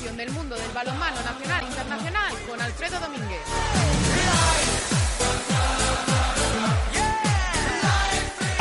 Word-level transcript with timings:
del 0.00 0.30
mundo 0.30 0.56
del 0.56 0.70
balonmano 0.72 1.16
nacional 1.22 1.62
e 1.62 1.66
internacional 1.66 2.32
con 2.48 2.60
Alfredo 2.60 2.98
Domínguez. 3.00 4.09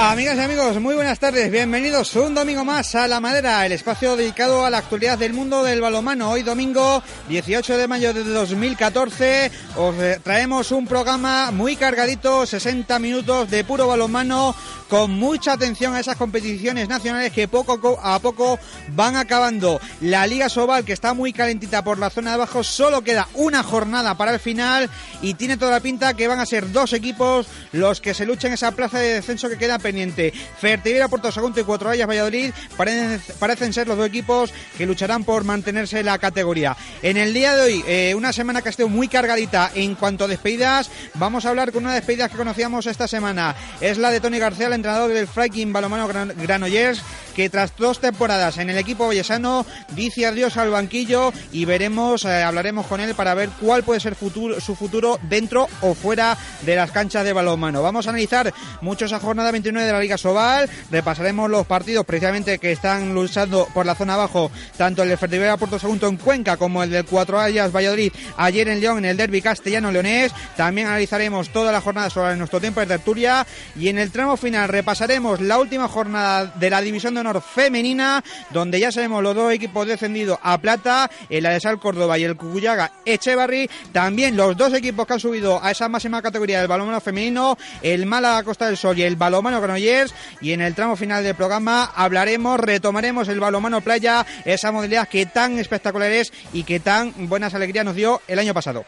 Amigas 0.02 0.38
y 0.38 0.40
amigos, 0.40 0.80
muy 0.80 0.96
buenas 0.96 1.20
tardes. 1.20 1.52
Bienvenidos 1.52 2.16
un 2.16 2.34
domingo 2.34 2.64
más 2.64 2.96
a 2.96 3.06
La 3.06 3.20
Madera, 3.20 3.66
el 3.66 3.74
espacio 3.74 4.16
dedicado 4.16 4.64
a 4.64 4.70
la 4.70 4.78
actualidad 4.78 5.18
del 5.18 5.34
mundo 5.34 5.62
del 5.62 5.82
balomano. 5.82 6.32
Hoy 6.32 6.42
domingo 6.42 7.04
18 7.28 7.78
de 7.78 7.86
mayo 7.86 8.14
de 8.14 8.24
2014 8.24 9.52
os 9.76 9.96
eh, 9.98 10.22
traemos 10.24 10.72
un 10.72 10.88
programa 10.88 11.52
muy 11.52 11.76
cargadito, 11.76 12.46
60 12.46 12.98
minutos 13.00 13.52
de 13.52 13.66
puro 13.66 13.88
balomano 13.88 14.56
con 14.90 15.12
mucha 15.12 15.54
atención 15.54 15.94
a 15.94 16.00
esas 16.00 16.16
competiciones 16.16 16.90
nacionales 16.90 17.32
que 17.32 17.48
poco 17.48 18.00
a 18.02 18.20
poco 18.20 18.58
van 18.96 19.18
acabando. 19.18 19.80
La 20.02 20.26
Liga 20.26 20.50
Sobal, 20.50 20.84
que 20.84 20.94
está 20.94 21.14
muy 21.14 21.32
calentita 21.32 21.84
por 21.84 22.00
la 22.00 22.10
zona 22.10 22.32
de 22.32 22.36
abajo, 22.36 22.64
solo 22.64 23.04
queda 23.04 23.28
una 23.36 23.64
jornada 23.64 24.16
para 24.16 24.34
el 24.34 24.40
final 24.40 24.90
y 25.22 25.36
tiene 25.36 25.58
toda 25.58 25.72
la 25.72 25.80
pinta 25.80 26.16
que 26.16 26.28
van 26.28 26.40
a 26.40 26.46
ser 26.46 26.72
dos 26.72 26.94
equipos 26.94 27.48
los 27.72 28.02
que 28.02 28.16
se 28.16 28.26
luchan 28.26 28.54
esa 28.54 28.72
plaza 28.72 28.98
de 28.98 29.16
descenso 29.16 29.48
que 29.48 29.58
queda 29.58 29.78
pendiente. 29.90 30.32
Fertivera, 30.60 31.08
Puerto 31.08 31.32
Sagunto 31.32 31.60
y 31.60 31.64
Cuatro 31.64 31.90
Vallas 31.90 32.08
Valladolid 32.08 32.52
parecen, 32.78 33.20
parecen, 33.40 33.74
ser 33.74 33.88
los 33.88 33.98
dos 33.98 34.06
equipos 34.06 34.54
que 34.78 34.86
lucharán 34.86 35.24
por 35.24 35.44
mantenerse 35.44 36.00
en 36.00 36.06
la 36.06 36.20
categoría. 36.20 36.78
En 37.02 37.18
el 37.18 37.34
día 37.34 37.56
de 37.56 37.62
hoy, 37.62 37.84
eh, 37.88 38.14
una 38.16 38.32
semana 38.32 38.62
que 38.62 38.70
ha 38.70 38.72
sido 38.72 38.88
muy 38.88 39.08
cargadita 39.08 39.72
en 39.74 39.96
cuanto 39.96 40.26
a 40.26 40.28
despedidas, 40.28 40.92
vamos 41.16 41.46
a 41.46 41.50
hablar 41.50 41.72
con 41.72 41.86
una 41.86 41.96
despedida 41.96 42.30
que 42.30 42.38
conocíamos 42.38 42.86
esta 42.86 43.08
semana. 43.08 43.56
Es 43.82 43.98
la 43.98 44.12
de 44.12 44.20
Tony 44.20 44.38
García, 44.38 44.68
el 44.68 44.74
entrenador 44.74 45.12
del 45.12 45.28
Freiking 45.28 45.74
Balomano 45.74 46.08
Granollers, 46.08 47.02
que 47.36 47.50
tras 47.50 47.76
dos 47.78 48.00
temporadas 48.00 48.58
en 48.58 48.70
el 48.70 48.78
equipo 48.78 49.08
vallesano 49.08 49.66
dice 49.96 50.26
adiós 50.26 50.58
al 50.58 50.70
banquillo 50.70 51.32
y 51.52 51.66
veremos, 51.66 52.26
eh, 52.26 52.44
hablaremos 52.44 52.86
con 52.86 53.00
él 53.00 53.16
para 53.16 53.34
ver 53.34 53.50
cuál 53.62 53.84
puede 53.84 54.00
ser 54.00 54.16
futuro, 54.16 54.60
su 54.60 54.76
futuro 54.76 55.20
dentro 55.24 55.68
o 55.82 55.94
fuera 55.94 56.38
de 56.62 56.76
las 56.76 56.92
canchas 56.92 57.24
de 57.24 57.34
balonmano. 57.34 57.82
Vamos 57.82 58.08
a 58.08 58.10
analizar 58.10 58.54
mucho 58.82 59.06
esa 59.06 59.20
jornada 59.20 59.52
29 59.52 59.79
de 59.86 59.92
la 59.92 60.00
Liga 60.00 60.18
Sobal. 60.18 60.70
Repasaremos 60.92 61.50
los 61.50 61.66
partidos 61.66 62.06
precisamente 62.06 62.60
que 62.60 62.72
están 62.72 63.14
luchando 63.14 63.68
por 63.74 63.86
la 63.86 63.96
zona 63.96 64.16
abajo, 64.16 64.52
tanto 64.78 65.04
el 65.04 65.10
de 65.10 65.18
Fertivera 65.18 65.58
Puerto 65.58 65.80
Segundo 65.80 66.08
en 66.08 66.18
Cuenca 66.18 66.58
como 66.58 66.84
el 66.84 66.90
del 66.90 67.06
Cuatro 67.06 67.40
Ayas 67.40 67.72
Valladolid 67.72 68.12
ayer 68.38 68.68
en 68.68 68.80
León 68.80 69.00
en 69.00 69.06
el 69.06 69.18
derby 69.18 69.42
castellano-leonés. 69.42 70.32
También 70.56 70.88
analizaremos 70.88 71.50
toda 71.50 71.72
la 71.72 71.82
jornada 71.82 72.10
sobre 72.10 72.36
nuestro 72.36 72.60
tiempo 72.60 72.80
de 72.80 72.88
tertulia 72.88 73.46
y 73.76 73.90
en 73.90 73.98
el 73.98 74.12
tramo 74.12 74.38
final 74.38 74.70
repasaremos 74.70 75.42
la 75.42 75.60
última 75.60 75.88
jornada 75.88 76.46
de 76.46 76.70
la 76.70 76.82
División 76.82 77.14
de 77.14 77.22
Honor 77.22 77.42
femenina, 77.42 78.24
donde 78.52 78.80
ya 78.80 78.92
sabemos 78.92 79.24
los 79.24 79.36
dos 79.36 79.52
equipos 79.54 79.88
descendidos 79.88 80.40
a 80.42 80.58
plata, 80.58 81.10
el 81.30 81.46
Adesal 81.46 81.80
Córdoba 81.80 82.18
y 82.18 82.24
el 82.24 82.36
Cucuyaga 82.36 82.92
Echevarri. 83.06 83.70
También 83.92 84.36
los 84.36 84.56
dos 84.58 84.74
equipos 84.74 85.08
que 85.08 85.14
han 85.14 85.20
subido 85.20 85.64
a 85.64 85.72
esa 85.72 85.90
máxima 85.90 86.22
categoría 86.22 86.60
del 86.60 86.68
balonmano 86.68 87.02
femenino, 87.02 87.58
el 87.82 88.06
Málaga 88.06 88.44
Costa 88.44 88.66
del 88.68 88.78
Sol 88.78 88.98
y 88.98 89.04
el 89.04 89.16
balonmano 89.16 89.62
Granollers 89.70 90.14
y 90.42 90.52
en 90.54 90.62
el 90.62 90.76
tramo 90.76 90.96
final 90.96 91.24
del 91.24 91.36
programa 91.36 91.92
hablaremos, 91.96 92.60
retomaremos 92.60 93.28
el 93.28 93.40
balomano 93.40 93.82
playa, 93.82 94.26
esa 94.46 94.72
modalidad 94.72 95.08
que 95.08 95.26
tan 95.26 95.60
espectacular 95.60 96.12
es 96.12 96.34
y 96.54 96.64
que 96.64 96.80
tan 96.80 97.14
buenas 97.30 97.54
alegrías 97.54 97.86
nos 97.86 97.96
dio 97.96 98.22
el 98.28 98.40
año 98.40 98.54
pasado. 98.54 98.86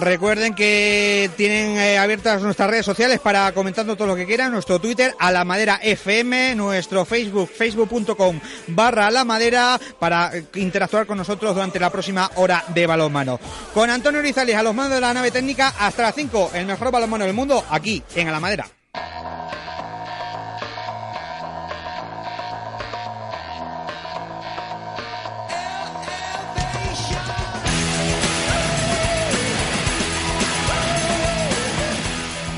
Recuerden 0.00 0.54
que 0.54 1.30
tienen 1.36 1.76
eh, 1.76 1.98
abiertas 1.98 2.42
nuestras 2.42 2.68
redes 2.70 2.84
sociales 2.84 3.20
para 3.20 3.52
comentando 3.52 3.96
todo 3.96 4.08
lo 4.08 4.16
que 4.16 4.26
quieran. 4.26 4.52
Nuestro 4.52 4.78
Twitter, 4.78 5.14
a 5.18 5.30
la 5.30 5.44
madera 5.44 5.78
FM, 5.82 6.54
nuestro 6.54 7.04
Facebook, 7.04 7.48
facebook.com 7.48 8.40
barra 8.68 9.10
la 9.10 9.24
madera, 9.24 9.80
para 9.98 10.36
eh, 10.36 10.44
interactuar 10.54 11.06
con 11.06 11.18
nosotros 11.18 11.54
durante 11.54 11.78
la 11.78 11.90
próxima 11.90 12.30
hora 12.36 12.64
de 12.68 12.86
balonmano. 12.86 13.38
Con 13.72 13.90
Antonio 13.90 14.20
Rizales 14.20 14.56
a 14.56 14.62
los 14.62 14.74
mandos 14.74 14.94
de 14.94 15.00
la 15.00 15.14
nave 15.14 15.30
técnica, 15.30 15.74
hasta 15.78 16.02
las 16.02 16.14
5, 16.14 16.50
el 16.54 16.66
mejor 16.66 16.90
balonmano 16.90 17.24
del 17.24 17.34
mundo, 17.34 17.64
aquí 17.70 18.02
en 18.14 18.28
A 18.28 18.32
la 18.32 18.40
Madera. 18.40 18.66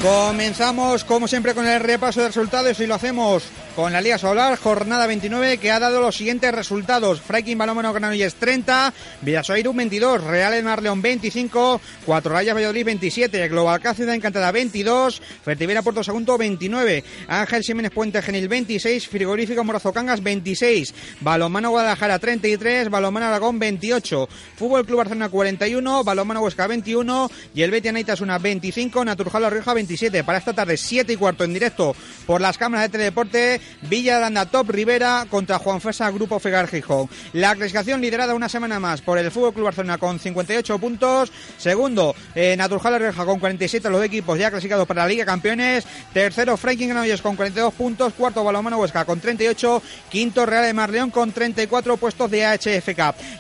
Comenzamos 0.03 1.05
como 1.05 1.29
siempre 1.29 1.55
con 1.55 1.67
el 1.67 1.79
repaso 1.79 2.23
de 2.23 2.29
resultados 2.29 2.81
y 2.81 2.87
lo 2.87 2.95
hacemos 2.95 3.43
con 3.77 3.93
la 3.93 4.01
Liga 4.01 4.17
Solar, 4.17 4.59
jornada 4.59 5.07
29 5.07 5.59
que 5.59 5.71
ha 5.71 5.79
dado 5.79 6.01
los 6.01 6.17
siguientes 6.17 6.53
resultados. 6.53 7.21
Fraiking 7.21 7.59
Balomano 7.59 7.93
Granollers 7.93 8.35
30, 8.35 8.95
Villasoiru 9.21 9.75
22, 9.75 10.25
Real 10.25 10.63
Marleón 10.63 11.03
25, 11.03 11.81
Cuatro 12.07 12.33
Rayas 12.33 12.55
Valladolid 12.55 12.85
27, 12.85 13.49
Global 13.49 13.81
Cáceres 13.81 14.15
Encantada 14.15 14.51
22, 14.51 15.21
Fertivera 15.45 15.83
Puerto 15.83 16.03
Segundo 16.03 16.39
29, 16.39 17.05
Ángel 17.29 17.63
Jiménez 17.63 17.93
Puente 17.93 18.23
Genil 18.23 18.49
26, 18.49 19.07
Frigorífico 19.07 19.65
Morazo 19.65 19.93
Cangas 19.93 20.23
26, 20.23 20.95
Balomano 21.21 21.71
Guadalajara 21.71 22.19
33, 22.19 22.89
Balomano 22.89 23.27
Aragón 23.27 23.59
28, 23.59 24.29
Fútbol 24.57 24.87
Club 24.87 24.99
Barcelona 24.99 25.29
41, 25.29 26.05
Balomano 26.05 26.41
Huesca 26.41 26.67
21 26.67 27.31
y 27.55 27.63
el 27.63 27.71
Betia 27.71 27.93
Naitas 27.93 28.23
una 28.23 28.39
25, 28.39 29.05
Naturjalo 29.05 29.51
Rioja 29.51 29.75
27. 29.91 30.23
Para 30.23 30.39
esta 30.39 30.53
tarde 30.53 30.77
7 30.77 31.13
y 31.13 31.17
cuarto 31.17 31.43
en 31.43 31.53
directo 31.53 31.97
por 32.25 32.41
las 32.41 32.57
cámaras 32.57 32.85
de 32.85 32.91
Teledeporte 32.91 33.61
Villa 33.83 34.19
Aranda 34.19 34.47
Top 34.47 34.71
Rivera 34.71 35.27
contra 35.29 35.59
Juan 35.59 35.81
Fesa 35.81 36.09
Grupo 36.13 36.39
Fegar 36.39 36.69
Gijón. 36.69 37.09
La 37.33 37.57
clasificación 37.57 38.01
liderada 38.01 38.37
una 38.37 38.49
semana 38.49 38.79
más 38.79 39.01
por 39.01 39.19
el 39.19 39.33
Fútbol 39.33 39.53
Club 39.53 39.65
Barcelona 39.65 39.99
con 39.99 40.21
58 40.21 40.79
puntos. 40.79 41.33
Segundo, 41.59 42.15
eh, 42.37 42.55
Naturjala 42.57 42.99
Reja 42.99 43.25
con 43.25 43.41
47 43.41 43.91
los 43.91 44.05
equipos 44.05 44.39
ya 44.39 44.51
clasificados 44.51 44.87
para 44.87 45.03
la 45.03 45.09
Liga 45.09 45.25
Campeones. 45.25 45.85
Tercero, 46.13 46.57
Franklin 46.57 46.91
Granollers 46.91 47.21
con 47.21 47.35
42 47.35 47.75
puntos. 47.75 48.13
Cuarto, 48.13 48.45
Balomano 48.45 48.79
Huesca 48.79 49.05
con 49.05 49.19
38. 49.19 49.83
Quinto, 50.09 50.47
Real 50.47 50.67
de 50.67 50.73
Marleón 50.73 51.11
con 51.11 51.33
34 51.33 51.97
puestos 51.97 52.31
de 52.31 52.45
AHF 52.45 52.89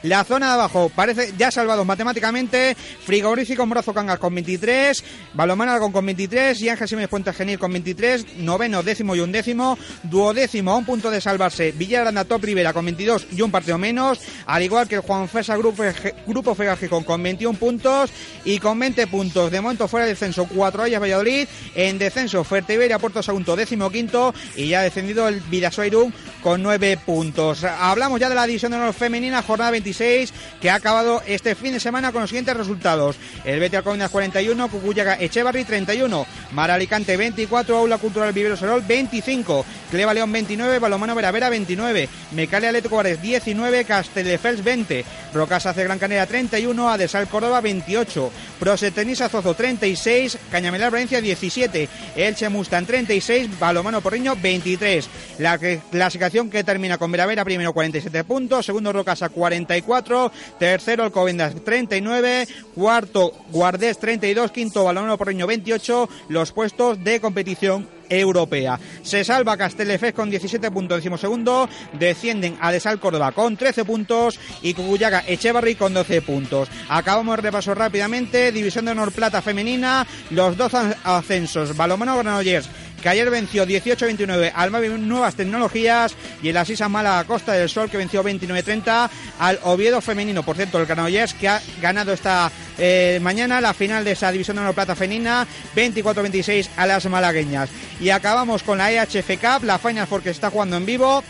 La 0.03 0.25
zona 0.25 0.49
de 0.49 0.53
abajo 0.55 0.91
parece 0.93 1.33
ya 1.39 1.53
salvados 1.53 1.87
matemáticamente. 1.87 2.77
Frigorífico 3.05 3.65
Morazo 3.67 3.95
Cangas 3.95 4.19
con 4.19 4.35
23. 4.35 5.05
Balomano 5.35 5.93
con 5.93 6.05
23. 6.05 6.40
Y 6.41 6.69
Ángel 6.69 6.89
Siménez 6.89 7.11
Puente 7.11 7.33
Genil 7.35 7.59
con 7.59 7.71
23. 7.71 8.39
Noveno, 8.39 8.83
décimo 8.83 9.15
y 9.15 9.21
undécimo 9.21 9.79
duodécimo 10.05 10.73
a 10.73 10.77
un 10.77 10.87
punto 10.87 11.11
de 11.11 11.21
salvarse 11.21 11.73
Villaranda 11.73 12.25
Top 12.25 12.43
Rivera 12.43 12.73
con 12.73 12.85
22 12.85 13.27
y 13.33 13.43
un 13.43 13.51
partido 13.51 13.77
menos, 13.77 14.21
al 14.47 14.63
igual 14.63 14.89
que 14.89 14.97
el 14.97 15.01
Juan 15.03 15.29
Fesa 15.29 15.57
Grupo, 15.57 15.85
Grupo 16.27 16.55
Fega 16.55 16.77
Gijón 16.77 17.05
con 17.05 17.23
21 17.23 17.59
puntos 17.59 18.11
y 18.45 18.59
con 18.59 18.79
20 18.79 19.07
puntos. 19.07 19.51
De 19.51 19.61
momento 19.61 19.87
fuera 19.87 20.07
de 20.07 20.13
descenso, 20.13 20.49
4 20.53 20.85
Ayas 20.85 21.01
Valladolid, 21.01 21.47
en 21.75 21.99
descenso 21.99 22.43
Fuerteventura 22.43 22.99
Puerto 22.99 23.23
Sagunto 23.23 23.55
décimo 23.55 23.91
quinto 23.91 24.35
y 24.57 24.69
ya 24.69 24.81
ha 24.81 24.83
descendido 24.85 25.29
el 25.29 25.41
Vidasoirum 25.41 26.11
con 26.43 26.63
9 26.63 26.99
puntos. 27.05 27.65
Hablamos 27.65 28.19
ya 28.19 28.29
de 28.31 28.35
la 28.35 28.47
división 28.47 28.73
de 28.73 28.79
honor 28.79 28.95
femenina, 28.95 29.43
jornada 29.43 29.71
26, 29.73 30.33
que 30.61 30.71
ha 30.71 30.77
acabado 30.77 31.23
este 31.27 31.55
fin 31.55 31.73
de 31.73 31.81
semana 31.81 32.11
con 32.13 32.23
los 32.23 32.31
siguientes 32.31 32.57
resultados. 32.57 33.17
El 33.45 33.61
Betia 33.61 33.81
Alcobendas 33.81 34.11
41, 34.11 34.69
Cucuyaga 34.69 35.21
Echevarri 35.21 35.65
31, 35.65 36.27
Mar 36.53 36.71
Alicante 36.71 37.17
24, 37.17 37.77
Aula 37.77 37.99
Cultural 37.99 38.33
Vivero 38.33 38.57
Sorol 38.57 38.83
25, 38.83 39.65
Cleva 39.91 40.15
León 40.15 40.33
29, 40.33 40.79
Balomano 40.79 41.15
Veravera 41.15 41.49
29, 41.49 42.09
Mecale 42.33 42.69
Atlético 42.69 42.97
Juárez 42.97 43.21
19, 43.21 43.85
Castelldefels 43.85 44.65
20, 44.65 45.05
Rocasa 45.35 45.71
hace 45.71 45.85
Gran 45.85 45.99
Canaria 45.99 46.27
31, 46.27 46.91
Adesal 46.91 47.29
Córdoba 47.29 47.61
28, 47.61 48.31
Prosetenisa 48.59 49.29
Zozo 49.29 49.55
36, 49.55 50.39
Cañamelar 50.51 50.91
Valencia 50.91 51.21
17, 51.21 51.89
Elche 52.17 52.49
Mustang 52.49 52.87
36, 52.87 53.59
Balomano 53.59 54.01
Porriño 54.01 54.37
23. 54.37 55.09
La 55.39 55.59
clasificación 55.59 56.51
que 56.51 56.65
termina 56.65 56.99
con 56.99 57.11
Veravera 57.11 57.45
primero 57.45 57.73
47 57.73 58.25
puntos, 58.25 58.67
segundo 58.67 58.93
Rocasa 58.93 59.29
44, 59.29 60.33
tercero 60.59 61.05
Alcobendas 61.05 61.55
39, 61.65 62.49
cuarto 62.75 63.33
Guardés 63.51 63.99
32, 63.99 64.51
quinto 64.51 64.85
Balomano 64.85 65.17
Porriño 65.17 65.47
28, 65.47 66.09
los 66.29 66.53
puestos 66.53 67.03
de 67.03 67.21
competición 67.21 67.89
europea. 68.11 68.79
Se 69.03 69.25
salva 69.25 69.57
Castellefes 69.57 70.13
con 70.13 70.29
17 70.29 70.71
puntos, 70.71 71.03
segundo. 71.19 71.69
Descienden 71.93 72.59
a 72.61 72.73
Desal 72.73 72.99
Córdoba 72.99 73.33
con 73.33 73.57
13 73.57 73.85
puntos 73.85 74.39
y 74.63 74.75
Cucuyaga 74.75 75.25
Echevarri 75.27 75.77
con 75.77 75.95
12 75.95 76.23
puntos. 76.23 76.69
Acabamos 76.89 77.37
de 77.37 77.43
repaso 77.43 77.75
rápidamente. 77.75 78.53
División 78.53 78.85
de 78.85 78.91
Honor 78.93 79.13
Plata 79.13 79.41
Femenina. 79.41 80.07
Los 80.31 80.57
dos 80.57 80.75
ascensos. 80.75 81.77
Balomano 81.77 82.19
Granollers 82.19 82.69
que 83.01 83.09
ayer 83.09 83.31
venció 83.31 83.67
18-29 83.67 84.53
al 84.55 84.71
Mavi 84.71 84.89
Nuevas 84.89 85.35
Tecnologías 85.35 86.15
y 86.43 86.49
el 86.49 86.57
Asisa 86.57 86.89
Mala 86.89 87.25
Costa 87.27 87.53
del 87.53 87.69
Sol 87.69 87.91
que 87.91 87.97
venció 87.97 88.23
29-30 88.23 89.11
al 89.39 89.59
Oviedo 89.65 90.01
Femenino. 90.01 90.43
Por 90.43 90.57
cierto, 90.57 90.79
el 90.79 90.87
Granollers 90.87 91.35
que 91.35 91.49
ha 91.49 91.61
ganado 91.81 92.13
esta 92.13 92.51
eh, 92.79 93.19
mañana 93.23 93.61
la 93.61 93.75
final 93.75 94.05
de 94.05 94.13
esa 94.13 94.33
división 94.33 94.57
de 94.57 94.63
honor 94.63 94.75
plata 94.75 94.95
femenina, 94.95 95.47
24-26 95.75 96.69
a 96.77 96.87
las 96.87 97.07
malagueñas. 97.07 97.71
Y 98.01 98.11
acabamos 98.11 98.63
con 98.63 98.79
la 98.79 98.91
EHF 98.91 99.29
Cup, 99.41 99.65
la 99.65 99.79
Final 99.79 100.07
Four 100.07 100.23
que 100.23 100.31
se 100.31 100.33
está 100.33 100.51
jugando 100.51 100.77
en 100.77 100.87
vivo. 100.87 101.23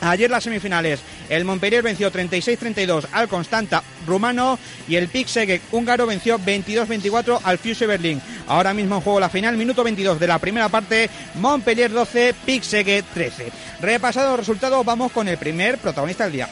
Ayer 0.00 0.30
las 0.30 0.44
semifinales, 0.44 1.00
el 1.28 1.44
Montpellier 1.44 1.82
venció 1.82 2.10
36-32 2.12 3.06
al 3.12 3.28
Constanta 3.28 3.82
rumano 4.06 4.58
y 4.88 4.96
el 4.96 5.08
Pixegek 5.08 5.62
húngaro 5.72 6.06
venció 6.06 6.38
22-24 6.38 7.40
al 7.42 7.58
Fuse 7.58 7.86
Berlín. 7.86 8.20
Ahora 8.46 8.74
mismo 8.74 8.96
en 8.96 9.00
juego 9.00 9.20
la 9.20 9.28
final, 9.28 9.56
minuto 9.56 9.82
22 9.84 10.20
de 10.20 10.26
la 10.26 10.38
primera 10.38 10.68
parte, 10.68 11.08
Montpellier 11.36 11.90
12, 11.90 12.34
Pixegek 12.44 13.04
13. 13.14 13.52
Repasado 13.80 14.30
los 14.30 14.40
resultados, 14.40 14.84
vamos 14.84 15.12
con 15.12 15.28
el 15.28 15.38
primer 15.38 15.78
protagonista 15.78 16.24
del 16.24 16.32
día. 16.32 16.48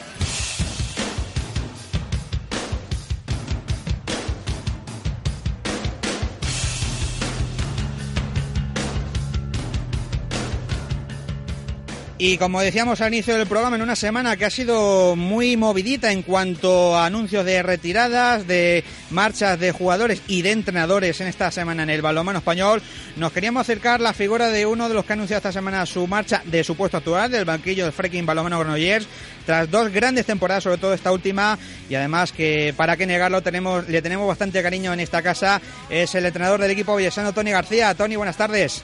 Y 12.25 12.37
como 12.37 12.61
decíamos 12.61 13.01
al 13.01 13.13
inicio 13.13 13.35
del 13.35 13.47
programa, 13.47 13.75
en 13.75 13.81
una 13.81 13.97
semana 13.97 14.37
que 14.37 14.45
ha 14.45 14.49
sido 14.49 15.13
muy 15.17 15.57
movidita 15.57 16.09
en 16.13 16.21
cuanto 16.21 16.95
a 16.95 17.05
anuncios 17.05 17.43
de 17.43 17.61
retiradas, 17.61 18.47
de 18.47 18.85
marchas 19.09 19.59
de 19.59 19.73
jugadores 19.73 20.21
y 20.27 20.41
de 20.41 20.51
entrenadores 20.51 21.19
en 21.19 21.27
esta 21.27 21.51
semana 21.51 21.83
en 21.83 21.89
el 21.89 22.01
balonmano 22.01 22.39
español, 22.39 22.81
nos 23.17 23.33
queríamos 23.33 23.59
acercar 23.59 23.99
la 23.99 24.13
figura 24.13 24.47
de 24.51 24.65
uno 24.65 24.87
de 24.87 24.95
los 24.95 25.03
que 25.03 25.11
ha 25.11 25.15
anunciado 25.15 25.39
esta 25.39 25.51
semana 25.51 25.85
su 25.85 26.07
marcha 26.07 26.41
de 26.45 26.63
su 26.63 26.77
puesto 26.77 26.95
actual, 26.95 27.29
del 27.29 27.43
banquillo 27.43 27.83
del 27.83 27.91
Freaking 27.91 28.25
Balonmano 28.25 28.59
Granollers, 28.59 29.05
tras 29.45 29.69
dos 29.69 29.91
grandes 29.91 30.25
temporadas, 30.25 30.63
sobre 30.63 30.77
todo 30.77 30.93
esta 30.93 31.11
última, 31.11 31.59
y 31.89 31.95
además 31.95 32.31
que 32.31 32.73
para 32.77 32.95
qué 32.95 33.05
negarlo, 33.05 33.41
tenemos, 33.41 33.89
le 33.89 34.01
tenemos 34.01 34.29
bastante 34.29 34.63
cariño 34.63 34.93
en 34.93 35.01
esta 35.01 35.21
casa, 35.21 35.59
es 35.89 36.15
el 36.15 36.25
entrenador 36.25 36.61
del 36.61 36.71
equipo 36.71 36.95
villesano, 36.95 37.33
Tony 37.33 37.51
García. 37.51 37.93
Tony, 37.95 38.15
buenas 38.15 38.37
tardes. 38.37 38.81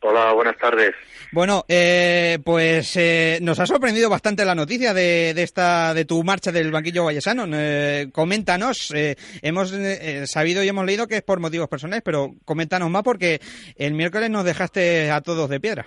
Hola, 0.00 0.32
buenas 0.32 0.56
tardes. 0.58 0.96
Bueno, 1.34 1.64
eh, 1.66 2.38
pues 2.44 2.94
eh, 2.98 3.38
nos 3.40 3.58
ha 3.58 3.64
sorprendido 3.64 4.10
bastante 4.10 4.44
la 4.44 4.54
noticia 4.54 4.92
de, 4.92 5.32
de, 5.32 5.42
esta 5.42 5.94
de 5.94 6.04
tu 6.04 6.22
marcha 6.22 6.52
del 6.52 6.70
banquillo 6.70 7.06
vallesano. 7.06 7.46
Eh, 7.50 8.08
coméntanos, 8.12 8.92
eh, 8.94 9.16
hemos 9.40 9.72
eh, 9.72 10.26
sabido 10.26 10.62
y 10.62 10.68
hemos 10.68 10.84
leído 10.84 11.08
que 11.08 11.16
es 11.16 11.22
por 11.22 11.40
motivos 11.40 11.68
personales, 11.68 12.02
pero 12.04 12.32
coméntanos 12.44 12.90
más 12.90 13.02
porque 13.02 13.40
el 13.78 13.94
miércoles 13.94 14.28
nos 14.28 14.44
dejaste 14.44 15.10
a 15.10 15.22
todos 15.22 15.48
de 15.48 15.58
piedra. 15.58 15.86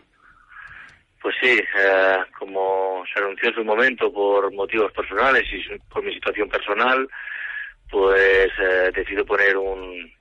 Pues 1.22 1.36
sí, 1.40 1.60
eh, 1.78 2.18
como 2.40 3.04
se 3.14 3.20
anunció 3.20 3.50
en 3.50 3.56
su 3.56 3.64
momento 3.64 4.12
por 4.12 4.52
motivos 4.52 4.92
personales 4.94 5.44
y 5.54 5.78
por 5.94 6.04
mi 6.04 6.12
situación 6.16 6.50
personal, 6.50 7.08
pues 7.92 8.50
decido 8.96 9.24
poner 9.24 9.58
un, 9.58 10.12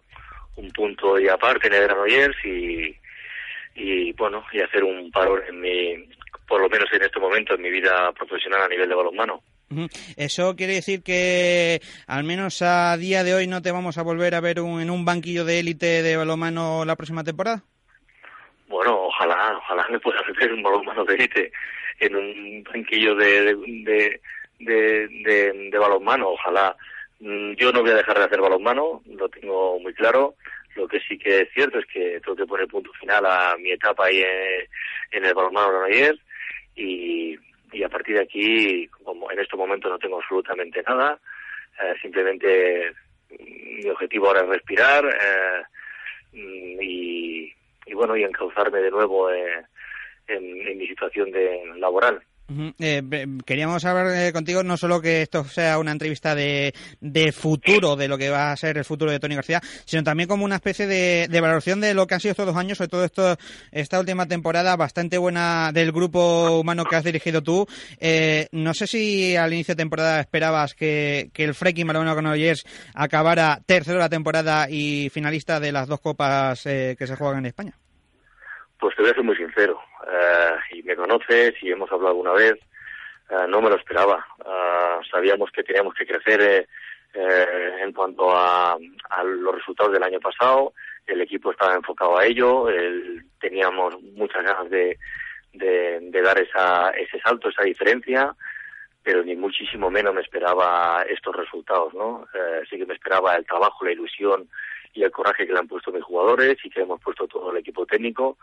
un 0.57 0.71
punto 0.73 1.19
y 1.19 1.29
aparte 1.29 1.69
en 1.69 1.73
el 1.73 1.85
Granollers 1.85 2.37
y 2.45 2.95
y 3.75 4.13
bueno, 4.13 4.45
y 4.53 4.61
hacer 4.61 4.85
un 4.85 5.11
paro 5.11 5.43
en 5.45 5.61
mi, 5.61 6.09
por 6.47 6.61
lo 6.61 6.69
menos 6.69 6.93
en 6.93 7.03
este 7.03 7.19
momento, 7.21 7.55
en 7.55 7.63
mi 7.63 7.71
vida 7.71 8.13
profesional 8.13 8.63
a 8.63 8.69
nivel 8.69 8.89
de 8.89 8.95
balonmano. 8.95 9.43
¿Eso 10.17 10.55
quiere 10.55 10.75
decir 10.75 11.03
que 11.03 11.81
al 12.07 12.25
menos 12.25 12.63
a 12.63 12.97
día 12.97 13.25
de 13.25 13.35
hoy 13.35 13.47
no 13.47 13.63
te 13.63 13.73
vamos 13.73 13.99
a 13.99 14.03
volver 14.03 14.35
a 14.35 14.41
ver 14.41 14.61
un, 14.61 14.81
en 14.81 14.91
un 14.91 15.05
banquillo 15.05 15.45
de 15.45 15.59
élite 15.59 16.03
de 16.03 16.17
balonmano 16.17 16.85
la 16.85 16.97
próxima 16.97 17.25
temporada? 17.25 17.63
Bueno, 18.69 19.07
ojalá, 19.07 19.57
ojalá 19.59 19.87
me 19.91 19.99
pueda 19.99 20.23
ver 20.41 20.53
un 20.53 20.63
balonmano 20.63 21.05
de 21.05 21.15
élite 21.15 21.53
en 22.01 22.15
un 22.15 22.65
banquillo 22.65 23.15
de, 23.17 23.43
de, 23.43 23.55
de, 23.57 24.21
de, 24.61 25.09
de, 25.09 25.71
de 25.71 25.79
balonmano, 25.79 26.29
ojalá. 26.29 26.77
Mm, 27.21 27.53
yo 27.55 27.73
no 27.73 27.81
voy 27.81 27.91
a 27.91 27.97
dejar 27.97 28.19
de 28.19 28.25
hacer 28.25 28.41
balonmano, 28.41 29.03
lo 29.07 29.29
tengo 29.29 29.81
muy 29.81 29.95
claro 29.95 30.35
lo 30.75 30.89
que 30.89 31.01
sí 31.01 31.19
que 31.19 31.43
es 31.43 31.49
cierto 31.53 31.79
es 31.79 31.87
que 31.87 32.21
tengo 32.21 32.37
que 32.37 32.47
poner 32.47 32.67
punto 32.69 32.93
final 32.95 33.25
a 33.27 33.57
mi 33.59 33.71
etapa 33.71 34.07
ahí 34.07 34.23
en, 35.11 35.25
el 35.25 35.35
balonmano 35.35 35.85
ayer 35.85 36.19
y, 36.75 37.37
y 37.73 37.83
a 37.83 37.89
partir 37.89 38.17
de 38.17 38.23
aquí, 38.23 38.89
como 39.05 39.31
en 39.31 39.39
este 39.39 39.57
momento 39.57 39.89
no 39.89 39.99
tengo 39.99 40.21
absolutamente 40.21 40.83
nada, 40.83 41.19
eh, 41.83 41.95
simplemente 42.03 42.93
mi 43.31 43.89
objetivo 43.89 44.29
ahora 44.29 44.43
es 44.43 44.49
respirar 44.49 45.05
eh, 45.05 45.63
y, 46.33 47.53
y, 47.87 47.95
bueno, 47.95 48.17
y 48.17 48.25
encauzarme 48.25 48.81
de 48.81 48.91
nuevo 48.91 49.31
eh, 49.31 49.65
en, 50.27 50.67
en 50.67 50.79
mi 50.79 50.87
situación 50.87 51.31
de 51.31 51.73
laboral. 51.77 52.23
Eh, 52.79 53.03
queríamos 53.47 53.85
hablar 53.87 54.15
eh, 54.15 54.33
contigo 54.33 54.63
no 54.63 54.77
solo 54.77 55.01
que 55.01 55.23
esto 55.23 55.45
sea 55.45 55.79
una 55.79 55.93
entrevista 55.93 56.35
de, 56.35 56.75
de, 57.01 57.33
futuro, 57.33 57.97
de 57.97 58.07
lo 58.07 58.19
que 58.19 58.29
va 58.29 58.53
a 58.53 58.57
ser 58.57 58.77
el 58.77 58.85
futuro 58.85 59.11
de 59.11 59.19
Tony 59.19 59.35
García, 59.35 59.61
sino 59.87 60.03
también 60.03 60.29
como 60.29 60.45
una 60.45 60.57
especie 60.57 60.87
de, 60.87 61.41
valoración 61.41 61.81
de 61.81 61.95
lo 61.95 62.07
que 62.07 62.15
han 62.15 62.21
sido 62.21 62.33
estos 62.33 62.47
dos 62.47 62.57
años, 62.57 62.79
sobre 62.79 62.89
todo 62.89 63.05
esto, 63.05 63.37
esta 63.73 63.99
última 63.99 64.27
temporada 64.27 64.77
bastante 64.77 65.17
buena 65.17 65.73
del 65.73 65.91
grupo 65.91 66.59
humano 66.61 66.85
que 66.85 66.97
has 66.97 67.05
dirigido 67.05 67.43
tú. 67.43 67.67
Eh, 67.99 68.49
no 68.53 68.75
sé 68.75 68.87
si 68.87 69.37
al 69.37 69.53
inicio 69.53 69.75
de 69.75 69.83
temporada 69.83 70.21
esperabas 70.21 70.75
que, 70.75 71.31
que 71.33 71.45
el 71.45 71.55
Freaking 71.55 71.87
Balonmano 71.87 72.15
Granollers 72.15 72.65
acabara 72.95 73.61
tercero 73.65 73.97
de 73.97 74.05
la 74.05 74.09
temporada 74.11 74.69
y 74.69 75.09
finalista 75.09 75.61
de 75.61 75.73
las 75.73 75.89
dos 75.89 76.01
copas 76.01 76.67
eh, 76.67 76.95
que 76.99 77.07
se 77.07 77.17
juegan 77.17 77.39
en 77.39 77.47
España. 77.47 77.79
Pues 78.79 78.95
te 78.97 79.03
voy 79.03 79.11
a 79.11 79.15
ser 79.15 79.25
muy 79.25 79.37
sincero, 79.37 79.79
y 80.71 80.83
me 80.83 80.97
conoces 80.97 81.55
y 81.63 81.71
hemos 81.71 81.91
hablado 81.91 82.11
alguna 82.11 82.33
vez, 82.33 82.55
uh, 83.31 83.47
no 83.49 83.61
me 83.61 83.71
lo 83.71 83.77
esperaba. 83.77 84.25
Uh, 84.39 85.05
sabíamos 85.11 85.51
que 85.51 85.63
teníamos 85.63 85.95
que 85.95 86.07
crecer 86.07 86.69
en 87.17 87.93
cuanto 87.93 88.35
a, 88.35 88.73
a, 88.73 89.23
los 89.23 89.55
resultados 89.55 89.93
del 89.93 90.03
año 90.03 90.19
pasado, 90.19 90.73
el 91.07 91.21
equipo 91.21 91.53
estaba 91.53 91.77
enfocado 91.77 92.19
a 92.19 92.27
ello, 92.27 92.69
el, 92.69 93.25
teníamos 93.39 94.03
muchas 94.03 94.43
ganas 94.43 94.69
de, 94.69 94.99
de, 95.53 96.23
dar 96.23 96.37
esa, 96.41 96.91
ese 96.91 97.21
salto, 97.21 97.51
esa 97.51 97.63
diferencia, 97.63 98.35
pero 99.05 99.23
ni 99.23 99.37
muchísimo 99.37 99.91
menos 99.91 100.13
me 100.13 100.23
esperaba 100.23 101.05
estos 101.09 101.37
resultados, 101.37 101.95
¿no? 101.95 102.27
sí 102.69 102.79
que 102.79 102.87
me 102.87 102.95
esperaba 102.95 103.37
el 103.37 103.47
trabajo, 103.47 103.85
la 103.85 103.93
ilusión 103.93 104.49
y 104.93 105.03
el 105.03 105.11
coraje 105.11 105.47
que 105.47 105.53
le 105.53 105.59
han 105.59 105.69
puesto 105.69 105.93
mis 105.93 106.03
jugadores 106.03 106.57
y 106.65 106.71
que 106.71 106.81
hemos 106.81 107.01
puesto 107.01 107.29
todo 107.29 107.53
el 107.53 107.59
equipo 107.59 107.87
técnico, 107.87 108.39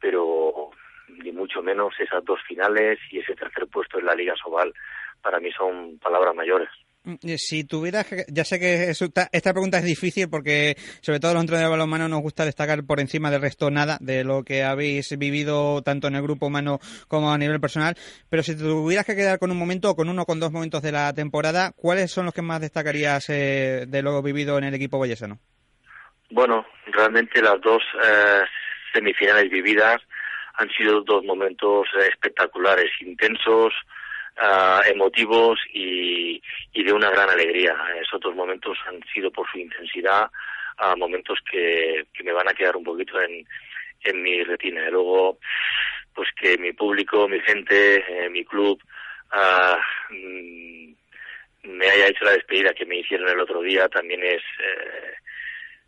pero 0.00 0.70
ni 1.08 1.32
mucho 1.32 1.62
menos 1.62 1.94
esas 1.98 2.24
dos 2.24 2.40
finales 2.46 2.98
y 3.10 3.18
ese 3.18 3.34
tercer 3.34 3.66
puesto 3.66 3.98
en 3.98 4.06
la 4.06 4.14
Liga 4.14 4.34
Sobal 4.36 4.72
para 5.22 5.40
mí 5.40 5.50
son 5.52 5.98
palabras 5.98 6.34
mayores. 6.34 6.68
Si 7.36 7.64
tuvieras, 7.64 8.08
ya 8.26 8.44
sé 8.44 8.58
que 8.58 8.90
esta, 8.90 9.28
esta 9.30 9.52
pregunta 9.52 9.78
es 9.78 9.84
difícil 9.84 10.28
porque 10.28 10.74
sobre 11.00 11.20
todo 11.20 11.34
los 11.34 11.42
entrenadores 11.42 11.68
de 11.68 11.76
balonmano 11.76 12.08
nos 12.08 12.20
gusta 12.20 12.44
destacar 12.44 12.84
por 12.84 12.98
encima 12.98 13.30
del 13.30 13.42
resto 13.42 13.70
nada 13.70 13.96
de 14.00 14.24
lo 14.24 14.42
que 14.42 14.64
habéis 14.64 15.16
vivido 15.16 15.82
tanto 15.82 16.08
en 16.08 16.16
el 16.16 16.22
grupo 16.22 16.46
humano 16.46 16.80
como 17.06 17.32
a 17.32 17.38
nivel 17.38 17.60
personal, 17.60 17.94
pero 18.28 18.42
si 18.42 18.58
tuvieras 18.58 19.06
que 19.06 19.14
quedar 19.14 19.38
con 19.38 19.52
un 19.52 19.58
momento 19.58 19.90
o 19.90 19.94
con 19.94 20.08
uno 20.08 20.22
o 20.22 20.26
con 20.26 20.40
dos 20.40 20.50
momentos 20.50 20.82
de 20.82 20.90
la 20.90 21.12
temporada, 21.12 21.72
¿cuáles 21.76 22.10
son 22.10 22.24
los 22.24 22.34
que 22.34 22.42
más 22.42 22.60
destacarías 22.60 23.30
eh, 23.30 23.84
de 23.86 24.02
lo 24.02 24.20
vivido 24.20 24.58
en 24.58 24.64
el 24.64 24.74
equipo 24.74 24.98
boyesano? 24.98 25.38
Bueno, 26.30 26.66
realmente 26.86 27.40
las 27.40 27.60
dos 27.60 27.84
eh, 28.02 28.42
semifinales 28.92 29.48
vividas 29.48 30.02
han 30.56 30.70
sido 30.70 31.02
dos 31.02 31.24
momentos 31.24 31.86
espectaculares, 32.00 32.90
intensos, 33.00 33.74
uh, 34.40 34.90
emotivos 34.90 35.58
y, 35.72 36.40
y, 36.72 36.82
de 36.82 36.92
una 36.92 37.10
gran 37.10 37.28
alegría. 37.30 37.76
Esos 38.00 38.20
dos 38.20 38.34
momentos 38.34 38.78
han 38.86 39.02
sido 39.12 39.30
por 39.30 39.50
su 39.50 39.58
intensidad 39.58 40.30
uh, 40.80 40.96
momentos 40.96 41.38
que, 41.50 42.06
que, 42.12 42.24
me 42.24 42.32
van 42.32 42.48
a 42.48 42.54
quedar 42.54 42.76
un 42.76 42.84
poquito 42.84 43.20
en, 43.20 43.46
mi 44.22 44.42
retina. 44.44 44.88
Luego, 44.88 45.38
pues 46.14 46.28
que 46.40 46.56
mi 46.58 46.72
público, 46.72 47.26
mi 47.26 47.40
gente, 47.40 47.96
eh, 47.96 48.30
mi 48.30 48.44
club 48.44 48.80
uh, 49.34 49.76
me 51.64 51.88
haya 51.88 52.06
hecho 52.06 52.24
la 52.24 52.30
despedida 52.30 52.72
que 52.72 52.86
me 52.86 53.00
hicieron 53.00 53.28
el 53.28 53.40
otro 53.40 53.60
día 53.62 53.88
también 53.88 54.22
es 54.22 54.42
eh, 54.60 55.16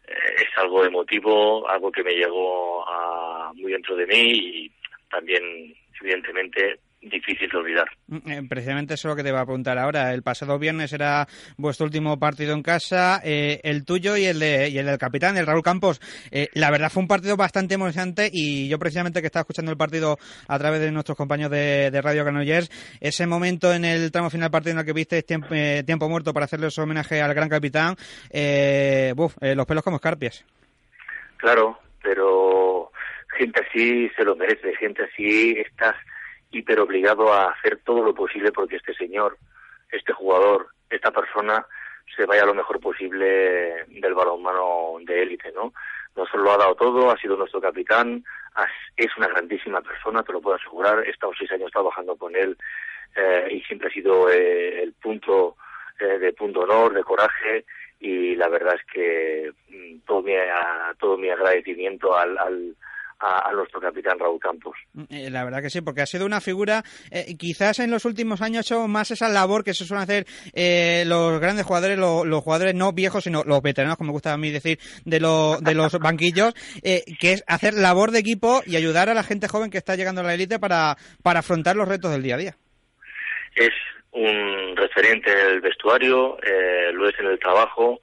es 0.09 0.59
algo 0.59 0.85
emotivo, 0.85 1.69
algo 1.69 1.93
que 1.93 2.03
me 2.03 2.13
llegó 2.13 2.89
a, 2.89 3.38
muy 3.69 3.73
dentro 3.73 3.97
de 3.97 4.07
mí 4.07 4.33
y 4.33 4.73
también, 5.11 5.43
evidentemente, 6.01 6.81
difícil 7.01 7.49
de 7.49 7.57
olvidar. 7.57 7.89
Precisamente 8.49 8.95
eso 8.95 9.09
es 9.09 9.13
lo 9.13 9.17
que 9.17 9.23
te 9.23 9.33
va 9.33 9.41
a 9.41 9.47
preguntar 9.47 9.79
ahora. 9.79 10.13
El 10.13 10.23
pasado 10.23 10.59
viernes 10.59 10.93
era 10.93 11.27
vuestro 11.57 11.87
último 11.87 12.19
partido 12.19 12.55
en 12.55 12.63
casa, 12.63 13.21
eh, 13.25 13.61
el 13.63 13.85
tuyo 13.85 14.17
y 14.17 14.25
el, 14.25 14.41
de, 14.41 14.69
y 14.69 14.79
el 14.79 14.87
del 14.87 14.99
capitán, 14.99 15.37
el 15.37 15.47
Raúl 15.47 15.63
Campos. 15.63 16.01
Eh, 16.31 16.49
la 16.55 16.71
verdad 16.71 16.91
fue 16.91 17.03
un 17.03 17.09
partido 17.09 17.37
bastante 17.37 17.75
emocionante 17.75 18.29
y 18.33 18.69
yo 18.69 18.79
precisamente 18.79 19.21
que 19.21 19.27
estaba 19.27 19.43
escuchando 19.43 19.71
el 19.71 19.79
partido 19.79 20.19
a 20.49 20.59
través 20.59 20.81
de 20.81 20.91
nuestros 20.91 21.17
compañeros 21.17 21.53
de, 21.53 21.91
de 21.91 22.03
Radio 22.03 22.25
Granollers, 22.25 22.71
ese 23.01 23.27
momento 23.27 23.73
en 23.73 23.85
el 23.85 24.11
tramo 24.11 24.29
final 24.31 24.47
del 24.47 24.53
partido 24.53 24.73
en 24.73 24.79
el 24.81 24.85
que 24.85 24.93
viste 24.93 25.23
tiempo, 25.23 25.49
eh, 25.53 25.85
tiempo 25.87 26.09
muerto 26.09 26.33
para 26.33 26.45
hacerle 26.45 26.71
su 26.71 26.83
homenaje 26.83 27.23
al 27.23 27.35
gran 27.35 27.49
capitán, 27.49 27.95
eh, 28.31 29.13
buf, 29.15 29.37
los 29.41 29.67
pelos 29.67 29.85
como 29.85 29.97
escarpias. 29.97 30.45
Claro, 31.37 31.79
pero 32.03 32.58
gente 33.39 33.65
así 33.67 34.09
se 34.11 34.25
lo 34.25 34.37
merece, 34.37 34.75
gente 34.77 35.05
así 35.05 35.53
estás 35.59 35.95
hiper 36.51 36.81
obligado 36.81 37.33
a 37.33 37.53
hacer 37.53 37.79
todo 37.85 38.03
lo 38.03 38.15
posible 38.15 38.51
porque 38.53 38.77
este 38.77 38.95
señor, 38.95 39.39
este 39.91 40.13
jugador, 40.13 40.69
esta 40.91 41.11
persona 41.13 41.65
se 42.17 42.27
vaya 42.27 42.45
lo 42.45 42.55
mejor 42.55 42.81
posible 42.81 43.85
del 43.87 44.15
balonmano 44.15 44.97
de 45.03 45.23
élite, 45.23 45.53
¿no? 45.53 45.73
Nosotros 46.17 46.43
lo 46.43 46.53
ha 46.53 46.57
dado 46.57 46.75
todo, 46.75 47.11
ha 47.11 47.17
sido 47.19 47.37
nuestro 47.37 47.61
capitán, 47.61 48.25
es 48.97 49.17
una 49.17 49.29
grandísima 49.29 49.81
persona, 49.83 50.25
te 50.25 50.33
lo 50.33 50.41
puedo 50.41 50.57
asegurar. 50.57 51.07
He 51.07 51.11
estado 51.11 51.33
seis 51.39 51.53
años 51.53 51.71
trabajando 51.71 52.17
con 52.17 52.35
él 52.35 52.57
eh, 53.15 53.49
y 53.53 53.61
siempre 53.63 53.89
ha 53.89 53.93
sido 53.93 54.29
eh, 54.29 54.83
el 54.83 54.95
punto 54.95 55.57
eh, 56.01 56.19
de 56.19 56.33
punto 56.33 56.61
honor, 56.61 56.93
de 56.93 57.05
coraje 57.05 57.65
y 58.01 58.35
la 58.35 58.49
verdad 58.49 58.75
es 58.75 58.85
que 58.93 59.53
mm, 59.69 59.99
todo 60.07 60.23
mi, 60.23 60.33
todo 60.99 61.17
mi 61.17 61.31
agradecimiento 61.31 62.17
al, 62.17 62.37
al 62.39 62.77
a, 63.21 63.53
nuestro 63.53 63.81
capitán 63.81 64.19
Raúl 64.19 64.39
Campos. 64.39 64.77
Eh, 65.11 65.31
la 65.31 65.45
verdad 65.45 65.63
que 65.63 65.71
sí, 65.71 65.81
porque 65.81 66.03
ha 66.03 66.07
sido 66.07 66.27
una 66.27 66.41
figura, 66.41 66.83
eh, 67.11 67.37
quizás 67.37 67.79
en 67.81 67.91
los 67.91 68.05
últimos 68.05 68.43
años 68.43 68.59
ha 68.59 68.61
hecho 68.61 68.89
más 68.89 69.11
esa 69.11 69.29
labor 69.29 69.65
que 69.65 69.75
se 69.75 69.85
suelen 69.85 70.05
hacer 70.05 70.27
eh, 70.55 71.05
los 71.07 71.41
grandes 71.41 71.67
jugadores, 71.67 71.99
los 71.99 72.43
jugadores 72.43 72.75
no 72.75 72.93
viejos, 72.93 73.25
sino 73.25 73.43
los 73.45 73.63
veteranos, 73.63 73.97
como 73.97 74.09
me 74.09 74.13
gusta 74.13 74.33
a 74.33 74.39
mí 74.39 74.51
decir, 74.51 74.79
de, 75.05 75.19
de 75.19 75.75
los 75.75 75.93
banquillos, 76.01 76.55
que 76.83 77.33
es 77.33 77.45
hacer 77.47 77.75
labor 77.75 78.11
de 78.11 78.21
equipo 78.21 78.63
y 78.67 78.77
ayudar 78.77 79.09
a 79.09 79.15
la 79.15 79.23
gente 79.23 79.49
joven 79.49 79.71
que 79.71 79.79
está 79.79 79.97
llegando 79.97 80.21
a 80.21 80.25
la 80.25 80.35
élite 80.35 80.59
para, 80.59 80.97
para 81.23 81.41
afrontar 81.41 81.77
los 81.77 81.89
retos 81.89 82.11
del 82.11 82.23
día 82.23 82.37
a 82.37 82.39
día. 82.39 82.55
Es 83.55 83.73
un 84.13 84.77
referente 84.77 85.31
en 85.33 85.55
el 85.55 85.61
vestuario, 85.61 86.39
lo 86.93 87.09
es 87.09 87.19
en 87.19 87.27
el 87.27 87.39
trabajo 87.39 88.01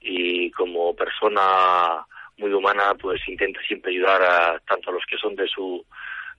y 0.00 0.50
como 0.52 0.94
persona 0.94 2.06
muy 2.40 2.52
humana, 2.52 2.94
pues 3.00 3.20
intenta 3.28 3.60
siempre 3.62 3.92
ayudar 3.92 4.22
a 4.22 4.58
tanto 4.60 4.90
a 4.90 4.94
los 4.94 5.04
que 5.06 5.16
son 5.18 5.36
de 5.36 5.46
su 5.46 5.84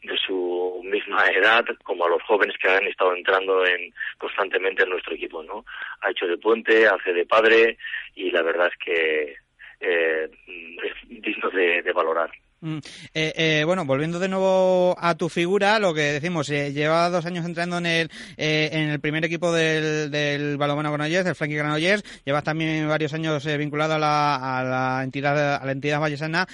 de 0.04 0.18
su 0.18 0.82
misma 0.84 1.28
edad 1.28 1.64
como 1.84 2.06
a 2.06 2.10
los 2.10 2.24
jóvenes 2.24 2.58
que 2.58 2.68
han 2.68 2.86
estado 2.88 3.16
entrando 3.16 3.64
en 3.64 3.94
constantemente 4.18 4.82
en 4.82 4.90
nuestro 4.90 5.14
equipo, 5.14 5.44
¿no? 5.44 5.64
Ha 6.02 6.10
hecho 6.10 6.26
de 6.26 6.40
puente, 6.40 6.88
hace 6.88 7.14
de 7.14 7.26
padre 7.26 7.78
y 8.16 8.32
la 8.32 8.42
verdad 8.42 8.68
es 8.68 8.78
que 8.84 9.36
eh, 9.80 10.30
es 10.48 11.22
digno 11.22 11.50
de 11.52 11.92
valorar. 11.94 12.32
Mm, 12.64 12.78
eh, 13.16 13.34
eh, 13.36 13.64
bueno, 13.66 13.86
volviendo 13.86 14.20
de 14.20 14.30
nuevo 14.30 14.96
a 15.00 15.16
tu 15.16 15.30
figura, 15.30 15.80
lo 15.80 15.96
que 15.96 16.02
decimos, 16.02 16.48
eh, 16.52 16.72
dos 16.72 17.26
años 17.26 17.44
entrando 17.44 17.80
en 17.80 17.88
el 17.88 18.12
eh, 18.38 18.70
en 18.72 18.90
el 18.90 19.00
primer 19.00 19.26
equipo 19.26 19.52
del, 19.52 20.12
del 20.12 20.58
balonmano 20.58 20.92
Granollers, 20.92 21.26
del 21.26 21.34
Frankie 21.34 21.56
Granollers, 21.56 22.04
llevas 22.24 22.44
también 22.44 22.88
varios 22.88 23.14
años 23.14 23.44
vinculado 23.58 23.96
a 23.96 23.98
la, 23.98 24.60
a 24.60 24.64
la 24.64 25.04
entidad 25.04 25.56
a 25.56 25.66
la 25.66 25.72
entidad 25.72 26.00
vallesana, 26.00 26.48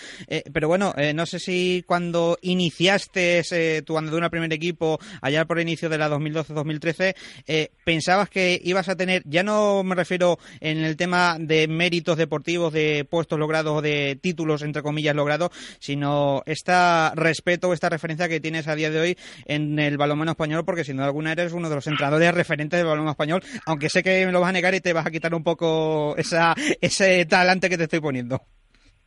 pero 0.53 0.69
bueno, 0.69 0.93
no 1.13 1.25
sé 1.25 1.39
si 1.39 1.83
cuando 1.85 2.37
iniciaste 2.41 3.43
tu 3.85 3.97
andadura 3.97 4.29
primer 4.29 4.53
equipo, 4.53 4.99
allá 5.21 5.43
por 5.43 5.59
el 5.59 5.63
inicio 5.63 5.89
de 5.89 5.97
la 5.97 6.09
2012-2013, 6.09 7.69
pensabas 7.83 8.29
que 8.29 8.61
ibas 8.63 8.87
a 8.87 8.95
tener, 8.95 9.23
ya 9.25 9.43
no 9.43 9.83
me 9.83 9.95
refiero 9.95 10.39
en 10.61 10.77
el 10.77 10.95
tema 10.95 11.35
de 11.37 11.67
méritos 11.67 12.17
deportivos, 12.17 12.71
de 12.71 13.05
puestos 13.09 13.37
logrados 13.37 13.77
o 13.77 13.81
de 13.81 14.17
títulos 14.21 14.61
entre 14.61 14.81
comillas 14.81 15.15
logrados, 15.15 15.51
sino 15.79 15.96
sino 15.97 16.43
este 16.45 16.73
respeto 17.15 17.73
esta 17.73 17.89
referencia 17.89 18.29
que 18.29 18.39
tienes 18.39 18.67
a 18.67 18.75
día 18.75 18.91
de 18.91 18.99
hoy 18.99 19.17
en 19.47 19.79
el 19.79 19.97
balonmano 19.97 20.31
español, 20.31 20.63
porque 20.63 20.83
sin 20.83 20.97
duda 20.97 21.07
alguna 21.07 21.31
eres 21.31 21.53
uno 21.53 21.69
de 21.69 21.75
los 21.75 21.87
entrenadores 21.87 22.35
referentes 22.35 22.77
del 22.77 22.85
balonmano 22.85 23.11
español, 23.11 23.41
aunque 23.65 23.89
sé 23.89 24.03
que 24.03 24.23
me 24.27 24.31
lo 24.31 24.39
vas 24.39 24.49
a 24.49 24.53
negar 24.53 24.75
y 24.75 24.79
te 24.79 24.93
vas 24.93 25.07
a 25.07 25.11
quitar 25.11 25.33
un 25.33 25.43
poco 25.43 26.15
esa, 26.15 26.53
ese 26.81 27.25
talante 27.25 27.67
que 27.67 27.77
te 27.77 27.85
estoy 27.85 27.99
poniendo. 27.99 28.41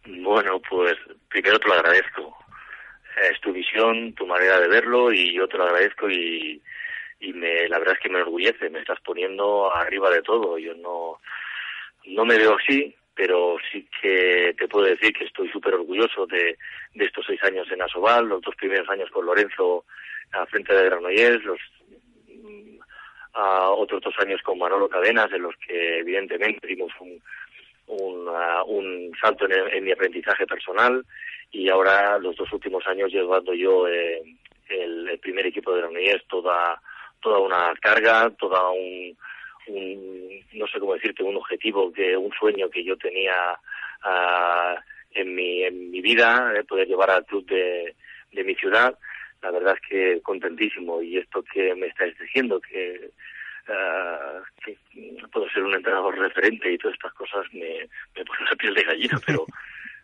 Bueno, 0.05 0.61
pues 0.69 0.95
primero 1.29 1.61
te 1.61 1.69
lo 1.69 1.75
agradezco. 1.75 2.37
Es 3.31 3.41
tu 3.41 3.53
visión, 3.53 4.13
tu 4.15 4.27
manera 4.27 4.59
de 4.59 4.67
verlo 4.67 5.13
y 5.13 5.33
yo 5.33 5.47
te 5.47 5.59
lo 5.59 5.65
agradezco 5.65 6.11
y, 6.11 6.61
y 7.21 7.33
me, 7.35 7.69
la 7.69 7.79
verdad 7.79 7.95
es 7.95 8.01
que 8.01 8.09
me 8.09 8.19
enorgullece, 8.19 8.69
me 8.69 8.81
estás 8.81 8.99
poniendo 9.05 9.73
arriba 9.77 10.11
de 10.11 10.23
todo. 10.23 10.59
Yo 10.59 10.75
no, 10.75 11.21
no 12.07 12.25
me 12.25 12.37
veo 12.37 12.57
así, 12.57 12.97
pero 13.21 13.59
sí 13.71 13.87
que 14.01 14.55
te 14.57 14.67
puedo 14.67 14.87
decir 14.87 15.13
que 15.13 15.27
estoy 15.27 15.47
súper 15.51 15.75
orgulloso 15.75 16.27
de, 16.27 16.57
estos 16.95 17.27
seis 17.27 17.39
años 17.45 17.71
en 17.71 17.83
Asobal, 17.83 18.27
los 18.27 18.41
dos 18.41 18.57
primeros 18.57 18.89
años 18.89 19.11
con 19.11 19.27
Lorenzo 19.27 19.85
a 20.33 20.47
frente 20.47 20.73
de 20.73 20.87
Granollers, 20.87 21.45
los 21.45 21.61
otros 23.35 24.01
dos 24.01 24.15
años 24.21 24.41
con 24.41 24.59
Manolo 24.59 24.89
Cadenas, 24.89 25.31
en 25.35 25.43
los 25.43 25.55
que 25.57 25.99
evidentemente 25.99 26.67
dimos 26.67 26.91
un, 26.99 27.21
un, 27.89 29.13
salto 29.21 29.47
en, 29.51 29.85
mi 29.85 29.93
aprendizaje 29.93 30.47
personal 30.47 31.05
y 31.51 31.69
ahora 31.69 32.19
los 32.19 32.35
dos 32.37 32.51
últimos 32.55 32.87
años 32.87 33.13
llevando 33.13 33.53
yo 33.53 33.87
eh, 33.87 34.23
el, 34.71 35.19
primer 35.21 35.45
equipo 35.45 35.75
de 35.75 35.83
Granollers 35.83 36.27
toda, 36.27 36.81
toda 37.21 37.39
una 37.39 37.75
carga, 37.83 38.31
toda 38.31 38.71
un 38.71 39.15
un, 39.71 40.59
no 40.59 40.67
sé 40.67 40.79
cómo 40.79 40.95
decirte, 40.95 41.23
un 41.23 41.37
objetivo, 41.37 41.93
que 41.93 42.17
un 42.17 42.33
sueño 42.33 42.69
que 42.71 42.85
yo 42.85 42.97
tenía 42.97 43.59
uh, 44.05 44.77
en, 45.13 45.35
mi, 45.35 45.63
en 45.65 45.91
mi 45.91 46.01
vida, 46.01 46.53
de 46.53 46.65
poder 46.65 46.87
llevar 46.89 47.11
al 47.11 47.25
club 47.25 47.47
de, 47.47 47.95
de 48.33 48.45
mi 48.45 48.55
ciudad. 48.55 48.99
La 49.43 49.51
verdad 49.51 49.75
es 49.75 49.89
que 49.89 50.21
contentísimo 50.23 51.01
y 51.01 51.17
esto 51.17 51.43
que 51.43 51.75
me 51.75 51.87
estáis 51.87 52.19
diciendo, 52.19 52.61
que, 52.61 53.11
uh, 53.69 54.43
que 54.65 54.77
puedo 55.33 55.49
ser 55.51 55.63
un 55.63 55.75
entrenador 55.75 56.19
referente 56.19 56.71
y 56.71 56.79
todas 56.79 56.95
estas 56.95 57.15
cosas 57.15 57.47
me, 57.53 57.89
me 58.15 58.25
pone 58.25 58.45
la 58.51 58.57
piel 58.57 58.75
de 58.75 58.83
gallina, 58.83 59.19
pero 59.27 59.47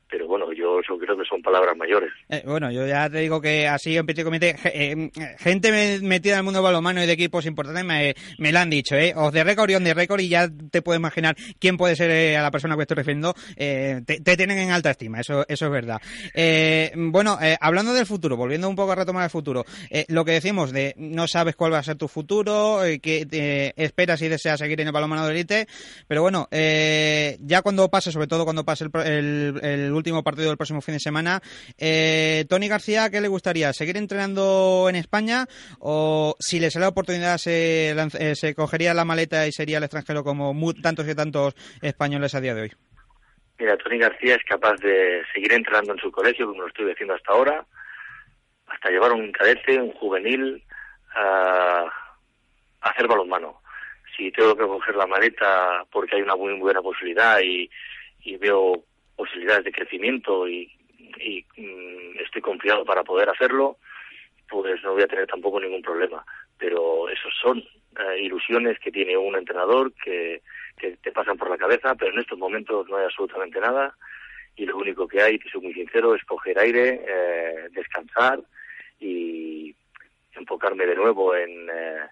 pero 0.08 0.28
bueno, 0.28 0.52
yo, 0.52 0.80
creo 1.00 1.16
que 1.16 1.25
son 1.25 1.42
palabras 1.42 1.76
mayores. 1.76 2.12
Eh, 2.28 2.42
bueno, 2.46 2.70
yo 2.70 2.86
ya 2.86 3.10
te 3.10 3.18
digo 3.18 3.40
que 3.40 3.66
así 3.66 3.96
en 3.96 4.06
comité, 4.06 4.56
eh, 4.64 5.10
gente 5.38 6.00
metida 6.02 6.34
en 6.34 6.38
el 6.38 6.44
mundo 6.44 6.62
balonmano 6.62 7.02
y 7.02 7.06
de 7.06 7.12
equipos 7.12 7.44
importantes 7.46 7.84
me, 7.84 8.14
me 8.38 8.52
lo 8.52 8.60
han 8.60 8.70
dicho, 8.70 8.94
¿eh? 8.94 9.12
Os 9.16 9.32
de 9.32 9.42
récord 9.42 9.70
y 9.70 9.75
on 9.75 9.84
de 9.84 9.94
récord 9.94 10.20
y 10.20 10.28
ya 10.28 10.48
te 10.70 10.82
puedo 10.82 10.98
imaginar 10.98 11.36
quién 11.58 11.76
puede 11.76 11.96
ser 11.96 12.10
eh, 12.10 12.36
a 12.36 12.42
la 12.42 12.50
persona 12.50 12.76
que 12.76 12.82
estoy 12.82 12.96
refiriendo. 12.96 13.34
te, 13.56 14.02
te, 14.04 14.36
tienen 14.36 14.58
en 14.58 14.70
alta 14.70 14.90
estima, 14.90 15.20
eso, 15.20 15.44
eso 15.48 15.66
es 15.66 15.72
verdad. 15.72 16.00
bueno, 16.96 17.38
hablando 17.60 17.92
del 17.92 18.06
futuro, 18.06 18.36
volviendo 18.36 18.68
un 18.68 18.76
poco 18.76 18.92
a 18.92 18.96
retomar 18.96 19.25
el 19.25 19.30
futuro, 19.30 19.64
lo 20.08 20.25
que 20.25 20.32
decimos 20.32 20.72
de 20.72 20.94
no 20.96 21.26
sabes 21.26 21.56
cuál 21.56 21.72
va 21.72 21.78
a 21.78 21.82
ser 21.82 21.96
tu 21.96 22.08
futuro, 22.08 22.80
que 23.02 23.72
esperas 23.76 24.22
y 24.22 24.28
deseas 24.28 24.60
seguir 24.60 24.80
en 24.80 24.88
el 24.88 24.92
balonmano 24.92 25.26
de 25.26 25.32
élite, 25.32 25.66
pero 26.06 26.22
bueno, 26.22 26.48
ya 26.50 27.62
cuando 27.62 27.88
pase, 27.88 28.12
sobre 28.12 28.28
todo 28.28 28.44
cuando 28.44 28.64
pase 28.64 28.84
el, 28.84 29.58
el 29.62 29.96
último 29.97 30.23
partido 30.23 30.49
del 30.49 30.57
próximo 30.57 30.81
fin 30.81 30.95
de 30.95 31.00
semana. 31.00 31.41
Eh, 31.79 32.45
Tony 32.49 32.69
García, 32.69 33.11
¿qué 33.11 33.21
le 33.21 33.29
gustaría? 33.29 33.73
¿Seguir 33.73 33.97
entrenando 33.97 34.87
en 34.88 34.97
España 34.97 35.47
o 35.79 36.37
si 36.38 36.61
le 36.61 36.71
sale 36.71 36.85
la 36.85 36.91
oportunidad 36.91 37.38
se, 37.38 37.91
eh, 37.91 38.35
se 38.35 38.55
cogería 38.55 38.95
la 38.95 39.05
maleta 39.05 39.47
y 39.47 39.53
sería 39.53 39.79
al 39.79 39.85
extranjero 39.85 40.25
como 40.25 40.55
tantos 40.83 41.09
y 41.09 41.15
tantos 41.15 41.55
españoles 41.83 42.35
a 42.35 42.41
día 42.41 42.55
de 42.55 42.62
hoy? 42.62 42.73
Mira, 43.59 43.76
Tony 43.79 43.99
García 43.99 44.35
es 44.35 44.45
capaz 44.45 44.76
de 44.83 45.23
seguir 45.33 45.53
entrenando 45.53 45.93
en 45.93 45.99
su 45.99 46.12
colegio, 46.12 46.47
como 46.47 46.62
lo 46.62 46.69
estoy 46.69 46.91
haciendo 46.91 47.15
hasta 47.15 47.33
ahora, 47.33 47.65
hasta 48.67 48.91
llevar 48.91 49.12
un 49.12 49.33
cadete, 49.33 49.81
un 49.81 49.93
juvenil, 49.93 50.62
a, 51.15 51.91
hacer 52.83 53.09
balonmano. 53.09 53.61
Si 54.17 54.31
tengo 54.33 54.55
que 54.55 54.67
coger 54.67 54.95
la 54.97 55.07
maleta 55.07 55.85
porque 55.91 56.17
hay 56.17 56.23
una 56.23 56.37
muy 56.37 56.59
buena 56.59 56.83
posibilidad 56.83 57.41
y, 57.41 57.71
y 58.21 58.37
veo 58.37 58.85
posibilidades 59.16 59.64
de 59.64 59.73
crecimiento 59.73 60.49
y, 60.49 60.70
mm, 61.56 62.18
estoy 62.25 62.42
confiado 62.42 62.85
para 62.85 63.02
poder 63.02 63.28
hacerlo, 63.28 63.78
pues 64.49 64.82
no 64.82 64.92
voy 64.92 65.02
a 65.02 65.08
tener 65.08 65.26
tampoco 65.26 65.61
ningún 65.61 65.82
problema. 65.82 66.25
Pero 66.58 67.08
esos 67.08 67.32
son 67.40 67.58
eh, 67.58 68.20
ilusiones 68.23 68.78
que 68.78 68.92
tiene 68.92 69.16
un 69.16 69.37
entrenador 69.37 69.92
que, 69.94 70.42
que 70.78 70.96
te 70.99 71.12
pasan 71.12 71.37
por 71.37 71.50
la 71.50 71.58
cabeza, 71.58 71.94
pero 71.94 72.12
en 72.12 72.20
estos 72.20 72.38
momentos 72.38 72.88
no 72.88 72.96
hay 72.96 73.04
absolutamente 73.04 73.61
nada 73.61 73.94
y 74.56 74.64
lo 74.64 74.78
único 74.78 75.06
que 75.06 75.20
hay, 75.20 75.38
te 75.38 75.50
soy 75.50 75.61
muy 75.61 75.75
sincero, 75.75 76.14
es 76.14 76.25
coger 76.25 76.58
aire, 76.58 77.04
eh, 77.06 77.68
descansar 77.73 78.40
y 78.99 79.75
enfocarme 80.32 80.87
de 80.87 80.96
nuevo 80.96 81.35
en, 81.35 81.68
eh, 81.70 82.06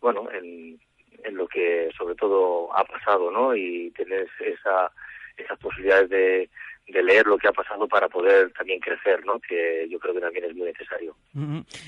bueno, 0.00 0.28
en, 0.32 0.80
en 1.22 1.36
lo 1.36 1.46
que 1.46 1.90
sobre 1.96 2.14
todo 2.14 2.74
ha 2.74 2.84
pasado, 2.84 3.30
¿no? 3.30 3.54
Y 3.54 3.90
tener 3.90 4.26
esa 4.40 4.90
esas 5.36 5.58
posibilidades 5.58 6.10
de, 6.10 6.50
de 6.88 7.02
leer 7.02 7.26
lo 7.26 7.38
que 7.38 7.48
ha 7.48 7.52
pasado 7.52 7.86
para 7.88 8.08
poder 8.08 8.52
también 8.52 8.80
crecer, 8.80 9.24
¿no? 9.24 9.38
Que 9.40 9.86
yo 9.90 9.98
creo 9.98 10.14
que 10.14 10.20
también 10.20 10.44
es 10.44 10.54
muy 10.54 10.66
necesario. 10.66 11.16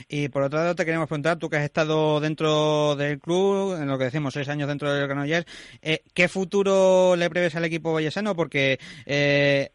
Y 0.09 0.29
por 0.29 0.43
otro 0.43 0.59
lado 0.59 0.75
te 0.75 0.85
queremos 0.85 1.09
preguntar, 1.09 1.39
tú 1.39 1.51
que 1.51 1.57
has 1.57 1.65
estado 1.65 2.21
dentro 2.21 2.95
del 2.97 3.19
club, 3.21 3.81
en 3.81 3.89
lo 3.89 3.99
que 3.99 4.05
decimos, 4.05 4.35
seis 4.35 4.49
años 4.49 4.69
dentro 4.69 4.93
del 4.93 5.07
Granollers, 5.07 5.47
eh, 5.83 6.03
¿qué 6.15 6.29
futuro 6.29 7.17
le 7.17 7.31
prevés 7.31 7.55
al 7.57 7.65
equipo 7.65 7.93
vallesano? 7.93 8.35
Porque 8.35 8.79
eh, 9.07 9.71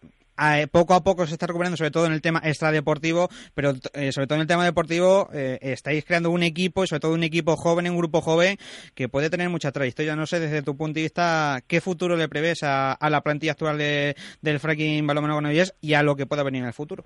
poco 0.72 0.94
a 0.94 1.04
poco 1.04 1.26
se 1.26 1.34
está 1.34 1.48
recuperando, 1.48 1.78
sobre 1.78 1.92
todo 1.92 2.06
en 2.06 2.14
el 2.14 2.22
tema 2.22 2.42
extradeportivo, 2.44 3.30
pero 3.54 3.72
eh, 3.94 4.12
sobre 4.12 4.28
todo 4.28 4.36
en 4.36 4.42
el 4.42 4.48
tema 4.48 4.66
deportivo 4.66 5.30
eh, 5.34 5.58
estáis 5.62 6.06
creando 6.06 6.32
un 6.32 6.44
equipo 6.44 6.84
y 6.84 6.88
sobre 6.88 7.02
todo 7.02 7.14
un 7.14 7.24
equipo 7.24 7.56
joven, 7.56 7.90
un 7.90 7.98
grupo 7.98 8.22
joven 8.22 8.58
que 8.96 9.10
puede 9.10 9.30
tener 9.30 9.50
mucha 9.50 9.72
trayectoria. 9.72 10.16
No 10.16 10.26
sé, 10.26 10.40
desde 10.40 10.64
tu 10.64 10.78
punto 10.78 10.96
de 10.96 11.04
vista, 11.04 11.60
¿qué 11.68 11.82
futuro 11.82 12.16
le 12.16 12.30
prevés 12.30 12.62
a, 12.64 12.98
la 13.10 13.22
plantilla 13.22 13.54
actual 13.54 13.78
del 13.78 14.60
fracking 14.60 15.06
Balomano 15.06 15.36
Granollers 15.36 15.76
y 15.82 15.94
a 15.94 16.04
lo 16.04 16.16
que 16.16 16.26
pueda 16.26 16.44
venir 16.44 16.62
en 16.62 16.68
el 16.68 16.74
futuro? 16.74 17.04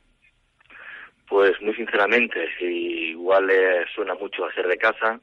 Pues 1.28 1.54
muy 1.62 1.74
sinceramente, 1.74 2.48
igual 2.62 3.48
le 3.48 3.86
suena 3.96 4.14
mucho 4.16 4.46
a 4.46 4.54
ser 4.54 4.68
de 4.68 4.78
casa, 4.78 5.20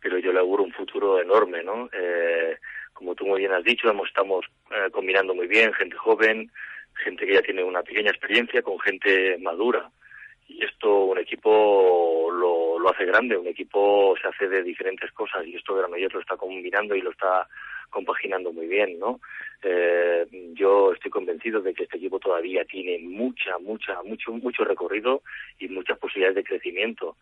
pero 0.00 0.18
yo 0.18 0.32
le 0.32 0.40
auguro 0.40 0.64
un 0.64 0.72
futuro 0.72 1.20
enorme, 1.20 1.62
¿no? 1.62 1.88
Eh, 1.92 2.56
como 2.92 3.14
tú 3.14 3.26
muy 3.26 3.40
bien 3.40 3.52
has 3.52 3.64
dicho, 3.64 3.88
hemos, 3.88 4.08
estamos 4.08 4.44
eh, 4.70 4.90
combinando 4.90 5.34
muy 5.34 5.46
bien 5.46 5.72
gente 5.72 5.96
joven, 5.96 6.50
gente 6.98 7.26
que 7.26 7.34
ya 7.34 7.42
tiene 7.42 7.62
una 7.62 7.82
pequeña 7.82 8.10
experiencia 8.10 8.62
con 8.62 8.78
gente 8.80 9.38
madura. 9.38 9.90
Y 10.48 10.64
esto 10.64 11.04
un 11.04 11.18
equipo 11.18 12.30
lo, 12.32 12.78
lo 12.78 12.90
hace 12.90 13.04
grande, 13.04 13.36
un 13.36 13.46
equipo 13.46 14.14
se 14.20 14.28
hace 14.28 14.48
de 14.48 14.62
diferentes 14.62 15.12
cosas 15.12 15.46
y 15.46 15.56
esto 15.56 15.74
Granollers 15.74 16.14
lo 16.14 16.20
está 16.20 16.36
combinando 16.36 16.94
y 16.94 17.02
lo 17.02 17.10
está 17.10 17.46
compaginando 17.90 18.52
muy 18.52 18.66
bien, 18.66 18.98
¿no? 18.98 19.20
Eh, 19.62 20.26
yo 20.54 20.92
estoy 20.92 21.10
convencido 21.10 21.60
de 21.60 21.74
que 21.74 21.84
este 21.84 21.96
equipo 21.96 22.18
todavía 22.18 22.64
tiene 22.64 22.98
mucha, 23.00 23.58
mucha, 23.58 24.02
mucho, 24.02 24.32
mucho 24.32 24.64
recorrido 24.64 25.22
y 25.58 25.68
muchas 25.68 25.98
posibilidades 25.98 26.36
de 26.36 26.44
crecimiento. 26.44 27.16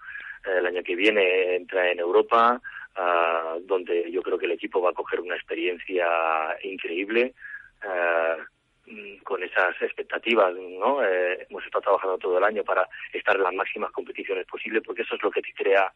Eh, 0.46 0.58
el 0.58 0.66
año 0.66 0.82
que 0.82 0.96
viene 0.96 1.56
entra 1.56 1.90
en 1.90 1.98
Europa, 1.98 2.60
uh, 2.96 3.60
donde 3.60 4.10
yo 4.10 4.22
creo 4.22 4.38
que 4.38 4.46
el 4.46 4.52
equipo 4.52 4.80
va 4.80 4.90
a 4.90 4.94
coger 4.94 5.20
una 5.20 5.36
experiencia 5.36 6.06
increíble. 6.62 7.34
Uh, 7.82 8.42
con 9.24 9.42
esas 9.42 9.74
expectativas, 9.80 10.54
¿no? 10.54 11.02
Eh, 11.02 11.46
hemos 11.48 11.64
estado 11.64 11.82
trabajando 11.82 12.18
todo 12.18 12.38
el 12.38 12.44
año 12.44 12.62
para 12.62 12.88
estar 13.12 13.36
en 13.36 13.42
las 13.42 13.54
máximas 13.54 13.90
competiciones 13.90 14.46
posibles, 14.46 14.82
porque 14.84 15.02
eso 15.02 15.16
es 15.16 15.22
lo 15.22 15.30
que 15.30 15.42
te 15.42 15.52
crea, 15.52 15.92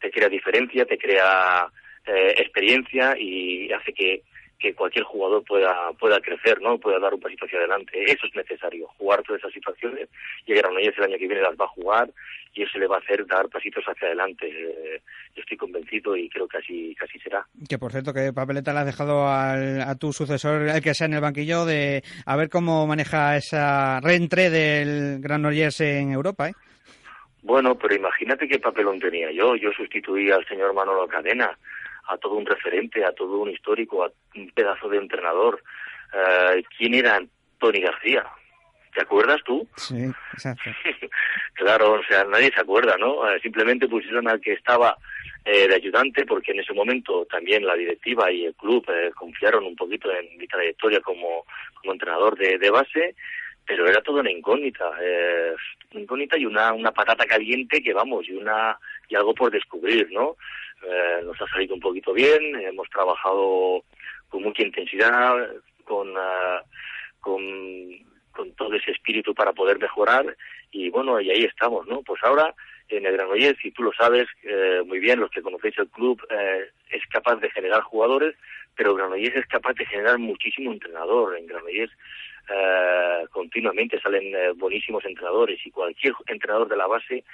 te 0.00 0.10
crea 0.10 0.28
diferencia, 0.28 0.84
te 0.86 0.98
crea 0.98 1.68
eh, 2.06 2.34
experiencia 2.38 3.14
y 3.18 3.70
hace 3.72 3.92
que, 3.92 4.22
que 4.60 4.74
cualquier 4.74 5.04
jugador 5.04 5.42
pueda 5.44 5.74
pueda 5.98 6.20
crecer, 6.20 6.60
¿no? 6.60 6.78
Pueda 6.78 6.98
dar 6.98 7.14
un 7.14 7.20
pasito 7.20 7.46
hacia 7.46 7.58
adelante. 7.58 8.04
Eso 8.04 8.26
es 8.26 8.34
necesario, 8.34 8.86
jugar 8.98 9.22
todas 9.22 9.40
esas 9.40 9.52
situaciones. 9.52 10.08
Y 10.46 10.54
Granollers 10.54 10.96
el 10.98 11.04
año 11.04 11.18
que 11.18 11.26
viene 11.26 11.42
las 11.42 11.56
va 11.56 11.64
a 11.64 11.68
jugar 11.68 12.10
y 12.52 12.62
eso 12.62 12.78
le 12.78 12.86
va 12.86 12.96
a 12.96 12.98
hacer 12.98 13.26
dar 13.26 13.48
pasitos 13.48 13.84
hacia 13.84 14.08
adelante. 14.08 14.46
Eh, 14.48 15.00
yo 15.34 15.40
estoy 15.40 15.56
convencido 15.56 16.16
y 16.16 16.28
creo 16.28 16.46
que 16.46 16.58
así, 16.58 16.94
casi 16.98 17.18
será. 17.20 17.46
Que 17.68 17.78
por 17.78 17.90
cierto, 17.90 18.12
que 18.12 18.32
papeleta 18.32 18.72
le 18.72 18.80
has 18.80 18.86
dejado 18.86 19.26
al, 19.28 19.80
a 19.80 19.94
tu 19.96 20.12
sucesor, 20.12 20.68
el 20.68 20.82
que 20.82 20.94
sea 20.94 21.06
en 21.06 21.14
el 21.14 21.20
banquillo, 21.20 21.64
de 21.64 22.02
a 22.26 22.36
ver 22.36 22.50
cómo 22.50 22.86
maneja 22.86 23.36
esa 23.36 24.00
reentré 24.00 24.50
del 24.50 25.20
Granollers 25.20 25.80
en 25.80 26.12
Europa, 26.12 26.48
¿eh? 26.48 26.52
Bueno, 27.42 27.74
pero 27.74 27.94
imagínate 27.94 28.46
qué 28.46 28.58
papelón 28.58 29.00
tenía 29.00 29.32
yo. 29.32 29.56
Yo 29.56 29.72
sustituí 29.72 30.30
al 30.30 30.46
señor 30.46 30.74
Manolo 30.74 31.06
Cadena 31.08 31.56
a 32.10 32.18
todo 32.18 32.34
un 32.34 32.46
referente, 32.46 33.04
a 33.04 33.12
todo 33.12 33.38
un 33.38 33.50
histórico, 33.50 34.04
a 34.04 34.12
un 34.34 34.50
pedazo 34.50 34.88
de 34.88 34.98
entrenador. 34.98 35.62
Uh, 36.12 36.60
¿Quién 36.76 36.94
era 36.94 37.20
Tony 37.58 37.80
García? 37.80 38.26
¿Te 38.94 39.02
acuerdas 39.02 39.40
tú? 39.44 39.68
Sí, 39.76 40.10
exacto. 40.32 40.70
claro, 41.54 41.92
o 41.92 42.02
sea, 42.04 42.24
nadie 42.24 42.50
se 42.52 42.60
acuerda, 42.60 42.96
¿no? 42.98 43.20
Uh, 43.20 43.38
simplemente 43.40 43.86
pusieron 43.86 44.26
al 44.28 44.40
que 44.40 44.54
estaba 44.54 44.96
eh, 45.44 45.68
de 45.68 45.74
ayudante 45.74 46.26
porque 46.26 46.52
en 46.52 46.60
ese 46.60 46.74
momento 46.74 47.24
también 47.24 47.64
la 47.64 47.74
directiva 47.74 48.30
y 48.30 48.44
el 48.44 48.54
club 48.54 48.84
eh, 48.88 49.10
confiaron 49.16 49.64
un 49.64 49.74
poquito 49.74 50.12
en 50.12 50.36
mi 50.36 50.46
trayectoria 50.46 51.00
como, 51.00 51.46
como 51.80 51.92
entrenador 51.92 52.36
de, 52.36 52.58
de 52.58 52.70
base, 52.70 53.14
pero 53.64 53.88
era 53.88 54.02
todo 54.02 54.20
una 54.20 54.30
incógnita, 54.30 54.90
eh, 55.00 55.54
una 55.92 56.00
incógnita 56.02 56.36
y 56.36 56.44
una, 56.44 56.74
una 56.74 56.92
patata 56.92 57.24
caliente 57.24 57.82
que 57.82 57.94
vamos, 57.94 58.28
y 58.28 58.32
una 58.32 58.78
y 59.10 59.16
algo 59.16 59.34
por 59.34 59.50
descubrir, 59.50 60.08
¿no? 60.10 60.36
Eh, 60.82 61.20
nos 61.24 61.40
ha 61.42 61.46
salido 61.48 61.74
un 61.74 61.80
poquito 61.80 62.12
bien, 62.12 62.56
hemos 62.56 62.88
trabajado 62.88 63.84
con 64.30 64.42
mucha 64.42 64.62
intensidad, 64.62 65.34
con, 65.84 66.08
uh, 66.16 66.60
con, 67.20 68.52
todo 68.56 68.72
ese 68.74 68.92
espíritu 68.92 69.34
para 69.34 69.52
poder 69.52 69.78
mejorar 69.78 70.34
y 70.70 70.88
bueno, 70.88 71.20
y 71.20 71.30
ahí 71.30 71.44
estamos, 71.44 71.86
¿no? 71.86 72.00
Pues 72.02 72.22
ahora 72.22 72.54
en 72.88 73.04
el 73.04 73.12
Granollers, 73.12 73.62
y 73.64 73.70
tú 73.70 73.82
lo 73.82 73.92
sabes 73.92 74.26
eh, 74.42 74.82
muy 74.86 74.98
bien, 74.98 75.20
los 75.20 75.30
que 75.30 75.42
conocéis 75.42 75.78
el 75.78 75.88
club, 75.88 76.20
eh, 76.30 76.70
es 76.90 77.02
capaz 77.08 77.36
de 77.36 77.50
generar 77.50 77.82
jugadores, 77.82 78.34
pero 78.74 78.94
Granollers 78.94 79.36
es 79.36 79.46
capaz 79.46 79.74
de 79.74 79.86
generar 79.86 80.18
muchísimo 80.18 80.72
entrenador. 80.72 81.36
En 81.36 81.46
Granollers 81.46 81.92
eh, 82.48 83.26
continuamente 83.30 84.00
salen 84.00 84.34
eh, 84.34 84.52
buenísimos 84.56 85.04
entrenadores 85.04 85.64
y 85.64 85.70
cualquier 85.70 86.14
entrenador 86.26 86.68
de 86.68 86.76
la 86.76 86.86
base 86.86 87.24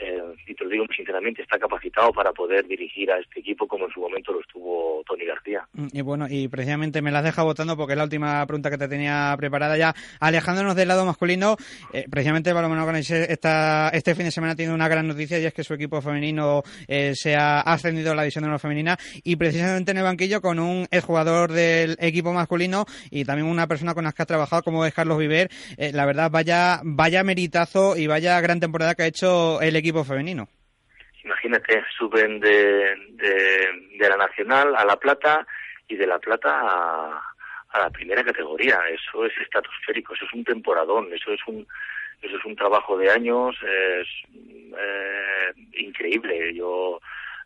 eh, 0.00 0.22
y 0.46 0.54
te 0.54 0.64
lo 0.64 0.70
digo 0.70 0.84
sinceramente, 0.94 1.42
está 1.42 1.58
capacitado 1.58 2.12
para 2.12 2.32
poder 2.32 2.66
dirigir 2.66 3.10
a 3.10 3.18
este 3.18 3.40
equipo 3.40 3.66
como 3.66 3.86
en 3.86 3.92
su 3.92 4.00
momento 4.00 4.32
lo 4.32 4.40
estuvo 4.40 5.02
Tony 5.06 5.24
García. 5.24 5.66
Y 5.92 6.00
bueno, 6.02 6.26
y 6.28 6.48
precisamente 6.48 7.02
me 7.02 7.10
las 7.10 7.24
deja 7.24 7.42
votando 7.42 7.76
porque 7.76 7.92
es 7.94 7.98
la 7.98 8.04
última 8.04 8.44
pregunta 8.46 8.70
que 8.70 8.78
te 8.78 8.88
tenía 8.88 9.34
preparada 9.36 9.76
ya. 9.76 9.94
Alejándonos 10.20 10.76
del 10.76 10.88
lado 10.88 11.04
masculino, 11.04 11.56
eh, 11.92 12.06
precisamente 12.10 12.52
Balonmano 12.52 12.88
esta, 12.98 13.90
este 13.90 14.14
fin 14.14 14.24
de 14.26 14.30
semana 14.30 14.54
tiene 14.54 14.72
una 14.72 14.88
gran 14.88 15.06
noticia 15.06 15.38
y 15.38 15.46
es 15.46 15.54
que 15.54 15.64
su 15.64 15.74
equipo 15.74 16.00
femenino 16.00 16.62
eh, 16.86 17.12
se 17.14 17.36
ha 17.36 17.60
ascendido 17.60 18.12
a 18.12 18.14
la 18.14 18.22
división 18.22 18.42
de 18.42 18.48
honor 18.48 18.60
femenina 18.60 18.96
y 19.22 19.36
precisamente 19.36 19.90
en 19.90 19.98
el 19.98 20.04
banquillo 20.04 20.40
con 20.40 20.58
un 20.58 20.86
exjugador 20.90 21.52
del 21.52 21.96
equipo 22.00 22.32
masculino 22.32 22.86
y 23.10 23.24
también 23.24 23.48
una 23.48 23.66
persona 23.66 23.94
con 23.94 24.04
la 24.04 24.12
que 24.12 24.22
ha 24.22 24.26
trabajado 24.26 24.62
como 24.62 24.84
es 24.84 24.94
Carlos 24.94 25.18
Viver. 25.18 25.50
Eh, 25.76 25.92
la 25.92 26.06
verdad, 26.06 26.30
vaya, 26.30 26.80
vaya 26.84 27.24
meritazo 27.24 27.96
y 27.96 28.06
vaya 28.06 28.40
gran 28.40 28.60
temporada 28.60 28.94
que 28.94 29.02
ha 29.02 29.06
hecho 29.06 29.60
el 29.60 29.76
equipo 29.76 29.87
femenino. 30.04 30.48
Imagínate, 31.24 31.82
suben 31.96 32.40
de, 32.40 32.94
de, 33.10 34.08
la 34.08 34.16
Nacional 34.16 34.74
a 34.76 34.84
la 34.84 34.96
Plata 34.96 35.46
y 35.86 35.96
de 35.96 36.06
la 36.06 36.18
Plata 36.18 36.60
a, 36.60 37.22
a, 37.70 37.78
la 37.78 37.90
primera 37.90 38.24
categoría. 38.24 38.78
Eso 38.90 39.26
es 39.26 39.32
estratosférico, 39.38 40.14
eso 40.14 40.24
es 40.24 40.32
un 40.32 40.44
temporadón, 40.44 41.12
eso 41.12 41.32
es 41.32 41.40
un 41.46 41.66
eso 42.22 42.36
es 42.36 42.44
un 42.44 42.56
trabajo 42.56 42.96
de 42.98 43.10
años, 43.10 43.56
es 43.62 44.08
eh, 44.34 45.52
increíble. 45.74 46.52
Yo 46.54 47.00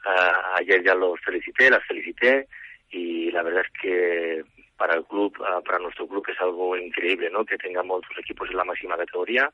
eh, 0.06 0.32
ayer 0.60 0.82
ya 0.82 0.94
los 0.94 1.20
felicité, 1.20 1.70
las 1.70 1.84
felicité 1.84 2.48
y 2.90 3.30
la 3.30 3.42
verdad 3.42 3.64
es 3.66 3.80
que 3.80 4.44
para 4.76 4.94
el 4.94 5.04
club, 5.04 5.36
para 5.64 5.78
nuestro 5.78 6.08
club 6.08 6.24
es 6.28 6.40
algo 6.40 6.76
increíble, 6.76 7.30
¿no? 7.30 7.44
Que 7.44 7.58
tengamos 7.58 8.00
dos 8.02 8.18
equipos 8.18 8.48
en 8.50 8.56
la 8.56 8.64
máxima 8.64 8.96
categoría 8.96 9.50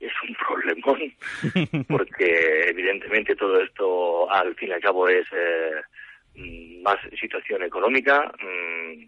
es 0.00 0.12
un 0.28 0.34
problemón 0.34 1.14
porque 1.88 2.68
evidentemente 2.68 3.36
todo 3.36 3.60
esto 3.60 4.30
al 4.30 4.54
fin 4.56 4.70
y 4.70 4.72
al 4.72 4.80
cabo 4.80 5.08
es 5.08 5.26
eh, 5.32 6.80
más 6.82 6.98
situación 7.20 7.62
económica 7.62 8.32
mmm, 8.40 9.04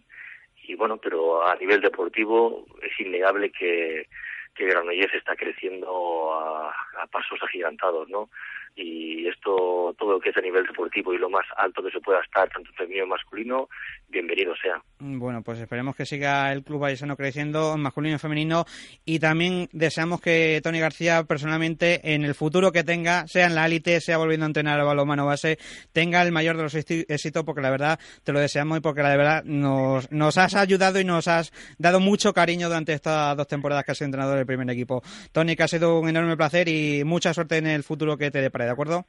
y 0.69 0.75
bueno 0.75 0.97
pero 0.99 1.47
a 1.47 1.57
nivel 1.57 1.81
deportivo 1.81 2.67
es 2.83 3.01
innegable 3.01 3.51
que 3.51 4.09
que 4.55 4.67
Granollers 4.67 5.13
está 5.15 5.37
creciendo 5.37 6.33
a, 6.33 6.75
a 7.03 7.07
pasos 7.09 7.39
agigantados 7.43 8.09
no 8.09 8.31
y 8.77 9.27
esto, 9.27 9.95
todo 9.99 10.13
lo 10.13 10.21
que 10.21 10.31
es 10.31 10.37
a 10.37 10.41
nivel 10.41 10.67
deportivo 10.67 11.15
y 11.15 11.19
lo 11.19 11.31
más 11.31 11.47
alto 11.57 11.83
que 11.83 11.91
se 11.91 12.01
pueda 12.01 12.21
estar, 12.21 12.49
tanto 12.51 12.71
femenino 12.75 13.07
masculino, 13.07 13.69
bienvenido 14.09 14.55
sea. 14.61 14.83
Bueno, 14.99 15.43
pues 15.43 15.59
esperemos 15.59 15.97
que 15.97 16.05
siga 16.05 16.53
el 16.53 16.63
Club 16.63 16.81
Vallecano 16.81 17.17
creciendo, 17.17 17.77
masculino 17.79 18.17
y 18.17 18.19
femenino, 18.19 18.67
y 19.07 19.19
también 19.19 19.69
deseamos 19.73 20.21
que 20.21 20.61
Tony 20.63 20.79
García, 20.79 21.25
personalmente, 21.25 22.15
en 22.15 22.25
el 22.25 22.35
futuro 22.35 22.71
que 22.71 22.85
tenga, 22.85 23.27
sea 23.27 23.47
en 23.47 23.55
la 23.55 23.67
élite, 23.67 24.01
sea 24.01 24.19
volviendo 24.19 24.45
a 24.45 24.49
entrenar 24.49 24.79
al 24.79 24.87
balonmano 24.87 25.25
base, 25.25 25.59
tenga 25.93 26.23
el 26.23 26.33
mayor 26.33 26.57
de 26.57 26.65
los 26.65 26.75
éxitos, 26.75 27.45
porque 27.45 27.63
la 27.63 27.71
verdad 27.71 27.99
te 28.25 28.33
lo 28.33 28.41
deseamos 28.41 28.79
y 28.79 28.81
porque 28.83 29.03
la 29.03 29.17
verdad 29.17 29.43
nos, 29.45 30.13
nos 30.13 30.37
has 30.37 30.55
ayudado 30.55 31.01
y 31.01 31.05
nos 31.05 31.29
has 31.29 31.51
dado 31.79 31.99
mucho 31.99 32.35
cariño 32.35 32.69
durante 32.69 32.93
estas 32.93 33.37
dos 33.37 33.47
temporadas 33.47 33.85
que 33.85 33.93
has 33.93 33.99
sido 33.99 34.07
entrenador 34.07 34.37
del 34.37 34.47
primer 34.47 34.69
equipo. 34.69 35.03
Tony, 35.33 35.57
que 35.57 35.63
ha 35.63 35.69
sido 35.69 35.99
un 35.99 36.09
enorme 36.09 36.37
placer 36.37 36.69
y 36.69 37.05
mucha 37.05 37.33
suerte 37.33 37.57
en 37.57 37.67
el 37.67 37.83
futuro 37.83 38.19
que 38.19 38.31
te 38.31 38.41
depara. 38.41 38.66
¿De 38.67 38.73
acuerdo? 38.73 39.05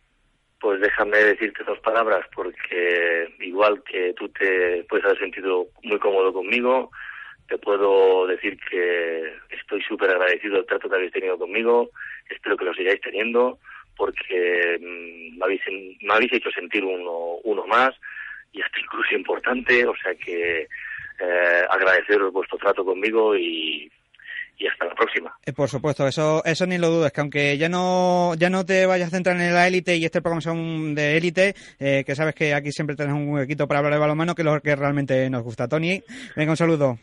Pues 0.60 0.82
déjame 0.82 1.17
decirte 1.17 1.63
dos 1.63 1.80
palabras, 1.80 2.26
porque 2.34 3.28
igual 3.39 3.84
que 3.84 4.13
tú 4.13 4.28
te 4.30 4.84
puedes 4.89 5.06
haber 5.06 5.20
sentido 5.20 5.67
muy 5.84 6.00
cómodo 6.00 6.34
conmigo, 6.34 6.89
te 7.48 7.58
puedo 7.58 8.26
decir 8.28 8.58
que 8.70 9.34
estoy 9.50 9.82
súper 9.84 10.10
agradecido 10.10 10.56
del 10.56 10.65
trato 10.65 10.89
que 10.89 10.96
habéis 10.96 11.12
tenido 11.12 11.38
conmigo, 11.38 11.89
espero 12.30 12.58
que 12.58 12.65
lo 12.65 12.74
sigáis 12.74 13.00
teniendo, 13.02 13.60
porque 13.96 14.78
me 14.80 15.43
habéis, 15.43 15.62
me 16.02 16.13
habéis 16.13 16.34
hecho 16.34 16.52
sentir 16.52 16.84
uno, 16.84 17.38
uno 17.43 17.65
más, 17.67 17.93
y 18.52 18.62
hasta 18.62 18.80
incluso 18.80 19.15
importante, 19.15 19.86
o 19.86 19.96
sea 19.96 20.15
que 20.15 20.67
eh, 21.20 21.63
agradeceros 21.70 22.34
vuestro 22.34 22.58
trato 22.58 22.84
conmigo 22.84 23.36
y 23.36 23.91
y 24.58 24.67
hasta 24.67 24.86
la 24.86 24.96
próxima. 24.96 25.34
Eh, 25.46 25.54
por 25.54 25.70
supuesto, 25.70 26.08
eso 26.08 26.43
eso 26.46 26.65
ni 26.65 26.78
lo 26.78 26.89
dudes, 26.89 27.12
que 27.12 27.22
aunque 27.22 27.58
ya 27.58 27.70
no 27.70 28.34
ya 28.36 28.50
no 28.50 28.65
te 28.65 28.86
vayas 28.86 29.08
a 29.10 29.15
centrar 29.15 29.39
en 29.39 29.54
la 29.54 29.67
élite 29.67 29.96
y 29.96 30.06
este 30.06 30.22
programa 30.22 30.41
son 30.41 30.96
de 30.96 31.17
élite, 31.17 31.56
eh, 31.80 32.04
que 32.06 32.15
sabes 32.15 32.36
que 32.36 32.54
aquí 32.54 32.72
siempre 32.72 32.96
tenemos 32.96 33.22
un 33.22 33.30
huequito 33.30 33.67
para 33.67 33.80
hablar 33.80 33.93
de 33.93 34.00
balonmano, 34.00 34.36
que 34.36 34.41
es 34.41 34.46
lo 34.46 34.60
que 34.62 34.76
realmente 34.76 35.30
nos 35.30 35.43
gusta. 35.43 35.67
Tony, 35.67 36.02
venga, 36.36 36.52
un 36.52 36.58
saludo. 36.58 36.98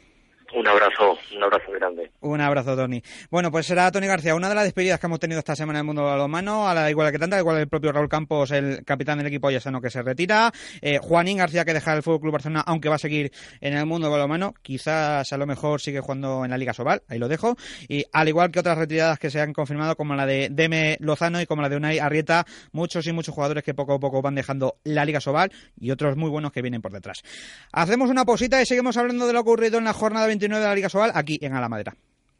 Un 0.55 0.69
abrazo, 0.69 1.19
un 1.35 1.43
abrazo 1.43 1.73
grande. 1.73 2.12
Un 2.21 2.40
abrazo, 2.40 2.77
Tony. 2.77 3.03
Bueno, 3.29 3.51
pues 3.51 3.67
será 3.67 3.90
Tony 3.90 4.07
García, 4.07 4.37
una 4.37 4.49
de 4.49 4.55
las 4.55 4.62
despedidas 4.62 5.01
que 5.01 5.07
hemos 5.07 5.19
tenido 5.19 5.40
esta 5.40 5.57
semana 5.57 5.81
en 5.81 5.83
el 5.83 5.87
mundo 5.87 6.05
balonmano, 6.05 6.69
a 6.69 6.75
la 6.75 6.88
igual 6.90 7.11
que 7.11 7.19
tanta, 7.19 7.40
igual 7.40 7.59
el 7.59 7.67
propio 7.67 7.90
Raúl 7.90 8.09
Campos, 8.09 8.53
el 8.53 8.85
capitán 8.85 9.19
del 9.19 9.27
equipo 9.27 9.51
no 9.73 9.81
que 9.81 9.90
se 9.90 10.03
retira, 10.03 10.53
eh, 10.81 10.99
Juanín 10.99 11.38
García 11.38 11.64
que 11.64 11.75
deja 11.75 11.93
el 11.93 12.05
Fútbol 12.05 12.21
Club 12.21 12.33
Barcelona, 12.35 12.62
aunque 12.67 12.88
va 12.88 12.95
a 12.95 12.99
seguir 12.99 13.33
en 13.61 13.77
el 13.77 13.85
mundo 13.85 14.09
balonmano, 14.11 14.55
quizás 14.62 15.33
a 15.33 15.37
lo 15.37 15.45
mejor 15.45 15.81
sigue 15.81 15.99
jugando 15.99 16.45
en 16.45 16.53
la 16.53 16.57
Liga 16.57 16.73
Sobal, 16.73 17.03
ahí 17.09 17.19
lo 17.19 17.27
dejo, 17.27 17.57
y 17.88 18.05
al 18.12 18.29
igual 18.29 18.53
que 18.53 18.61
otras 18.61 18.79
retiradas 18.79 19.19
que 19.19 19.31
se 19.31 19.40
han 19.40 19.53
confirmado, 19.53 19.97
como 19.97 20.14
la 20.14 20.25
de 20.25 20.51
Deme 20.53 20.99
Lozano 21.01 21.40
y 21.40 21.47
como 21.47 21.62
la 21.62 21.69
de 21.69 21.77
Unai 21.77 21.99
Arrieta, 21.99 22.47
muchos 22.71 23.05
y 23.09 23.12
muchos 23.12 23.35
jugadores 23.35 23.64
que 23.64 23.75
poco 23.75 23.95
a 23.95 23.99
poco 23.99 24.23
van 24.23 24.37
dejando 24.37 24.77
la 24.85 25.05
Liga 25.05 25.21
Sobal 25.21 25.51
y 25.81 25.90
otros 25.90 26.17
muy 26.17 26.31
buenos 26.31 26.53
que 26.53 26.62
vienen 26.62 26.81
por 26.81 26.93
detrás. 26.93 27.25
Hacemos 27.73 28.09
una 28.09 28.25
posita 28.25 28.62
y 28.62 28.67
seguimos 28.67 28.97
hablando 28.97 29.27
de 29.27 29.33
lo 29.33 29.40
ocurrido 29.40 29.79
en 29.79 29.85
la 29.85 29.93
jornada 29.93 30.27
29 30.44 30.62
de 30.62 30.68
la 30.68 30.74
Liga 30.74 30.88
Sobal 30.88 31.12
aquí 31.14 31.38
en 31.40 31.54
Alamadera. 31.54 31.96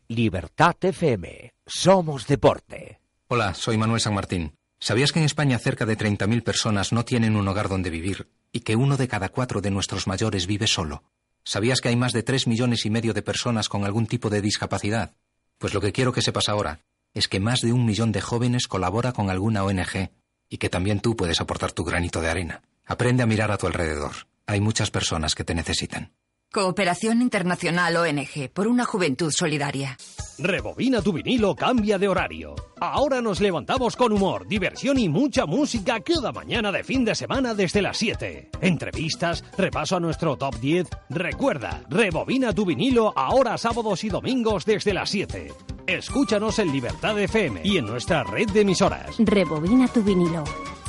Libertad 0.09 0.77
FM. 0.79 1.55
Somos 1.67 2.27
deporte. 2.27 3.01
Hola, 3.29 3.55
soy 3.55 3.79
Manuel 3.79 4.01
San 4.01 4.13
Martín. 4.13 4.53
¿Sabías 4.79 5.13
que 5.13 5.21
en 5.21 5.25
España 5.25 5.59
cerca 5.59 5.87
de 5.87 5.97
30.000 5.97 6.43
personas 6.43 6.93
no 6.93 7.07
tienen 7.07 7.37
un 7.37 7.49
hogar 7.49 7.71
donde 7.71 7.89
vivir 7.89 8.29
y 8.53 8.61
que 8.61 8.77
uno 8.77 8.99
de 8.99 9.09
cada 9.09 9.31
cuatro 9.31 9.63
de 9.63 9.71
nuestros 9.71 10.07
mayores 10.07 10.47
vive 10.47 10.67
solo? 10.67 11.03
¿Sabías 11.45 11.81
que 11.81 11.89
hay 11.89 11.97
más 11.97 12.13
de 12.13 12.23
3 12.23 12.47
millones 12.47 12.85
y 12.85 12.91
medio 12.91 13.15
de 13.15 13.23
personas 13.23 13.71
con 13.71 13.85
algún 13.85 14.07
tipo 14.07 14.29
de 14.29 14.43
discapacidad? 14.43 15.15
Pues 15.57 15.73
lo 15.73 15.81
que 15.81 15.93
quiero 15.93 16.13
que 16.13 16.21
sepas 16.21 16.51
ahora 16.51 16.81
es 17.15 17.29
que 17.29 17.41
más 17.41 17.61
de 17.61 17.73
un 17.73 17.87
millón 17.87 18.13
de 18.13 18.21
jóvenes 18.21 18.67
colabora 18.67 19.13
con 19.13 19.31
alguna 19.31 19.65
ONG 19.65 20.11
y 20.51 20.59
que 20.59 20.69
también 20.69 21.01
tú 21.01 21.17
puedes 21.17 21.41
aportar 21.41 21.73
tu 21.73 21.85
granito 21.85 22.21
de 22.21 22.29
arena. 22.29 22.61
Aprende 22.85 23.23
a 23.23 23.27
mirar 23.27 23.51
a 23.51 23.57
tu 23.57 23.67
alrededor. 23.67 24.13
Hay 24.47 24.61
muchas 24.61 24.91
personas 24.91 25.35
que 25.35 25.45
te 25.45 25.55
necesitan. 25.55 26.13
Cooperación 26.55 27.21
Internacional 27.21 27.97
ONG 27.97 28.49
por 28.53 28.69
una 28.69 28.85
juventud 28.85 29.33
solidaria. 29.33 29.99
Rebobina 30.39 31.03
tu 31.03 31.13
vinilo, 31.13 31.57
cambia 31.57 31.99
de 31.99 32.07
horario. 32.07 32.55
Ahora 32.81 33.21
nos 33.21 33.41
levantamos 33.41 33.97
con 33.97 34.13
humor, 34.13 34.47
diversión 34.47 35.01
y 35.01 35.09
mucha 35.09 35.47
música 35.47 35.99
cada 35.99 36.31
mañana 36.31 36.71
de 36.71 36.85
fin 36.85 37.05
de 37.05 37.17
semana 37.17 37.55
desde 37.55 37.83
las 37.83 37.97
7. 37.97 38.51
Entrevistas, 38.61 39.43
repaso 39.59 39.97
a 39.97 40.01
nuestro 40.01 40.37
top 40.37 40.55
10. 40.61 40.87
Recuerda, 41.11 41.83
rebobina 41.91 42.53
tu 42.53 42.65
vinilo 42.65 43.13
ahora 43.17 43.59
sábados 43.59 44.05
y 44.05 44.09
domingos 44.09 44.65
desde 44.65 44.95
las 44.95 45.11
7. 45.11 45.53
Escúchanos 45.89 46.61
en 46.61 46.71
Libertad 46.71 47.19
FM 47.19 47.63
y 47.65 47.79
en 47.79 47.87
nuestra 47.87 48.23
red 48.23 48.49
de 48.51 48.61
emisoras. 48.61 49.17
Rebobina 49.19 49.89
tu 49.89 50.05
vinilo. 50.05 50.45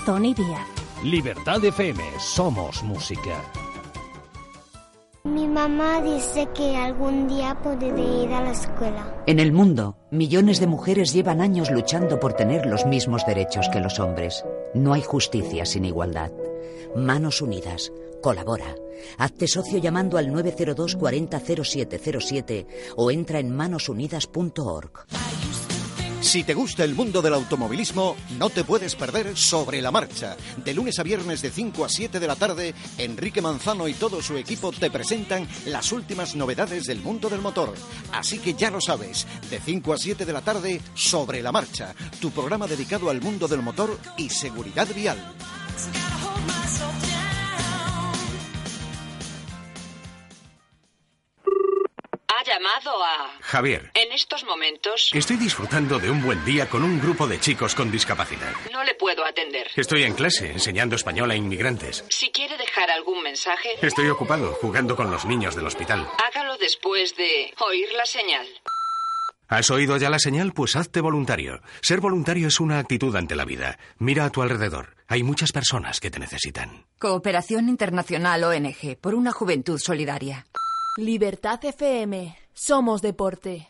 Tony 0.06 0.36
Díaz. 0.36 0.67
Libertad 1.04 1.65
FM, 1.65 2.04
somos 2.19 2.84
música. 2.84 3.41
Mi 5.26 5.48
mamá 5.48 6.04
dice 6.04 6.48
que 6.54 6.76
algún 6.76 7.28
día 7.28 7.58
podré 7.64 7.90
ir 7.90 8.32
a 8.32 8.44
la 8.44 8.52
escuela. 8.52 9.24
En 9.26 9.40
el 9.40 9.52
mundo, 9.52 9.98
millones 10.12 10.60
de 10.60 10.68
mujeres 10.68 11.14
llevan 11.14 11.42
años 11.42 11.72
luchando 11.72 12.20
por 12.20 12.34
tener 12.34 12.68
los 12.68 12.86
mismos 12.86 13.26
derechos 13.26 13.68
que 13.70 13.80
los 13.80 14.00
hombres. 14.00 14.46
No 14.76 14.94
hay 14.94 15.02
justicia 15.02 15.66
sin 15.66 15.84
igualdad. 15.84 16.32
Manos 16.96 17.42
Unidas. 17.42 17.92
Colabora. 18.22 18.76
Hazte 19.18 19.48
socio 19.48 19.80
llamando 19.80 20.20
al 20.20 20.32
902 20.32 20.96
40 20.96 21.40
0707 21.40 22.68
o 22.96 23.10
entra 23.10 23.40
en 23.40 23.50
manosunidas.org. 23.56 25.08
Si 26.26 26.44
te 26.44 26.56
gusta 26.56 26.84
el 26.84 26.96
mundo 26.96 27.22
del 27.22 27.36
automovilismo, 27.36 28.18
no 28.40 28.50
te 28.50 28.64
puedes 28.64 28.96
perder 28.96 29.38
Sobre 29.38 29.80
la 29.80 29.92
Marcha. 29.92 30.36
De 30.58 30.74
lunes 30.74 30.98
a 30.98 31.04
viernes 31.04 31.44
de 31.44 31.52
5 31.52 31.86
a 31.86 31.88
7 31.88 32.20
de 32.20 32.28
la 32.28 32.36
tarde, 32.36 32.74
Enrique 32.98 33.44
Manzano 33.44 33.88
y 33.88 33.94
todo 33.94 34.24
su 34.24 34.36
equipo 34.36 34.72
te 34.72 34.90
presentan 34.90 35.48
las 35.68 35.92
últimas 35.92 36.36
novedades 36.36 36.86
del 36.86 37.00
mundo 37.00 37.30
del 37.30 37.42
motor. 37.42 37.76
Así 38.12 38.40
que 38.40 38.56
ya 38.56 38.72
lo 38.72 38.82
sabes, 38.82 39.28
de 39.52 39.60
5 39.60 39.94
a 39.94 39.98
7 40.00 40.26
de 40.26 40.34
la 40.34 40.42
tarde, 40.42 40.82
Sobre 40.96 41.44
la 41.44 41.52
Marcha, 41.52 41.94
tu 42.20 42.32
programa 42.32 42.66
dedicado 42.66 43.12
al 43.12 43.22
mundo 43.22 43.48
del 43.48 43.62
motor 43.62 43.98
y 44.18 44.30
seguridad 44.30 44.88
vial. 44.96 45.20
Llamado 52.46 53.04
a... 53.04 53.32
Javier. 53.42 53.92
En 53.94 54.12
estos 54.12 54.44
momentos... 54.46 55.10
Estoy 55.14 55.38
disfrutando 55.38 56.00
de 56.00 56.10
un 56.10 56.22
buen 56.22 56.44
día 56.46 56.70
con 56.70 56.84
un 56.84 57.00
grupo 57.02 57.28
de 57.28 57.40
chicos 57.40 57.76
con 57.76 57.92
discapacidad. 57.92 58.54
No 58.72 58.84
le 58.84 58.96
puedo 58.96 59.26
atender. 59.26 59.68
Estoy 59.76 60.04
en 60.04 60.14
clase 60.14 60.52
enseñando 60.52 60.96
español 60.96 61.32
a 61.32 61.36
inmigrantes. 61.36 62.06
Si 62.10 62.32
quiere 62.32 62.58
dejar 62.58 62.92
algún 62.92 63.24
mensaje... 63.24 63.70
Estoy 63.82 64.08
ocupado 64.10 64.54
jugando 64.62 64.96
con 64.96 65.12
los 65.12 65.26
niños 65.26 65.56
del 65.56 65.66
hospital. 65.66 66.08
Hágalo 66.26 66.58
después 66.58 67.16
de 67.16 67.54
oír 67.60 67.92
la 67.94 68.06
señal. 68.06 68.46
¿Has 69.48 69.70
oído 69.70 69.98
ya 69.98 70.10
la 70.10 70.18
señal? 70.18 70.54
Pues 70.54 70.76
hazte 70.76 71.02
voluntario. 71.02 71.62
Ser 71.82 72.00
voluntario 72.00 72.48
es 72.48 72.60
una 72.60 72.80
actitud 72.80 73.16
ante 73.16 73.36
la 73.36 73.46
vida. 73.46 73.78
Mira 74.00 74.26
a 74.26 74.32
tu 74.32 74.42
alrededor. 74.42 74.96
Hay 75.08 75.22
muchas 75.22 75.52
personas 75.52 76.00
que 76.00 76.10
te 76.10 76.20
necesitan. 76.20 76.86
Cooperación 76.98 77.70
Internacional 77.70 78.44
ONG 78.44 78.98
por 79.00 79.14
una 79.14 79.32
juventud 79.32 79.78
solidaria. 79.78 80.48
Libertad 80.98 81.60
FM. 81.66 82.38
Somos 82.54 83.02
deporte. 83.02 83.68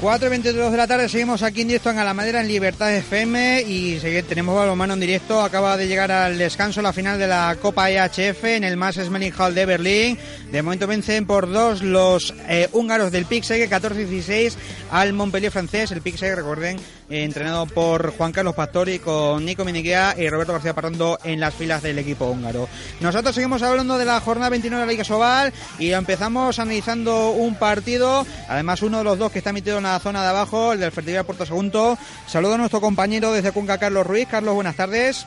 Cuatro 0.00 0.28
y 0.28 0.30
22 0.30 0.70
de 0.70 0.76
la 0.76 0.86
tarde, 0.86 1.08
seguimos 1.08 1.42
aquí 1.42 1.62
en 1.62 1.68
directo 1.68 1.90
en 1.90 1.98
Alamadera 1.98 2.40
en 2.40 2.46
Libertad 2.46 2.94
FM 2.94 3.64
y 3.66 3.98
tenemos 4.28 4.54
balonmano 4.54 4.94
en 4.94 5.00
directo. 5.00 5.40
Acaba 5.42 5.76
de 5.76 5.88
llegar 5.88 6.12
al 6.12 6.38
descanso 6.38 6.80
la 6.80 6.92
final 6.92 7.18
de 7.18 7.26
la 7.26 7.56
Copa 7.60 7.90
EHF 7.90 8.44
en 8.44 8.62
el 8.62 8.76
Mass 8.76 8.94
Smelling 8.94 9.32
Hall 9.36 9.56
de 9.56 9.66
Berlín. 9.66 10.16
De 10.52 10.62
momento 10.62 10.86
vencen 10.86 11.26
por 11.26 11.50
dos 11.50 11.82
los 11.82 12.32
eh, 12.48 12.68
húngaros 12.72 13.10
del 13.10 13.24
Pixeg 13.24 13.68
14-16 13.68 14.54
al 14.92 15.14
Montpellier 15.14 15.50
francés. 15.50 15.90
El 15.90 16.00
Pixeg, 16.00 16.36
recuerden, 16.36 16.78
entrenado 17.10 17.66
por 17.66 18.12
Juan 18.16 18.32
Carlos 18.32 18.54
Pastori 18.54 18.98
con 18.98 19.44
Nico 19.44 19.64
Miniguea 19.64 20.14
y 20.16 20.28
Roberto 20.28 20.52
García 20.52 20.74
Parrando 20.74 21.18
en 21.24 21.40
las 21.40 21.54
filas 21.54 21.82
del 21.82 21.98
equipo 21.98 22.26
húngaro. 22.26 22.68
Nosotros 23.00 23.34
seguimos 23.34 23.62
hablando 23.62 23.98
de 23.98 24.04
la 24.04 24.20
jornada 24.20 24.50
29 24.50 24.80
de 24.80 24.86
la 24.86 24.92
Liga 24.92 25.04
Sobal 25.04 25.52
y 25.78 25.92
empezamos 25.92 26.58
analizando 26.58 27.30
un 27.30 27.54
partido, 27.56 28.26
además 28.48 28.82
uno 28.82 28.98
de 28.98 29.04
los 29.04 29.18
dos 29.18 29.32
que 29.32 29.38
está 29.38 29.52
metido 29.52 29.78
en 29.78 29.84
la 29.84 29.98
zona 30.00 30.22
de 30.22 30.28
abajo, 30.28 30.72
el 30.72 30.80
del 30.80 30.92
Fertiberia 30.92 31.24
Puerto 31.24 31.46
Segundo. 31.46 31.98
Saludo 32.26 32.54
a 32.54 32.58
nuestro 32.58 32.80
compañero 32.80 33.32
desde 33.32 33.52
Cunca, 33.52 33.78
Carlos 33.78 34.06
Ruiz. 34.06 34.28
Carlos, 34.28 34.54
buenas 34.54 34.76
tardes. 34.76 35.26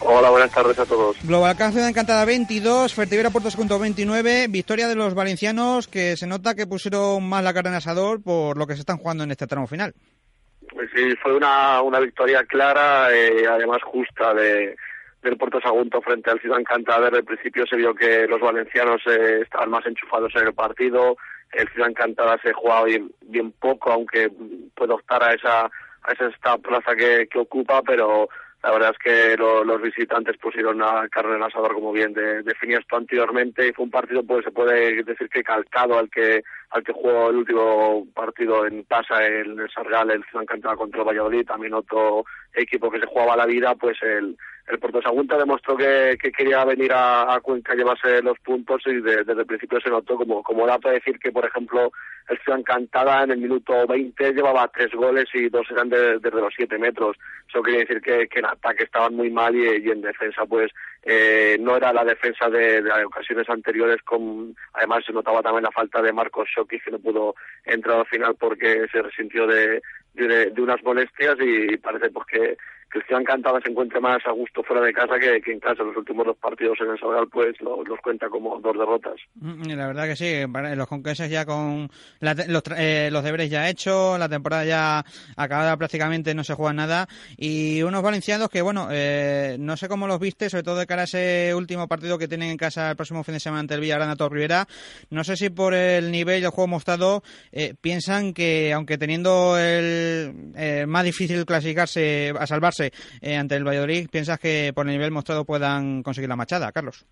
Hola, 0.00 0.28
buenas 0.28 0.50
tardes 0.50 0.78
a 0.78 0.84
todos. 0.84 1.16
Global 1.22 1.56
Ciudad 1.56 1.88
Encantada 1.88 2.24
22, 2.24 2.92
Fertivera 2.92 3.30
Puerto 3.30 3.50
Segundo 3.50 3.78
29, 3.78 4.48
victoria 4.48 4.86
de 4.86 4.94
los 4.94 5.14
valencianos 5.14 5.88
que 5.88 6.16
se 6.16 6.26
nota 6.26 6.54
que 6.54 6.66
pusieron 6.66 7.26
más 7.26 7.42
la 7.42 7.54
cara 7.54 7.70
en 7.70 7.76
asador 7.76 8.22
por 8.22 8.58
lo 8.58 8.66
que 8.66 8.74
se 8.74 8.80
están 8.80 8.98
jugando 8.98 9.24
en 9.24 9.30
este 9.30 9.46
tramo 9.46 9.66
final. 9.66 9.94
Pues 10.74 10.90
sí, 10.92 11.14
fue 11.22 11.36
una, 11.36 11.80
una 11.82 12.00
victoria 12.00 12.44
clara, 12.44 13.12
eh, 13.14 13.46
además 13.48 13.78
justa 13.84 14.34
de, 14.34 14.76
del 15.22 15.36
Puerto 15.36 15.60
Sagunto 15.60 16.02
frente 16.02 16.30
al 16.30 16.40
Ciudad 16.40 16.58
Encantada. 16.58 17.06
Desde 17.06 17.18
el 17.18 17.24
principio 17.24 17.64
se 17.66 17.76
vio 17.76 17.94
que 17.94 18.26
los 18.26 18.40
valencianos 18.40 19.00
eh, 19.06 19.40
estaban 19.42 19.70
más 19.70 19.86
enchufados 19.86 20.34
en 20.34 20.48
el 20.48 20.54
partido, 20.54 21.16
el 21.52 21.68
Ciudad 21.68 21.90
Encantada 21.90 22.38
se 22.42 22.52
jugaba 22.52 22.84
bien, 22.86 23.12
bien 23.22 23.52
poco, 23.52 23.92
aunque 23.92 24.28
puede 24.74 24.94
optar 24.94 25.22
a 25.22 25.32
esa, 25.32 25.66
a 25.66 26.12
esa 26.12 26.58
plaza 26.58 26.96
que, 26.96 27.28
que 27.30 27.38
ocupa, 27.38 27.80
pero 27.82 28.28
la 28.64 28.70
verdad 28.70 28.92
es 28.92 28.98
que 28.98 29.36
los 29.36 29.82
visitantes 29.82 30.38
pusieron 30.38 30.82
a 30.82 31.06
carne 31.10 31.36
en 31.36 31.42
asador, 31.42 31.74
como 31.74 31.92
bien 31.92 32.14
de, 32.14 32.42
definías 32.42 32.82
tú 32.88 32.96
anteriormente, 32.96 33.68
y 33.68 33.72
fue 33.74 33.84
un 33.84 33.90
partido, 33.90 34.22
pues 34.22 34.42
se 34.42 34.52
puede 34.52 35.02
decir 35.02 35.28
que 35.28 35.42
calcado 35.42 35.98
al 35.98 36.08
que 36.08 36.42
al 36.70 36.82
que 36.82 36.94
jugó 36.94 37.28
el 37.28 37.36
último 37.36 38.06
partido 38.14 38.66
en 38.66 38.82
casa 38.84 39.24
en 39.26 39.60
el 39.60 39.70
Sargal, 39.70 40.10
el 40.10 40.24
Ciudad 40.24 40.44
Encantada 40.44 40.76
contra 40.76 41.00
el 41.02 41.06
Valladolid, 41.06 41.46
también 41.46 41.74
otro 41.74 42.24
equipo 42.54 42.90
que 42.90 43.00
se 43.00 43.06
jugaba 43.06 43.36
la 43.36 43.44
vida, 43.44 43.74
pues 43.74 43.98
el, 44.02 44.34
el 44.66 44.78
Puerto 44.78 45.02
Sagunta 45.02 45.36
demostró 45.36 45.76
que, 45.76 46.16
que 46.20 46.32
quería 46.32 46.64
venir 46.64 46.92
a, 46.92 47.34
a, 47.34 47.40
Cuenca 47.40 47.74
a 47.74 47.76
llevarse 47.76 48.22
los 48.22 48.38
puntos 48.38 48.82
y 48.86 49.00
desde 49.00 49.32
el 49.32 49.46
principio 49.46 49.78
se 49.80 49.90
notó 49.90 50.16
como, 50.16 50.42
como 50.42 50.66
dato 50.66 50.88
decir 50.88 51.18
que, 51.18 51.30
por 51.30 51.44
ejemplo, 51.44 51.92
el 52.28 52.38
Ciudad 52.38 52.60
Encantada 52.60 53.22
en 53.24 53.32
el 53.32 53.38
minuto 53.38 53.86
20 53.86 54.32
llevaba 54.32 54.70
tres 54.74 54.90
goles 54.92 55.26
y 55.34 55.50
dos 55.50 55.66
eran 55.70 55.90
desde 55.90 56.30
los 56.30 56.54
siete 56.56 56.78
metros. 56.78 57.16
Eso 57.46 57.60
quiere 57.62 57.80
decir 57.80 58.00
que, 58.00 58.26
que 58.26 58.38
en 58.38 58.46
ataque 58.46 58.84
estaban 58.84 59.14
muy 59.14 59.30
mal 59.30 59.54
y, 59.54 59.90
en 59.90 60.00
defensa 60.00 60.46
pues 60.46 60.72
eh, 61.02 61.58
no 61.60 61.76
era 61.76 61.92
la 61.92 62.04
defensa 62.04 62.48
de, 62.48 62.80
de, 62.80 63.04
ocasiones 63.04 63.48
anteriores 63.50 64.00
con 64.02 64.56
además 64.72 65.04
se 65.04 65.12
notaba 65.12 65.42
también 65.42 65.64
la 65.64 65.70
falta 65.70 66.00
de 66.00 66.12
Marcos 66.12 66.48
Shoki 66.48 66.80
que 66.80 66.90
no 66.90 66.98
pudo 66.98 67.34
entrar 67.64 67.98
al 67.98 68.06
final 68.06 68.34
porque 68.36 68.86
se 68.90 69.02
resintió 69.02 69.46
de, 69.46 69.82
de, 70.14 70.50
de 70.50 70.62
unas 70.62 70.82
molestias 70.82 71.36
y 71.40 71.76
parece 71.76 72.08
pues 72.10 72.26
que 72.26 72.56
que 72.94 73.02
Ciudad 73.06 73.22
Encantada 73.22 73.60
se 73.60 73.70
encuentre 73.70 74.00
más 74.00 74.24
a 74.24 74.30
gusto 74.30 74.62
fuera 74.62 74.84
de 74.84 74.92
casa 74.92 75.18
que, 75.18 75.42
en 75.50 75.58
casa. 75.58 75.82
Los 75.82 75.96
últimos 75.96 76.24
dos 76.24 76.36
partidos 76.36 76.78
en 76.80 76.90
el 76.90 76.98
Salgal 76.98 77.28
pues 77.28 77.60
los 77.60 78.00
cuenta 78.00 78.28
como 78.28 78.60
dos 78.60 78.78
derrotas. 78.78 79.16
Mm, 79.34 79.70
la 79.72 79.86
verdad 79.88 80.06
que 80.06 80.16
sí, 80.16 80.44
los 80.76 80.86
conqueses 80.86 81.28
ya 81.28 81.44
con 81.44 81.90
los, 82.20 82.62
eh, 82.76 83.08
los, 83.10 83.24
deberes 83.24 83.50
ya 83.50 83.68
hechos, 83.68 84.18
la 84.18 84.28
temporada 84.28 84.64
ya 84.64 85.04
acabada 85.36 85.76
prácticamente, 85.76 86.34
no 86.34 86.44
se 86.44 86.54
juega 86.54 86.72
nada 86.72 87.08
y 87.36 87.82
unos 87.82 88.02
valencianos 88.02 88.48
que 88.48 88.62
bueno, 88.62 88.88
eh, 88.92 89.56
no 89.58 89.76
sé 89.76 89.88
cómo 89.88 90.06
los 90.06 90.20
viste, 90.20 90.48
sobre 90.48 90.62
todo 90.62 90.76
de 90.76 90.86
cara 90.86 91.02
a 91.02 91.04
ese 91.04 91.52
último 91.54 91.88
partido 91.88 92.16
que 92.16 92.28
tienen 92.28 92.50
en 92.50 92.56
casa 92.56 92.90
el 92.90 92.96
próximo 92.96 93.24
fin 93.24 93.34
de 93.34 93.40
semana 93.40 93.60
ante 93.60 93.74
el 93.74 93.80
Villarana 93.80 94.14
Rivera. 94.30 94.66
No 95.10 95.24
sé 95.24 95.36
si 95.36 95.50
por 95.50 95.74
el 95.74 96.12
nivel 96.12 96.40
del 96.40 96.50
juego 96.50 96.68
mostrado 96.68 97.22
eh, 97.50 97.74
piensan 97.80 98.32
que 98.32 98.72
aunque 98.72 98.98
teniendo 98.98 99.58
el 99.58 100.86
más 100.86 101.04
difícil 101.04 101.44
clasificarse 101.44 102.32
a 102.38 102.46
salvarse 102.46 102.83
eh, 103.20 103.36
ante 103.36 103.56
el 103.56 103.66
Valladolid, 103.66 104.08
¿piensas 104.10 104.38
que 104.38 104.72
por 104.74 104.86
el 104.86 104.92
nivel 104.92 105.10
mostrado 105.10 105.44
puedan 105.44 106.02
conseguir 106.02 106.28
la 106.28 106.36
machada, 106.36 106.72
Carlos? 106.72 107.06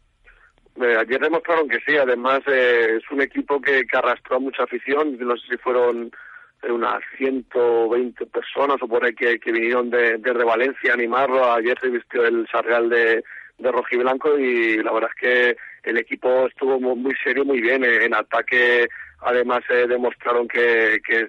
Eh, 0.80 0.96
ayer 0.98 1.20
demostraron 1.20 1.68
que 1.68 1.80
sí, 1.86 1.96
además 1.96 2.40
eh, 2.46 2.98
es 2.98 3.10
un 3.10 3.20
equipo 3.20 3.60
que, 3.60 3.84
arrastró 3.92 4.40
mucha 4.40 4.64
afición, 4.64 5.18
no 5.18 5.36
sé 5.36 5.42
si 5.50 5.56
fueron 5.58 6.10
unas 6.68 7.02
120 7.18 8.24
personas 8.26 8.76
o 8.80 8.88
por 8.88 9.04
ahí 9.04 9.14
que, 9.14 9.38
vinieron 9.44 9.90
de, 9.90 10.18
desde 10.18 10.44
Valencia 10.44 10.92
a 10.92 10.94
animarlo, 10.94 11.52
ayer 11.52 11.76
se 11.80 11.88
vistió 11.88 12.24
el 12.24 12.46
Sarreal 12.50 12.88
de 12.88 13.22
rojiblanco 13.58 14.38
y 14.38 14.82
la 14.82 14.92
verdad 14.92 15.10
es 15.14 15.20
que 15.20 15.56
el 15.82 15.98
equipo 15.98 16.46
estuvo 16.46 16.78
muy, 16.78 17.14
serio, 17.24 17.44
muy 17.44 17.60
bien 17.60 17.84
en 17.84 18.14
ataque 18.14 18.88
Además, 19.24 19.60
eh, 19.68 19.86
demostraron 19.86 20.48
que, 20.48 21.00
que 21.06 21.28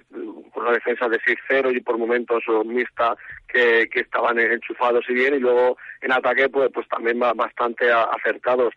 con 0.52 0.64
una 0.64 0.72
defensa 0.72 1.08
de 1.08 1.20
6-0 1.20 1.76
y 1.76 1.80
por 1.80 1.96
momentos 1.96 2.42
mixta 2.64 3.16
que, 3.46 3.88
que 3.88 4.00
estaban 4.00 4.38
enchufados 4.38 5.04
y 5.08 5.14
bien. 5.14 5.34
Y 5.34 5.38
luego 5.38 5.78
en 6.00 6.10
ataque, 6.10 6.48
pues, 6.48 6.70
pues 6.74 6.88
también 6.88 7.20
bastante 7.20 7.92
acertados. 7.92 8.74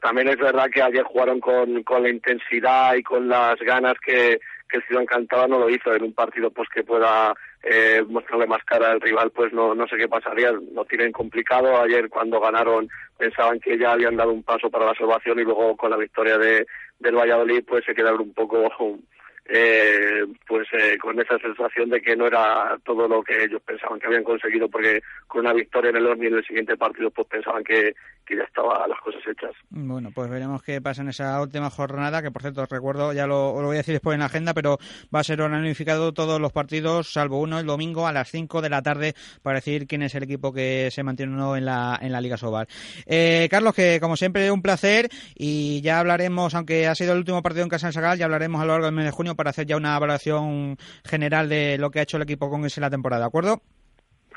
También 0.00 0.28
es 0.28 0.38
verdad 0.38 0.70
que 0.72 0.82
ayer 0.82 1.02
jugaron 1.02 1.40
con, 1.40 1.82
con 1.82 2.02
la 2.02 2.08
intensidad 2.08 2.94
y 2.94 3.02
con 3.02 3.28
las 3.28 3.56
ganas 3.60 3.94
que, 4.04 4.40
que 4.68 4.78
el 4.78 4.82
Ciudad 4.84 5.02
Encantado 5.02 5.46
no 5.46 5.58
lo 5.58 5.68
hizo 5.68 5.94
en 5.94 6.02
un 6.02 6.14
partido 6.14 6.50
pues 6.50 6.68
que 6.70 6.84
pueda 6.84 7.34
eh, 7.66 8.04
mostrarle 8.06 8.46
más 8.46 8.62
cara 8.64 8.90
al 8.90 9.00
rival, 9.00 9.30
pues 9.30 9.52
no, 9.52 9.74
no 9.74 9.88
sé 9.88 9.96
qué 9.96 10.06
pasaría. 10.06 10.52
Lo 10.52 10.84
tienen 10.84 11.12
complicado. 11.12 11.80
Ayer 11.80 12.10
cuando 12.10 12.38
ganaron 12.38 12.88
pensaban 13.16 13.58
que 13.58 13.78
ya 13.78 13.92
habían 13.92 14.16
dado 14.16 14.32
un 14.32 14.42
paso 14.42 14.70
para 14.70 14.86
la 14.86 14.94
salvación 14.94 15.38
y 15.38 15.44
luego 15.44 15.74
con 15.76 15.90
la 15.90 15.96
victoria 15.96 16.36
de, 16.36 16.66
del 16.98 17.14
Valladolid 17.14 17.64
pues 17.66 17.84
se 17.84 17.94
quedaron 17.94 18.20
un 18.20 18.34
poco 18.34 18.68
eh, 19.46 20.24
pues 20.46 20.66
eh, 20.72 20.98
con 20.98 21.18
esa 21.20 21.38
sensación 21.38 21.90
de 21.90 22.00
que 22.00 22.16
no 22.16 22.26
era 22.26 22.78
todo 22.84 23.08
lo 23.08 23.22
que 23.22 23.44
ellos 23.44 23.62
pensaban 23.62 23.98
que 23.98 24.06
habían 24.06 24.24
conseguido 24.24 24.68
porque 24.68 25.02
con 25.26 25.40
una 25.40 25.52
victoria 25.52 25.90
en 25.90 25.96
el 25.96 26.06
Orni 26.06 26.26
en 26.26 26.34
el 26.34 26.44
siguiente 26.44 26.76
partido 26.76 27.10
pues 27.10 27.28
pensaban 27.28 27.62
que, 27.62 27.94
que 28.24 28.36
ya 28.36 28.42
estaban 28.42 28.88
las 28.88 29.00
cosas 29.00 29.20
hechas. 29.30 29.52
Bueno, 29.70 30.10
pues 30.14 30.30
veremos 30.30 30.62
qué 30.62 30.80
pasa 30.80 31.02
en 31.02 31.08
esa 31.08 31.40
última 31.40 31.70
jornada 31.70 32.22
que 32.22 32.30
por 32.30 32.42
cierto 32.42 32.64
recuerdo, 32.66 33.12
ya 33.12 33.26
lo, 33.26 33.52
voy 33.52 33.76
a 33.76 33.78
decir 33.78 33.94
después 33.94 34.14
en 34.14 34.20
la 34.20 34.26
agenda, 34.26 34.54
pero 34.54 34.78
va 35.14 35.20
a 35.20 35.24
ser 35.24 35.40
unificado 35.40 36.12
todos 36.12 36.40
los 36.40 36.52
partidos 36.52 37.12
salvo 37.12 37.40
uno 37.40 37.58
el 37.58 37.66
domingo 37.66 38.06
a 38.06 38.12
las 38.12 38.30
5 38.30 38.62
de 38.62 38.70
la 38.70 38.82
tarde 38.82 39.14
para 39.42 39.56
decir 39.56 39.86
quién 39.86 40.02
es 40.02 40.14
el 40.14 40.22
equipo 40.22 40.52
que 40.52 40.90
se 40.90 41.02
mantiene 41.02 41.32
uno 41.32 41.56
en 41.56 41.64
la, 41.64 41.98
en 42.00 42.12
la 42.12 42.20
Liga 42.20 42.36
Sobal. 42.36 42.66
Eh, 43.06 43.48
Carlos, 43.50 43.74
que 43.74 43.98
como 44.00 44.16
siempre 44.16 44.50
un 44.50 44.62
placer 44.62 45.08
y 45.34 45.80
ya 45.82 46.00
hablaremos, 46.00 46.54
aunque 46.54 46.86
ha 46.86 46.94
sido 46.94 47.12
el 47.12 47.18
último 47.18 47.42
partido 47.42 47.64
en 47.64 47.70
Casa 47.70 47.92
Sagal, 47.92 48.18
ya 48.18 48.24
hablaremos 48.24 48.60
a 48.60 48.64
lo 48.64 48.72
largo 48.72 48.86
del 48.86 48.94
mes 48.94 49.04
de 49.04 49.10
junio 49.10 49.34
para 49.34 49.50
hacer 49.50 49.66
ya 49.66 49.76
una 49.76 49.96
evaluación 49.96 50.76
general 51.04 51.48
de 51.48 51.78
lo 51.78 51.90
que 51.90 52.00
ha 52.00 52.02
hecho 52.02 52.16
el 52.16 52.22
equipo 52.22 52.50
con 52.50 52.64
ese 52.64 52.80
la 52.80 52.90
temporada, 52.90 53.22
¿de 53.22 53.28
acuerdo? 53.28 53.62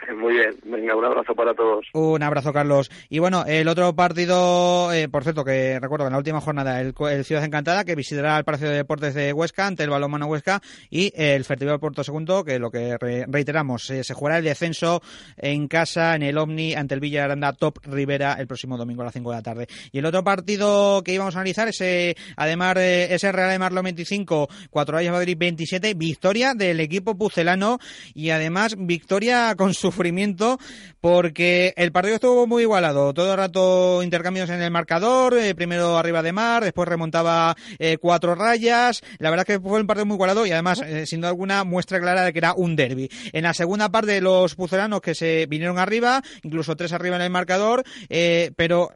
Muy 0.17 0.33
bien, 0.33 0.55
venga, 0.63 0.95
un 0.95 1.05
abrazo 1.05 1.33
para 1.35 1.53
todos. 1.53 1.85
Un 1.93 2.21
abrazo, 2.23 2.53
Carlos. 2.53 2.89
Y 3.09 3.19
bueno, 3.19 3.45
el 3.45 3.67
otro 3.67 3.95
partido, 3.95 4.91
eh, 4.93 5.09
por 5.09 5.23
cierto, 5.23 5.43
que 5.43 5.79
recuerdo 5.79 6.05
en 6.05 6.13
la 6.13 6.17
última 6.17 6.41
jornada, 6.41 6.81
el, 6.81 6.93
Ciudad 7.23 7.43
Encantada, 7.43 7.83
que 7.83 7.95
visitará 7.95 8.37
el 8.37 8.43
Palacio 8.43 8.69
de 8.69 8.75
Deportes 8.75 9.13
de 9.13 9.33
Huesca 9.33 9.67
ante 9.67 9.83
el 9.83 9.89
Balonmano 9.89 10.27
Huesca 10.27 10.61
y 10.89 11.11
el 11.15 11.43
Fertival 11.45 11.79
Puerto 11.79 12.03
Segundo, 12.03 12.43
que 12.43 12.59
lo 12.59 12.71
que 12.71 12.97
reiteramos, 13.27 13.89
eh, 13.89 14.03
se 14.03 14.13
jugará 14.13 14.37
el 14.37 14.43
descenso 14.43 15.01
en 15.37 15.67
casa, 15.67 16.15
en 16.15 16.23
el 16.23 16.37
Omni, 16.37 16.73
ante 16.73 16.93
el 16.93 16.99
Villa 16.99 17.25
Aranda 17.25 17.53
Top 17.53 17.79
Rivera 17.83 18.33
el 18.33 18.47
próximo 18.47 18.77
domingo 18.77 19.01
a 19.01 19.05
las 19.05 19.13
5 19.13 19.29
de 19.29 19.35
la 19.35 19.43
tarde. 19.43 19.67
Y 19.91 19.99
el 19.99 20.05
otro 20.05 20.23
partido 20.23 21.03
que 21.03 21.13
íbamos 21.13 21.35
a 21.35 21.39
analizar, 21.39 21.67
ese, 21.67 22.15
además 22.35 22.75
de 22.75 23.13
ese 23.13 23.31
Real 23.31 23.51
de 23.51 23.59
Marlo 23.59 23.81
25, 23.83 24.47
Cuatro 24.69 24.97
Años 24.97 25.13
Madrid 25.13 25.37
27, 25.37 25.93
victoria 25.93 26.53
del 26.53 26.79
equipo 26.79 27.17
pucelano 27.17 27.79
y 28.13 28.29
además 28.29 28.75
victoria 28.77 29.55
con 29.55 29.73
su 29.73 29.86
sufrimiento 29.91 30.59
porque 30.99 31.73
el 31.77 31.91
partido 31.91 32.15
estuvo 32.15 32.47
muy 32.47 32.63
igualado. 32.63 33.13
Todo 33.13 33.31
el 33.31 33.37
rato 33.37 34.03
intercambios 34.03 34.49
en 34.49 34.61
el 34.61 34.71
marcador, 34.71 35.37
eh, 35.37 35.55
primero 35.55 35.97
arriba 35.97 36.21
de 36.21 36.33
mar, 36.33 36.63
después 36.63 36.87
remontaba 36.87 37.55
eh, 37.79 37.97
cuatro 37.97 38.35
rayas. 38.35 39.01
La 39.19 39.29
verdad 39.29 39.45
que 39.45 39.59
fue 39.59 39.79
un 39.79 39.87
partido 39.87 40.05
muy 40.05 40.15
igualado 40.15 40.45
y 40.45 40.51
además, 40.51 40.81
eh, 40.85 41.05
sin 41.05 41.21
duda 41.21 41.29
alguna, 41.29 41.63
muestra 41.63 41.99
clara 41.99 42.23
de 42.23 42.33
que 42.33 42.39
era 42.39 42.53
un 42.53 42.75
derby. 42.75 43.09
En 43.31 43.43
la 43.43 43.53
segunda 43.53 43.89
parte, 43.89 44.19
los 44.19 44.55
puzolanos 44.55 45.01
que 45.01 45.15
se 45.15 45.45
vinieron 45.45 45.79
arriba, 45.79 46.21
incluso 46.43 46.75
tres 46.75 46.91
arriba 46.91 47.15
en 47.15 47.21
el 47.21 47.29
marcador, 47.29 47.83
pero 48.55 48.91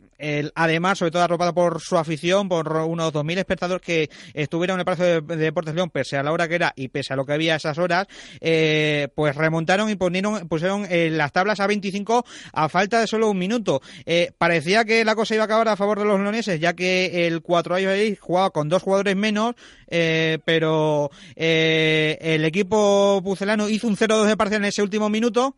además, 0.55 0.99
sobre 0.99 1.11
todo 1.11 1.23
arropado 1.23 1.53
por 1.53 1.81
su 1.81 1.97
afición, 1.97 2.49
por 2.49 2.71
unos 2.71 3.13
2.000 3.13 3.39
espectadores 3.39 3.81
que 3.81 4.09
estuvieron 4.33 4.75
en 4.75 4.79
el 4.79 4.85
Palacio 4.85 5.21
de, 5.21 5.35
Deportes 5.35 5.75
León, 5.75 5.89
pese 5.89 6.17
a 6.17 6.23
la 6.23 6.31
hora 6.31 6.47
que 6.47 6.55
era 6.55 6.73
y 6.75 6.87
pese 6.89 7.13
a 7.13 7.15
lo 7.15 7.25
que 7.25 7.33
había 7.33 7.55
esas 7.55 7.77
horas, 7.77 8.07
eh, 8.39 9.09
pues 9.15 9.35
remontaron 9.35 9.89
y 9.89 9.95
ponieron, 9.95 10.47
pusieron 10.47 10.85
eh, 10.89 11.09
las 11.09 11.31
tablas 11.31 11.59
a 11.59 11.67
25 11.67 12.25
a 12.53 12.69
falta 12.69 12.99
de 12.99 13.07
solo 13.07 13.29
un 13.29 13.37
minuto. 13.37 13.81
Eh, 14.05 14.31
parecía 14.37 14.85
que 14.85 15.03
la 15.05 15.15
cosa 15.15 15.35
iba 15.35 15.43
a 15.43 15.45
acabar 15.45 15.67
a 15.67 15.75
favor 15.75 15.99
de 15.99 16.05
los 16.05 16.19
leoneses, 16.19 16.59
ya 16.59 16.73
que 16.73 17.27
el 17.27 17.41
4 17.41 17.75
años 17.75 18.19
jugaba 18.19 18.51
con 18.51 18.69
dos 18.69 18.83
jugadores 18.83 19.15
menos, 19.15 19.55
pero 19.87 21.11
el 21.35 22.45
equipo 22.45 23.21
pucelano 23.23 23.69
hizo 23.69 23.87
un 23.87 23.97
0-2 23.97 24.25
de 24.25 24.37
parcial 24.37 24.61
en 24.61 24.69
ese 24.69 24.81
último 24.81 25.09
minuto. 25.09 25.55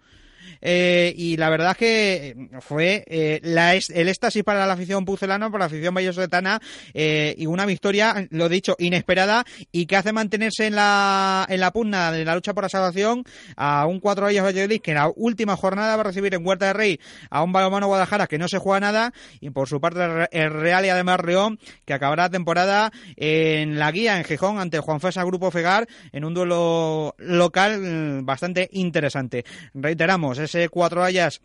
Eh, 0.66 1.14
y 1.18 1.36
la 1.36 1.50
verdad 1.50 1.76
que 1.76 2.36
fue 2.62 3.04
eh, 3.08 3.42
la, 3.44 3.74
el 3.76 4.08
éxtasis 4.08 4.44
para 4.44 4.66
la 4.66 4.74
afición 4.74 5.04
pucelana, 5.04 5.52
para 5.52 5.64
la 5.64 5.66
afición 5.66 5.94
vallesoletana 5.94 6.62
eh, 6.94 7.36
y 7.38 7.48
una 7.48 7.66
victoria, 7.66 8.28
lo 8.30 8.48
dicho, 8.48 8.76
inesperada 8.80 9.44
y 9.74 9.86
que 9.86 9.98
hace 9.98 10.14
mantenerse 10.14 10.68
en 10.68 10.76
la, 10.76 11.46
en 11.50 11.60
la 11.60 11.72
pugna 11.72 12.14
de 12.14 12.24
la 12.24 12.36
lucha 12.36 12.54
por 12.54 12.64
la 12.64 12.70
salvación 12.70 13.26
a 13.58 13.86
un 13.86 14.00
cuatro 14.00 14.26
años 14.26 14.46
Valladolid 14.46 14.80
que 14.82 14.92
en 14.92 14.98
la 14.98 15.12
última 15.14 15.58
jornada 15.58 15.98
va 15.98 16.02
a 16.02 16.06
recibir 16.06 16.34
en 16.34 16.46
Huerta 16.46 16.68
de 16.68 16.74
Rey 16.74 17.00
a 17.30 17.44
un 17.44 17.52
balomano 17.52 17.88
Guadalajara 17.88 18.28
que 18.28 18.38
no 18.38 18.48
se 18.48 18.58
juega 18.58 18.80
nada 18.80 19.14
y 19.42 19.50
por 19.50 19.68
su 19.68 19.82
parte 19.82 20.00
el 20.32 20.52
Real 20.52 20.86
y 20.86 20.90
además 20.90 21.20
León 21.26 21.60
que 21.86 21.94
acabará 21.94 22.24
la 22.24 22.30
temporada 22.30 22.92
en 23.18 23.80
la 23.80 23.92
guía 23.92 24.18
en 24.18 24.24
Gijón 24.24 24.60
ante 24.60 24.80
Juan 24.80 25.02
Fesa 25.02 25.24
Grupo 25.26 25.52
Fegar 25.52 25.88
en 26.14 26.24
un 26.24 26.34
duelo 26.34 27.16
local 27.18 27.80
mm, 27.82 28.26
bastante 28.26 28.70
interesante. 28.72 29.44
Reiteramos, 29.74 30.38
es 30.38 30.53
ese 30.54 30.70
cuatro 30.70 31.04
hayas 31.04 31.42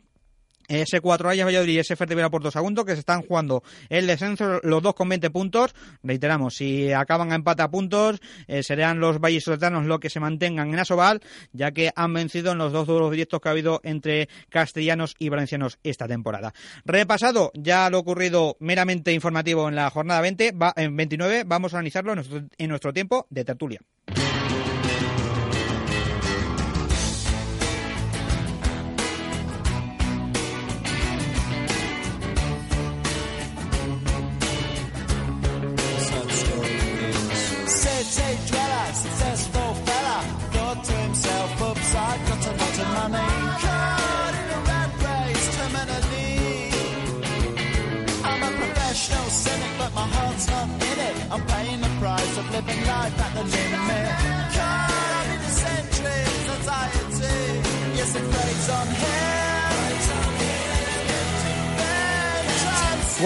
ese 0.68 1.00
cuatro 1.00 1.30
Hayas 1.30 1.46
Valladolid 1.46 1.72
y 1.72 1.78
ese 1.78 1.96
Fertivera 1.96 2.28
Puerto 2.28 2.50
Segundo 2.50 2.84
que 2.84 2.92
se 2.92 3.00
están 3.00 3.22
jugando 3.22 3.62
el 3.88 4.06
descenso, 4.06 4.60
los 4.62 4.82
dos 4.82 4.94
con 4.94 5.08
20 5.08 5.30
puntos. 5.30 5.74
Reiteramos, 6.02 6.56
si 6.56 6.92
acaban 6.92 7.32
a 7.32 7.36
empate 7.36 7.62
a 7.62 7.70
puntos, 7.70 8.20
eh, 8.46 8.62
serán 8.62 9.00
los 9.00 9.18
Valles 9.18 9.44
Soletanos 9.44 9.86
los 9.86 9.98
que 9.98 10.10
se 10.10 10.20
mantengan 10.20 10.68
en 10.68 10.78
Asobal, 10.78 11.22
ya 11.52 11.70
que 11.70 11.90
han 11.96 12.12
vencido 12.12 12.52
en 12.52 12.58
los 12.58 12.70
dos 12.70 12.86
duelos 12.86 13.10
directos 13.10 13.40
que 13.40 13.48
ha 13.48 13.52
habido 13.52 13.80
entre 13.82 14.28
castellanos 14.50 15.14
y 15.18 15.30
valencianos 15.30 15.78
esta 15.82 16.06
temporada. 16.06 16.52
Repasado 16.84 17.50
ya 17.54 17.88
lo 17.88 18.00
ocurrido 18.00 18.58
meramente 18.60 19.14
informativo 19.14 19.70
en 19.70 19.74
la 19.74 19.88
jornada 19.88 20.20
20, 20.20 20.52
va, 20.52 20.74
en 20.76 20.94
29, 20.94 21.44
vamos 21.46 21.72
a 21.72 21.78
analizarlo 21.78 22.12
en 22.12 22.68
nuestro 22.68 22.92
tiempo 22.92 23.26
de 23.30 23.44
tertulia. 23.46 23.80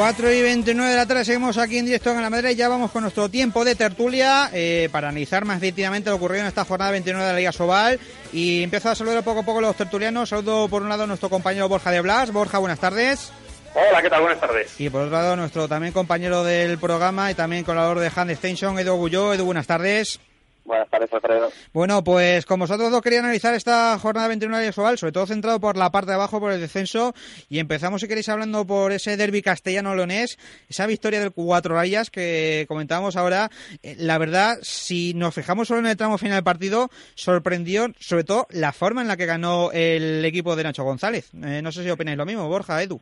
4 0.03 0.33
y 0.33 0.43
29 0.43 0.91
de 0.91 0.97
la 0.97 1.07
tarde 1.07 1.25
seguimos 1.25 1.57
aquí 1.59 1.79
en 1.79 1.85
directo 1.85 2.11
en 2.11 2.21
la 2.21 2.29
Madrid. 2.29 2.57
Ya 2.57 2.69
vamos 2.69 2.91
con 2.91 3.03
nuestro 3.03 3.29
tiempo 3.29 3.65
de 3.65 3.77
tertulia 3.77 4.51
eh, 4.53 4.89
para 4.91 5.11
analizar 5.11 5.45
más 5.45 5.61
definitivamente 5.61 6.11
lo 6.11 6.17
ocurrido 6.17 6.41
en 6.41 6.49
esta 6.49 6.65
jornada 6.65 6.91
29 6.91 7.25
de 7.25 7.33
la 7.33 7.39
Liga 7.39 7.53
Sobal. 7.53 8.01
Y 8.33 8.65
empiezo 8.65 8.91
a 8.91 8.97
saludar 8.97 9.23
poco 9.23 9.41
a 9.41 9.43
poco 9.45 9.61
a 9.61 9.63
los 9.63 9.77
tertulianos. 9.77 10.31
Saludo 10.31 10.69
por 10.69 10.83
un 10.83 10.89
lado 10.89 11.05
a 11.05 11.07
nuestro 11.07 11.31
compañero 11.31 11.69
Borja 11.69 11.93
de 11.93 12.01
Blas. 12.01 12.33
Borja, 12.33 12.59
buenas 12.59 12.81
tardes. 12.81 13.33
Hola, 13.77 14.03
¿qué 14.03 14.11
tal? 14.11 14.23
Buenas 14.23 14.41
tardes. 14.41 14.75
Y 14.81 14.91
por 14.91 15.03
otro 15.03 15.13
lado, 15.13 15.37
nuestro 15.37 15.69
también 15.69 15.93
compañero 15.93 16.43
del 16.43 16.79
programa 16.79 17.31
y 17.31 17.37
también 17.37 17.63
colaborador 17.63 18.01
de 18.01 18.11
Hand 18.13 18.33
Extension, 18.33 18.77
Edu 18.81 18.97
Gulló. 18.97 19.35
Edu, 19.35 19.45
buenas 19.45 19.69
tardes. 19.69 20.19
Buenas 20.65 20.89
tardes, 20.89 21.13
Alfredo. 21.13 21.51
Bueno, 21.73 22.05
pues 22.05 22.47
como 22.47 22.63
vosotros 22.63 22.91
dos 22.91 23.03
quería 23.03 23.19
analizar 23.19 23.55
esta 23.55 23.99
jornada 23.99 24.29
21 24.29 24.59
de 24.59 24.73
sobre 24.73 25.13
todo 25.13 25.27
centrado 25.27 25.59
por 25.59 25.77
la 25.77 25.91
parte 25.91 26.11
de 26.11 26.15
abajo, 26.15 26.39
por 26.39 26.53
el 26.53 26.61
descenso, 26.61 27.15
y 27.49 27.59
empezamos, 27.59 28.01
si 28.01 28.09
queréis, 28.09 28.29
hablando 28.29 28.67
por 28.67 28.93
ese 28.93 29.17
derby 29.17 29.43
castellano-leonés, 29.43 30.39
esa 30.69 30.87
victoria 30.87 31.21
del 31.21 31.33
Cuatro 31.33 31.75
Rayas 31.75 32.11
que 32.11 32.65
comentábamos 32.69 33.17
ahora. 33.17 33.51
Eh, 33.83 33.97
la 33.99 34.19
verdad, 34.19 34.59
si 34.63 35.15
nos 35.15 35.35
fijamos 35.35 35.69
solo 35.69 35.81
en 35.81 35.87
el 35.87 35.97
tramo 35.97 36.17
final 36.17 36.37
del 36.37 36.45
partido, 36.45 36.91
sorprendió 37.15 37.89
sobre 37.99 38.25
todo 38.25 38.47
la 38.51 38.73
forma 38.73 39.03
en 39.03 39.09
la 39.09 39.17
que 39.17 39.27
ganó 39.27 39.71
el 39.73 40.25
equipo 40.25 40.55
de 40.55 40.65
Nacho 40.65 40.85
González. 40.85 41.31
Eh, 41.43 41.61
no 41.63 41.73
sé 41.73 41.83
si 41.83 41.91
opináis 41.91 42.17
lo 42.17 42.27
mismo, 42.27 42.49
Borja, 42.49 42.83
Edu. 42.83 43.01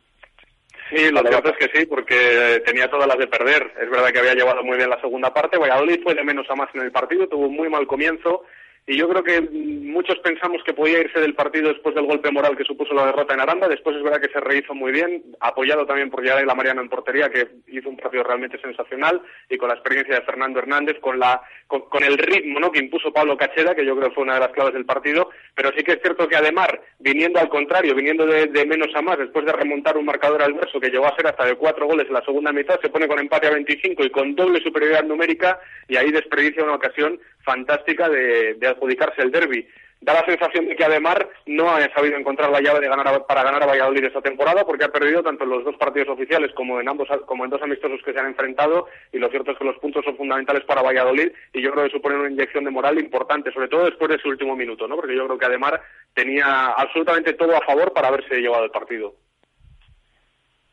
Sí, 0.91 1.09
lo 1.09 1.21
cierto 1.21 1.49
es 1.49 1.57
que 1.57 1.79
sí, 1.79 1.85
porque 1.85 2.61
tenía 2.65 2.89
todas 2.89 3.07
las 3.07 3.17
de 3.17 3.27
perder. 3.27 3.71
Es 3.81 3.89
verdad 3.89 4.11
que 4.11 4.19
había 4.19 4.35
llevado 4.35 4.61
muy 4.61 4.75
bien 4.75 4.89
la 4.89 4.99
segunda 4.99 5.33
parte. 5.33 5.57
Valladolid 5.57 6.03
fue 6.03 6.13
de 6.13 6.23
menos 6.23 6.49
a 6.49 6.55
más 6.55 6.69
en 6.73 6.81
el 6.81 6.91
partido, 6.91 7.27
tuvo 7.27 7.47
un 7.47 7.55
muy 7.55 7.69
mal 7.69 7.87
comienzo 7.87 8.43
y 8.87 8.97
yo 8.97 9.07
creo 9.07 9.23
que 9.23 9.41
muchos 9.41 10.17
pensamos 10.19 10.63
que 10.63 10.73
podía 10.73 10.99
irse 10.99 11.19
del 11.19 11.35
partido 11.35 11.69
después 11.69 11.93
del 11.93 12.07
golpe 12.07 12.31
moral 12.31 12.57
que 12.57 12.63
supuso 12.63 12.93
la 12.93 13.05
derrota 13.05 13.33
en 13.33 13.41
Aranda. 13.41 13.67
Después 13.67 13.95
es 13.95 14.03
verdad 14.03 14.19
que 14.19 14.33
se 14.33 14.39
rehizo 14.39 14.73
muy 14.73 14.91
bien, 14.91 15.23
apoyado 15.39 15.85
también 15.85 16.09
por 16.09 16.25
la 16.25 16.55
Mariano 16.55 16.81
en 16.81 16.89
portería, 16.89 17.29
que 17.29 17.47
hizo 17.67 17.89
un 17.89 17.97
partido 17.97 18.23
realmente 18.23 18.59
sensacional, 18.59 19.21
y 19.49 19.57
con 19.57 19.69
la 19.69 19.75
experiencia 19.75 20.15
de 20.15 20.25
Fernando 20.25 20.59
Hernández, 20.59 20.99
con, 20.99 21.19
la, 21.19 21.41
con, 21.67 22.03
el 22.03 22.17
ritmo 22.17 22.59
¿no? 22.59 22.71
que 22.71 22.79
impuso 22.79 23.13
Pablo 23.13 23.37
Cacheda, 23.37 23.75
que 23.75 23.85
yo 23.85 23.95
creo 23.95 24.09
que 24.09 24.15
fue 24.15 24.23
una 24.23 24.35
de 24.35 24.39
las 24.41 24.51
claves 24.51 24.73
del 24.73 24.85
partido. 24.85 25.29
Pero 25.53 25.71
sí 25.77 25.83
que 25.83 25.93
es 25.93 26.01
cierto 26.01 26.27
que 26.27 26.35
Ademar, 26.35 26.81
viniendo 26.99 27.39
al 27.39 27.49
contrario, 27.49 27.93
viniendo 27.93 28.25
de, 28.25 28.65
menos 28.65 28.89
a 28.95 29.01
más, 29.01 29.19
después 29.19 29.45
de 29.45 29.53
remontar 29.53 29.97
un 29.97 30.05
marcador 30.05 30.41
adverso 30.41 30.79
que 30.79 30.89
llegó 30.89 31.05
a 31.05 31.15
ser 31.15 31.27
hasta 31.27 31.45
de 31.45 31.55
cuatro 31.55 31.85
goles 31.85 32.07
en 32.07 32.13
la 32.13 32.25
segunda 32.25 32.51
mitad, 32.51 32.79
se 32.81 32.89
pone 32.89 33.07
con 33.07 33.19
empate 33.19 33.47
a 33.47 33.51
25 33.51 34.03
y 34.03 34.09
con 34.09 34.35
doble 34.35 34.59
superioridad 34.61 35.03
numérica, 35.03 35.59
y 35.87 35.97
ahí 35.97 36.11
desperdicia 36.11 36.63
una 36.63 36.75
ocasión 36.75 37.19
fantástica 37.43 38.09
de, 38.09 38.55
adjudicarse 38.71 39.21
el 39.21 39.31
derby. 39.31 39.67
Da 40.01 40.15
la 40.15 40.25
sensación 40.25 40.67
de 40.67 40.75
que 40.75 40.83
Ademar 40.83 41.29
no 41.45 41.69
ha 41.69 41.79
sabido 41.93 42.17
encontrar 42.17 42.49
la 42.49 42.59
llave 42.59 42.79
de 42.79 42.87
ganar 42.87 43.23
para 43.27 43.43
ganar 43.43 43.61
a 43.61 43.67
Valladolid 43.67 44.05
esta 44.05 44.21
temporada 44.21 44.65
porque 44.65 44.83
ha 44.83 44.91
perdido 44.91 45.21
tanto 45.21 45.43
en 45.43 45.51
los 45.51 45.63
dos 45.63 45.75
partidos 45.77 46.09
oficiales 46.09 46.51
como 46.55 46.81
en 46.81 46.89
ambos 46.89 47.07
como 47.27 47.45
en 47.45 47.51
dos 47.51 47.61
amistosos 47.61 48.01
que 48.03 48.11
se 48.11 48.19
han 48.19 48.25
enfrentado 48.25 48.87
y 49.13 49.19
lo 49.19 49.29
cierto 49.29 49.51
es 49.51 49.59
que 49.59 49.63
los 49.63 49.77
puntos 49.77 50.03
son 50.03 50.17
fundamentales 50.17 50.63
para 50.65 50.81
Valladolid 50.81 51.31
y 51.53 51.61
yo 51.61 51.71
creo 51.71 51.83
que 51.83 51.91
suponen 51.91 52.19
una 52.19 52.31
inyección 52.31 52.63
de 52.63 52.71
moral 52.71 52.97
importante, 52.97 53.51
sobre 53.51 53.67
todo 53.67 53.85
después 53.85 54.09
de 54.09 54.17
su 54.17 54.29
último 54.29 54.55
minuto, 54.55 54.87
¿no? 54.87 54.95
Porque 54.95 55.15
yo 55.15 55.27
creo 55.27 55.37
que 55.37 55.45
Ademar 55.45 55.79
tenía 56.15 56.71
absolutamente 56.71 57.33
todo 57.33 57.55
a 57.55 57.61
favor 57.61 57.93
para 57.93 58.07
haberse 58.07 58.41
llevado 58.41 58.63
el 58.63 58.71
partido. 58.71 59.13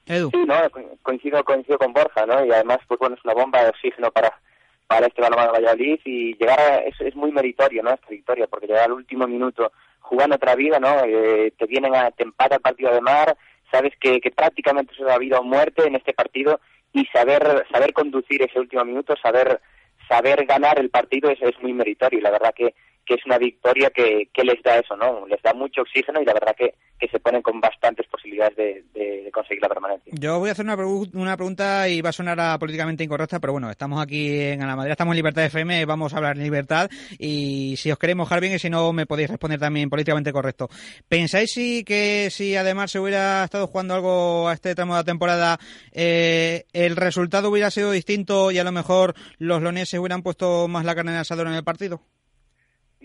Edu. 0.07 0.31
Sí, 0.31 0.43
no, 0.47 0.55
coincido, 1.03 1.45
coincido 1.45 1.77
con 1.77 1.93
Borja, 1.93 2.25
¿no? 2.25 2.47
Y 2.47 2.51
además, 2.51 2.79
pues 2.89 2.99
bueno, 2.99 3.15
es 3.17 3.25
una 3.27 3.35
bomba 3.35 3.63
de 3.63 3.69
oxígeno 3.69 4.11
para 4.11 4.33
para 4.89 5.07
este 5.07 5.21
balonmano 5.21 5.53
de 5.53 5.61
Valladolid 5.61 6.01
y 6.05 6.35
llegar 6.37 6.59
a, 6.59 6.79
es, 6.79 7.01
es 7.01 7.15
muy 7.15 7.31
meritorio, 7.31 7.83
¿no? 7.83 7.91
Esta 7.91 8.09
victoria, 8.09 8.47
porque 8.49 8.67
llegar 8.67 8.87
al 8.87 8.93
último 8.93 9.29
minuto 9.29 9.71
jugando 10.01 10.37
otra 10.37 10.57
vida, 10.57 10.81
¿no? 10.81 11.05
Eh, 11.05 11.53
te 11.57 11.67
vienen 11.67 11.95
a, 11.95 12.11
te 12.11 12.25
empata 12.25 12.57
el 12.57 12.63
partido 12.63 12.93
de 12.93 13.03
mar, 13.03 13.37
sabes 13.71 13.93
que, 14.01 14.21
que 14.21 14.31
prácticamente 14.31 14.95
es 14.95 15.09
ha 15.09 15.19
vida 15.19 15.39
o 15.39 15.45
muerte 15.45 15.87
en 15.87 15.95
este 15.95 16.15
partido 16.15 16.59
y 16.95 17.05
saber, 17.07 17.67
saber 17.71 17.93
conducir 17.93 18.43
ese 18.43 18.59
último 18.59 18.83
minuto, 18.85 19.15
saber, 19.23 19.61
saber 20.09 20.47
ganar 20.47 20.79
el 20.81 20.89
partido 20.89 21.31
es, 21.31 21.41
es 21.43 21.61
muy 21.63 21.75
meritorio 21.75 22.19
y 22.19 22.23
la 22.23 22.31
verdad 22.31 22.55
que, 22.55 22.75
que 23.09 23.15
es 23.15 23.25
una 23.25 23.39
victoria 23.39 23.91
que, 23.91 24.29
les 24.45 24.63
da 24.63 24.79
eso, 24.79 24.95
¿no? 24.95 25.27
Les 25.27 25.41
da 25.43 25.55
mucho 25.55 25.81
oxígeno 25.81 26.21
y 26.21 26.27
la 26.27 26.35
verdad 26.35 26.55
que, 26.55 26.75
que 26.99 27.09
se 27.09 27.19
ponen 27.19 27.41
con 27.41 27.59
bastantes 27.59 28.07
posibilidades 28.07 28.55
de, 28.57 29.31
conseguir 29.33 29.63
la 29.63 29.69
permanencia. 29.69 30.13
Yo 30.19 30.39
voy 30.39 30.49
a 30.49 30.53
hacer 30.53 30.65
una, 30.65 30.77
una, 30.77 31.37
pregunta 31.37 31.89
y 31.89 32.01
va 32.01 32.11
a 32.11 32.13
sonar 32.13 32.59
políticamente 32.59 33.05
incorrecta, 33.05 33.39
pero 33.39 33.53
bueno, 33.53 33.71
estamos 33.71 34.03
aquí 34.03 34.41
en 34.41 34.61
la 34.61 34.75
Madrid, 34.75 34.93
estamos 34.93 35.13
en 35.13 35.17
Libertad 35.17 35.45
FM, 35.45 35.85
vamos 35.85 36.13
a 36.13 36.17
hablar 36.17 36.37
de 36.37 36.43
libertad 36.43 36.91
y 37.19 37.77
si 37.77 37.91
os 37.91 37.99
queremos 37.99 38.27
mojar 38.27 38.41
bien 38.41 38.55
y 38.55 38.59
si 38.59 38.69
no 38.69 38.93
me 38.93 39.07
podéis 39.07 39.31
responder 39.31 39.61
también 39.61 39.89
políticamente 39.89 40.33
correcto. 40.33 40.69
¿Pensáis 41.09 41.51
si 41.53 41.85
que 41.85 42.29
si 42.31 42.57
además 42.57 42.91
se 42.91 42.99
hubiera 42.99 43.45
estado 43.45 43.69
jugando 43.69 43.95
algo 43.95 44.49
a 44.49 44.55
este 44.55 44.75
tramo 44.75 44.95
de 44.95 45.01
la 45.01 45.05
temporada, 45.05 45.59
eh, 45.93 46.65
el 46.73 46.97
resultado 46.97 47.49
hubiera 47.51 47.71
sido 47.71 47.93
distinto 47.93 48.51
y 48.51 48.59
a 48.59 48.65
lo 48.65 48.73
mejor 48.73 49.15
los 49.39 49.63
loneses 49.63 50.01
hubieran 50.01 50.23
puesto 50.23 50.69
más 50.69 50.85
la 50.85 50.95
carne 50.95 51.13
en 51.13 51.17
el 51.17 51.21
asador 51.21 51.47
en 51.47 51.55
el 51.55 51.65
partido? 51.65 52.03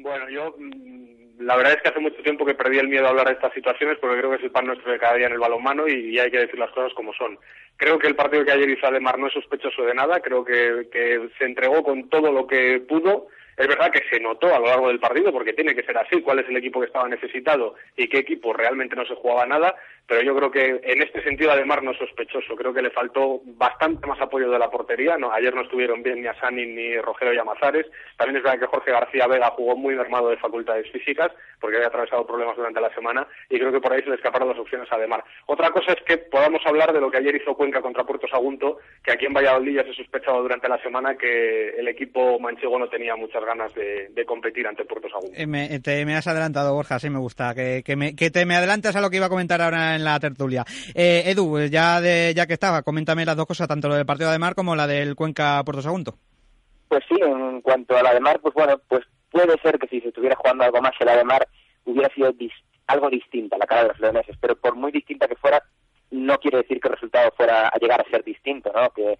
Bueno, 0.03 0.29
yo 0.29 0.53
mm, 0.57 1.39
la 1.45 1.55
verdad 1.55 1.73
es 1.73 1.81
que 1.81 1.89
hace 1.89 1.99
mucho 2.01 2.21
tiempo 2.21 2.45
que 2.45 2.53
perdí 2.53 2.77
el 2.77 2.89
miedo 2.89 3.07
a 3.07 3.09
hablar 3.09 3.27
de 3.27 3.33
estas 3.33 3.53
situaciones 3.53 3.97
porque 3.99 4.17
creo 4.17 4.29
que 4.31 4.35
es 4.35 4.43
el 4.43 4.51
pan 4.51 4.67
nuestro 4.67 4.91
de 4.91 4.99
cada 4.99 5.15
día 5.15 5.27
en 5.27 5.33
el 5.33 5.39
balonmano 5.39 5.87
y, 5.87 6.13
y 6.13 6.19
hay 6.19 6.29
que 6.29 6.39
decir 6.39 6.59
las 6.59 6.71
cosas 6.71 6.93
como 6.93 7.13
son. 7.13 7.39
Creo 7.77 7.97
que 7.97 8.07
el 8.07 8.15
partido 8.15 8.43
que 8.43 8.51
ayer 8.51 8.69
hizo 8.69 8.85
Ademar 8.85 9.17
no 9.17 9.27
es 9.27 9.33
sospechoso 9.33 9.83
de 9.83 9.95
nada, 9.95 10.19
creo 10.19 10.43
que, 10.43 10.89
que 10.91 11.29
se 11.39 11.45
entregó 11.45 11.83
con 11.83 12.09
todo 12.09 12.33
lo 12.33 12.45
que 12.45 12.81
pudo. 12.81 13.27
Es 13.55 13.67
verdad 13.67 13.91
que 13.91 14.01
se 14.09 14.19
notó 14.19 14.53
a 14.53 14.59
lo 14.59 14.65
largo 14.65 14.87
del 14.89 14.99
partido, 14.99 15.31
porque 15.31 15.53
tiene 15.53 15.75
que 15.75 15.83
ser 15.83 15.97
así, 15.97 16.21
cuál 16.21 16.39
es 16.39 16.49
el 16.49 16.57
equipo 16.57 16.81
que 16.81 16.87
estaba 16.87 17.07
necesitado 17.07 17.75
y 17.95 18.09
qué 18.09 18.17
equipo 18.17 18.51
realmente 18.51 18.95
no 18.95 19.05
se 19.05 19.15
jugaba 19.15 19.45
nada, 19.45 19.75
pero 20.07 20.21
yo 20.21 20.35
creo 20.35 20.51
que 20.51 20.81
en 20.83 21.01
este 21.01 21.23
sentido 21.23 21.51
además 21.51 21.81
no 21.81 21.91
es 21.91 21.97
sospechoso. 21.97 22.55
Creo 22.55 22.73
que 22.73 22.81
le 22.81 22.91
faltó 22.91 23.41
bastante 23.45 24.05
más 24.05 24.19
apoyo 24.19 24.49
de 24.51 24.59
la 24.59 24.69
portería. 24.69 25.17
No, 25.17 25.31
ayer 25.31 25.55
no 25.55 25.61
estuvieron 25.61 26.03
bien 26.03 26.21
ni 26.21 26.27
Asani 26.27 26.65
ni 26.65 26.97
Rogero 26.97 27.33
Llamazares. 27.33 27.87
También 28.17 28.37
es 28.37 28.43
verdad 28.43 28.59
que 28.59 28.67
Jorge 28.67 28.91
García 28.91 29.27
Vega 29.27 29.51
jugó 29.51 29.75
muy 29.77 29.95
mermado 29.95 30.29
de 30.29 30.37
facultades 30.37 30.91
físicas 30.91 31.31
porque 31.59 31.77
había 31.77 31.87
atravesado 31.87 32.27
problemas 32.27 32.57
durante 32.57 32.81
la 32.81 32.93
semana 32.93 33.25
y 33.49 33.57
creo 33.57 33.71
que 33.71 33.79
por 33.79 33.93
ahí 33.93 34.01
se 34.01 34.09
le 34.09 34.15
escaparon 34.15 34.49
las 34.49 34.59
opciones 34.59 34.91
a 34.91 34.95
Ademar. 34.95 35.23
Otra 35.45 35.71
cosa 35.71 35.93
es 35.93 36.03
que 36.05 36.17
podamos 36.17 36.61
hablar 36.65 36.91
de 36.91 36.99
lo 36.99 37.09
que 37.09 37.17
ayer 37.17 37.35
hizo 37.35 37.55
Cuenca 37.55 37.81
contra 37.81 38.03
Puerto 38.03 38.27
Sagunto, 38.27 38.79
que 39.01 39.13
aquí 39.13 39.25
en 39.25 39.33
Valladolid 39.33 39.77
ya 39.77 39.83
se 39.85 39.93
sospechaba 39.93 40.39
durante 40.39 40.67
la 40.67 40.81
semana 40.83 41.15
que 41.15 41.69
el 41.69 41.87
equipo 41.87 42.37
manchego 42.39 42.77
no 42.77 42.89
tenía 42.89 43.15
muchas 43.15 43.43
ganas 43.45 43.73
de, 43.73 44.11
competir 44.25 44.67
ante 44.67 44.83
Puerto 44.83 45.07
Sagunto. 45.09 45.37
Eh, 45.37 45.47
me, 45.47 45.79
te, 45.79 46.05
me 46.05 46.15
has 46.15 46.27
adelantado, 46.27 46.73
Borja, 46.73 46.99
sí 46.99 47.09
me 47.09 47.19
gusta. 47.19 47.53
Que, 47.55 47.83
que 47.83 48.31
te 48.31 48.45
me 48.45 48.55
adelantas 48.55 48.95
a 48.95 49.01
lo 49.01 49.09
que 49.09 49.17
iba 49.17 49.27
a 49.27 49.29
comentar 49.29 49.61
ahora 49.61 49.92
en 49.95 50.03
la 50.03 50.19
tertulia. 50.19 50.65
Eh, 50.93 51.23
Edu, 51.25 51.59
ya, 51.67 52.01
ya 52.01 52.45
que 52.47 52.53
estaba, 52.53 52.81
coméntame 52.83 53.25
las 53.25 53.35
dos 53.35 53.45
cosas, 53.45 53.67
tanto 53.67 53.87
lo 53.87 53.95
del 53.95 54.05
partido 54.05 54.31
de 54.31 54.39
Mar 54.39 54.55
como 54.55 54.75
la 54.75 54.87
del 54.87 55.15
Cuenca-Puerto 55.15 55.81
Sagunto. 55.81 56.15
Pues 56.87 57.03
sí, 57.07 57.15
en 57.21 57.61
cuanto 57.61 57.97
a 57.97 58.03
la 58.03 58.13
de 58.13 58.19
Mar, 58.19 58.39
pues 58.41 58.53
bueno, 58.53 58.79
pues 58.87 59.03
puede 59.31 59.57
ser 59.61 59.79
que 59.79 59.87
si 59.87 59.99
se 60.01 60.09
estuviera 60.09 60.35
jugando 60.35 60.63
algo 60.63 60.81
más 60.81 60.93
en 60.99 61.07
la 61.07 61.17
de 61.17 61.23
Mar 61.23 61.47
hubiera 61.85 62.13
sido 62.13 62.33
algo 62.87 63.09
distinta 63.09 63.57
la 63.57 63.65
cara 63.65 63.83
de 63.83 63.87
los 63.89 63.99
leoneses, 63.99 64.37
pero 64.39 64.55
por 64.55 64.75
muy 64.75 64.91
distinta 64.91 65.27
que 65.27 65.35
fuera, 65.35 65.63
no 66.11 66.37
quiere 66.37 66.57
decir 66.57 66.79
que 66.79 66.87
el 66.87 66.93
resultado 66.93 67.31
fuera 67.35 67.67
a 67.67 67.77
llegar 67.79 68.01
a 68.01 68.09
ser 68.09 68.23
distinto, 68.23 68.71
¿no? 68.73 68.89
Que 68.91 69.17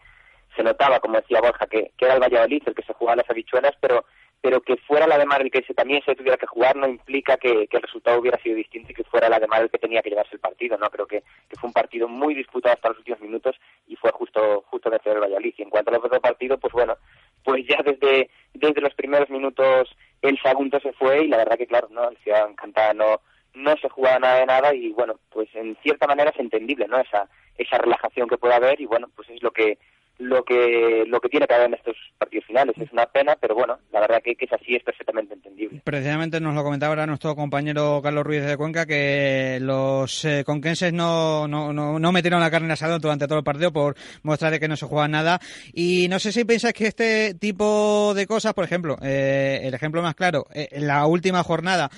se 0.56 0.64
notaba, 0.64 1.00
como 1.00 1.16
decía 1.16 1.42
Borja, 1.42 1.66
que, 1.68 1.92
que 1.98 2.06
era 2.06 2.14
el 2.16 2.22
Valladolid 2.22 2.62
el 2.66 2.76
que 2.76 2.84
se 2.84 2.94
jugaba 2.94 3.18
las 3.18 3.30
habichuelas, 3.30 3.74
pero 3.82 4.06
pero 4.44 4.60
que 4.60 4.76
fuera 4.76 5.08
la 5.08 5.18
de 5.18 5.26
Mar 5.26 5.42
el 5.42 5.50
que 5.50 5.64
se, 5.64 5.74
también 5.74 6.04
se 6.04 6.16
tuviera 6.16 6.36
que 6.36 6.46
jugar 6.46 6.76
no 6.76 6.86
implica 6.86 7.38
que, 7.38 7.66
el 7.72 7.82
resultado 7.82 8.20
hubiera 8.20 8.38
sido 8.40 8.58
distinto 8.58 8.92
y 8.92 8.94
que 8.94 9.06
fuera 9.06 9.30
la 9.30 9.40
de 9.40 9.48
Mar 9.48 9.62
el 9.62 9.70
que 9.70 9.78
tenía 9.78 10.02
que 10.02 10.10
llevarse 10.10 10.36
el 10.36 10.42
partido, 10.42 10.78
¿no? 10.78 10.90
Creo 10.90 11.08
que, 11.08 11.24
fue 11.58 11.70
un 11.70 11.74
partido 11.74 12.10
muy 12.10 12.34
disputado 12.36 12.76
hasta 12.76 12.90
los 12.90 12.98
últimos 12.98 13.22
minutos 13.22 13.56
y 13.88 13.96
fue 13.96 14.12
justo 14.12 14.66
justo 14.68 14.90
de 14.90 15.00
el 15.06 15.22
Valladolid. 15.22 15.54
Y 15.58 15.62
en 15.62 15.70
cuanto 15.70 15.92
al 15.92 15.96
otro 15.96 16.20
partido, 16.20 16.58
pues 16.58 16.74
bueno, 16.74 16.98
pues 17.42 17.66
ya 17.66 17.82
desde, 17.86 18.30
desde 18.54 18.82
los 18.82 18.94
primeros 18.96 19.30
minutos 19.30 19.96
el 20.22 20.38
segundo 20.42 20.78
se 20.82 20.92
fue 20.92 21.24
y 21.24 21.30
la 21.30 21.38
verdad 21.38 21.58
que 21.58 21.68
claro, 21.68 21.88
¿no? 21.90 22.10
El 22.10 22.18
Ciudad 22.18 22.50
Encantada 22.50 22.94
no, 22.94 23.22
no 23.54 23.78
se 23.78 23.88
jugaba 23.88 24.20
nada 24.20 24.40
de 24.40 24.46
nada 24.46 24.76
y 24.76 24.92
bueno, 24.92 25.22
pues 25.30 25.48
en 25.54 25.78
cierta 25.84 26.06
manera 26.06 26.32
es 26.32 26.40
entendible, 26.42 26.86
¿no? 26.90 27.00
Esa, 27.00 27.30
esa 27.58 27.78
relajación 27.78 28.28
que 28.28 28.38
puede 28.38 28.56
haber 28.56 28.82
y 28.82 28.88
bueno, 28.88 29.08
pues 29.16 29.30
es 29.30 29.42
lo 29.42 29.52
que 29.52 29.78
lo 30.20 30.44
que 30.44 31.04
lo 31.08 31.20
que 31.20 31.30
tiene 31.30 31.48
que 31.48 31.54
haber 31.54 31.68
en 31.68 31.74
estos 31.74 31.96
partidos 32.18 32.46
finales. 32.46 32.76
Es 32.78 32.92
una 32.92 33.06
pena, 33.08 33.36
pero 33.40 33.56
bueno, 33.56 33.80
la 33.92 34.00
verdad 34.00 34.22
que, 34.24 34.36
que 34.36 34.46
es 34.46 34.54
así, 34.54 34.76
es 34.76 34.84
perfectamente 34.84 35.34
entendible. 35.34 35.82
Precisamente 35.84 36.40
nos 36.40 36.56
lo 36.56 36.64
comentaba 36.64 36.92
ahora 36.92 37.08
nuestro 37.08 37.36
compañero 37.36 38.02
Carlos 38.04 38.24
Ruiz 38.24 38.44
de 38.44 38.58
Cuenca 38.58 38.86
que 38.86 39.58
los 39.62 40.24
eh, 40.26 40.44
conquenses 40.46 40.94
no, 40.94 41.48
no, 41.48 41.74
no, 41.74 42.12
metieron 42.12 42.42
la 42.42 42.52
carne 42.52 42.68
en 42.68 42.72
asado 42.72 43.00
durante 43.00 43.28
todo 43.28 43.40
el 43.40 43.44
partido 43.44 43.74
por 43.74 43.96
mostrar 44.22 44.60
que 44.60 44.68
no 44.68 44.76
se 44.76 44.86
juega 44.86 45.08
nada. 45.08 45.40
Y 45.74 46.08
no 46.10 46.20
sé 46.20 46.32
si 46.32 46.46
pensáis 46.46 46.74
que 46.74 46.88
este 46.88 47.34
tipo 47.34 48.14
de 48.14 48.28
cosas, 48.28 48.54
por 48.54 48.64
ejemplo, 48.64 48.98
eh, 49.02 49.62
el 49.64 49.74
ejemplo 49.74 50.02
más 50.02 50.16
claro, 50.16 50.46
eh, 50.54 50.70
la 50.74 51.06
última 51.08 51.44
jornada, 51.44 51.90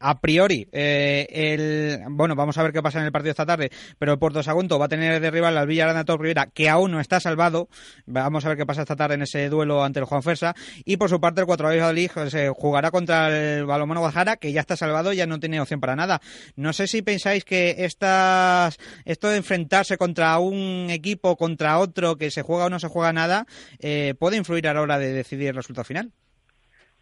a 0.00 0.20
priori, 0.20 0.66
el 0.72 2.00
bueno, 2.08 2.34
vamos 2.34 2.56
a 2.58 2.62
ver 2.62 2.72
qué 2.72 2.82
pasa 2.82 3.00
en 3.00 3.06
el 3.06 3.12
partido 3.12 3.32
esta 3.32 3.46
tarde, 3.46 3.70
pero 3.98 4.12
el 4.12 4.18
Puerto 4.18 4.42
Sagunto 4.42 4.78
va 4.78 4.86
a 4.86 4.88
tener 4.88 5.20
de 5.20 5.30
rival 5.30 5.56
al 5.58 5.66
Villarana 5.66 6.04
Top 6.04 6.20
Rivera, 6.20 6.48
que 6.52 6.68
aún 6.68 6.92
no 6.92 7.00
está 7.02 7.20
salvado. 7.20 7.68
Vamos 8.06 8.44
a 8.44 8.48
ver 8.48 8.58
qué 8.58 8.66
pasa 8.66 8.82
esta 8.82 8.96
tarde 8.96 9.14
en 9.16 9.22
ese 9.22 9.48
duelo 9.48 9.84
ante 9.84 10.00
el 10.00 10.06
Juan 10.06 10.22
Fersa. 10.22 10.54
Y 10.84 10.96
por 10.96 11.08
su 11.08 11.20
parte, 11.20 11.42
el 11.42 11.46
Cuatro 11.46 11.68
Valladolid, 11.68 12.10
José, 12.10 12.48
jugará 12.48 12.90
contra 12.90 13.28
el 13.28 13.66
Balomano 13.66 14.00
Guadalajara, 14.00 14.36
que 14.36 14.52
ya 14.52 14.60
está 14.60 14.76
salvado, 14.76 15.12
ya 15.12 15.26
no 15.26 15.38
tiene 15.38 15.60
opción 15.60 15.80
para 15.80 15.96
nada. 15.96 16.20
No 16.56 16.72
sé 16.72 16.86
si 16.86 17.02
pensáis 17.02 17.44
que 17.44 17.76
estas, 17.78 18.78
esto 19.04 19.28
de 19.28 19.36
enfrentarse 19.36 19.98
contra 19.98 20.38
un 20.38 20.88
equipo, 20.90 21.36
contra 21.36 21.78
otro, 21.78 22.16
que 22.16 22.30
se 22.30 22.42
juega 22.42 22.66
o 22.66 22.70
no 22.70 22.78
se 22.78 22.88
juega 22.88 23.12
nada, 23.12 23.46
eh, 23.80 24.14
puede 24.18 24.36
influir 24.36 24.68
a 24.68 24.74
la 24.74 24.82
hora 24.82 24.98
de 24.98 25.12
decidir 25.12 25.48
el 25.48 25.56
resultado 25.56 25.84
final. 25.84 26.10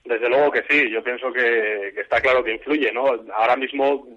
Desde 0.04 0.28
luego 0.28 0.50
que 0.50 0.62
sí, 0.68 0.90
yo 0.90 1.04
pienso 1.04 1.32
que, 1.32 1.92
que 1.94 2.00
está 2.00 2.20
claro 2.20 2.42
que 2.42 2.54
influye, 2.54 2.90
¿no? 2.92 3.04
Ahora 3.36 3.56
mismo 3.56 4.08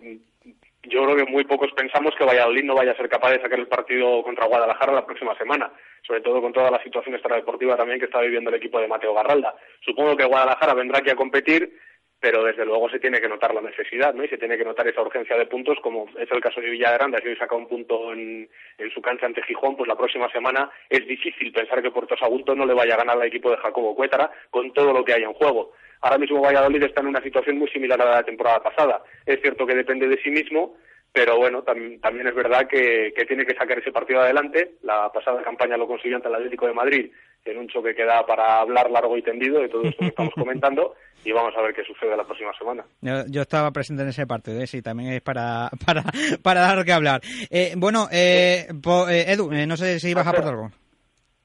yo 0.83 1.03
creo 1.03 1.15
que 1.15 1.31
muy 1.31 1.45
pocos 1.45 1.71
pensamos 1.71 2.13
que 2.17 2.25
Valladolid 2.25 2.63
no 2.63 2.75
vaya 2.75 2.91
a 2.91 2.97
ser 2.97 3.07
capaz 3.07 3.31
de 3.31 3.41
sacar 3.41 3.59
el 3.59 3.67
partido 3.67 4.21
contra 4.23 4.47
Guadalajara 4.47 4.93
la 4.93 5.05
próxima 5.05 5.35
semana, 5.37 5.71
sobre 6.05 6.21
todo 6.21 6.41
con 6.41 6.51
toda 6.51 6.69
la 6.69 6.83
situación 6.83 7.15
extradeportiva 7.15 7.77
también 7.77 7.99
que 7.99 8.05
está 8.05 8.19
viviendo 8.19 8.49
el 8.49 8.57
equipo 8.57 8.79
de 8.79 8.87
Mateo 8.87 9.13
Garralda. 9.13 9.55
Supongo 9.81 10.17
que 10.17 10.25
Guadalajara 10.25 10.73
vendrá 10.73 10.99
aquí 10.99 11.09
a 11.09 11.15
competir, 11.15 11.79
pero 12.19 12.43
desde 12.43 12.65
luego 12.65 12.89
se 12.89 12.99
tiene 12.99 13.21
que 13.21 13.29
notar 13.29 13.53
la 13.53 13.61
necesidad, 13.61 14.13
¿no? 14.13 14.23
Y 14.23 14.29
se 14.29 14.37
tiene 14.37 14.57
que 14.57 14.65
notar 14.65 14.87
esa 14.87 15.01
urgencia 15.01 15.37
de 15.37 15.45
puntos, 15.45 15.77
como 15.81 16.07
es 16.17 16.29
el 16.31 16.41
caso 16.41 16.59
de 16.59 16.69
Villagrande, 16.69 17.21
si 17.21 17.29
hoy 17.29 17.35
saca 17.37 17.55
un 17.55 17.67
punto 17.67 18.13
en, 18.13 18.49
en, 18.77 18.91
su 18.91 19.01
cancha 19.01 19.25
ante 19.25 19.43
Gijón, 19.43 19.75
pues 19.75 19.87
la 19.87 19.97
próxima 19.97 20.29
semana 20.31 20.71
es 20.89 21.05
difícil 21.05 21.51
pensar 21.51 21.81
que 21.81 21.91
Puerto 21.91 22.15
Sagunto 22.17 22.55
no 22.55 22.65
le 22.65 22.73
vaya 22.73 22.93
a 22.95 22.97
ganar 22.97 23.17
al 23.17 23.27
equipo 23.27 23.51
de 23.51 23.57
Jacobo 23.57 23.95
Cuétara 23.95 24.31
con 24.49 24.71
todo 24.73 24.93
lo 24.93 25.03
que 25.03 25.13
hay 25.13 25.23
en 25.23 25.33
juego. 25.33 25.73
Ahora 26.03 26.17
mismo 26.17 26.41
Valladolid 26.41 26.83
está 26.83 26.99
en 26.99 27.07
una 27.07 27.23
situación 27.23 27.57
muy 27.57 27.69
similar 27.69 27.99
a 28.01 28.15
la 28.15 28.23
temporada 28.23 28.61
pasada. 28.61 29.01
Es 29.25 29.39
cierto 29.41 29.65
que 29.65 29.73
depende 29.73 30.05
de 30.05 30.21
sí 30.21 30.29
mismo, 30.29 30.75
pero 31.13 31.37
bueno, 31.37 31.63
también 31.63 32.27
es 32.27 32.35
verdad 32.35 32.67
que, 32.67 33.13
tiene 33.25 33.45
que 33.45 33.55
sacar 33.55 33.79
ese 33.79 33.93
partido 33.93 34.19
adelante. 34.19 34.73
La 34.81 35.09
pasada 35.13 35.41
campaña 35.41 35.77
lo 35.77 35.87
consiguió 35.87 36.17
ante 36.17 36.27
el 36.27 36.35
Atlético 36.35 36.67
de 36.67 36.73
Madrid 36.73 37.11
en 37.45 37.57
un 37.57 37.69
choque 37.69 37.95
que 37.95 38.03
da 38.03 38.25
para 38.25 38.59
hablar 38.59 38.91
largo 38.91 39.15
y 39.15 39.21
tendido 39.21 39.61
de 39.61 39.69
todo 39.69 39.83
esto 39.83 39.99
que 39.99 40.07
estamos 40.07 40.33
comentando 40.35 40.93
y 41.23 41.31
vamos 41.31 41.53
a 41.57 41.61
ver 41.61 41.73
qué 41.73 41.85
sucede 41.85 42.17
la 42.17 42.25
próxima 42.25 42.51
semana. 42.57 42.83
Yo, 43.29 43.41
estaba 43.41 43.71
presente 43.71 44.03
en 44.03 44.09
ese 44.09 44.27
partido, 44.27 44.59
¿eh? 44.59 44.67
sí, 44.67 44.81
también 44.81 45.13
es 45.13 45.21
para, 45.21 45.69
para, 45.85 46.03
para 46.41 46.61
dar 46.61 46.83
que 46.83 46.91
hablar. 46.91 47.21
Eh, 47.49 47.75
bueno, 47.77 48.09
eh, 48.11 48.67
eh 48.67 49.25
Edu, 49.29 49.49
no 49.51 49.77
sé 49.77 50.01
si 50.01 50.09
ibas 50.09 50.27
a 50.27 50.31
aportar 50.31 50.53
algo. 50.53 50.69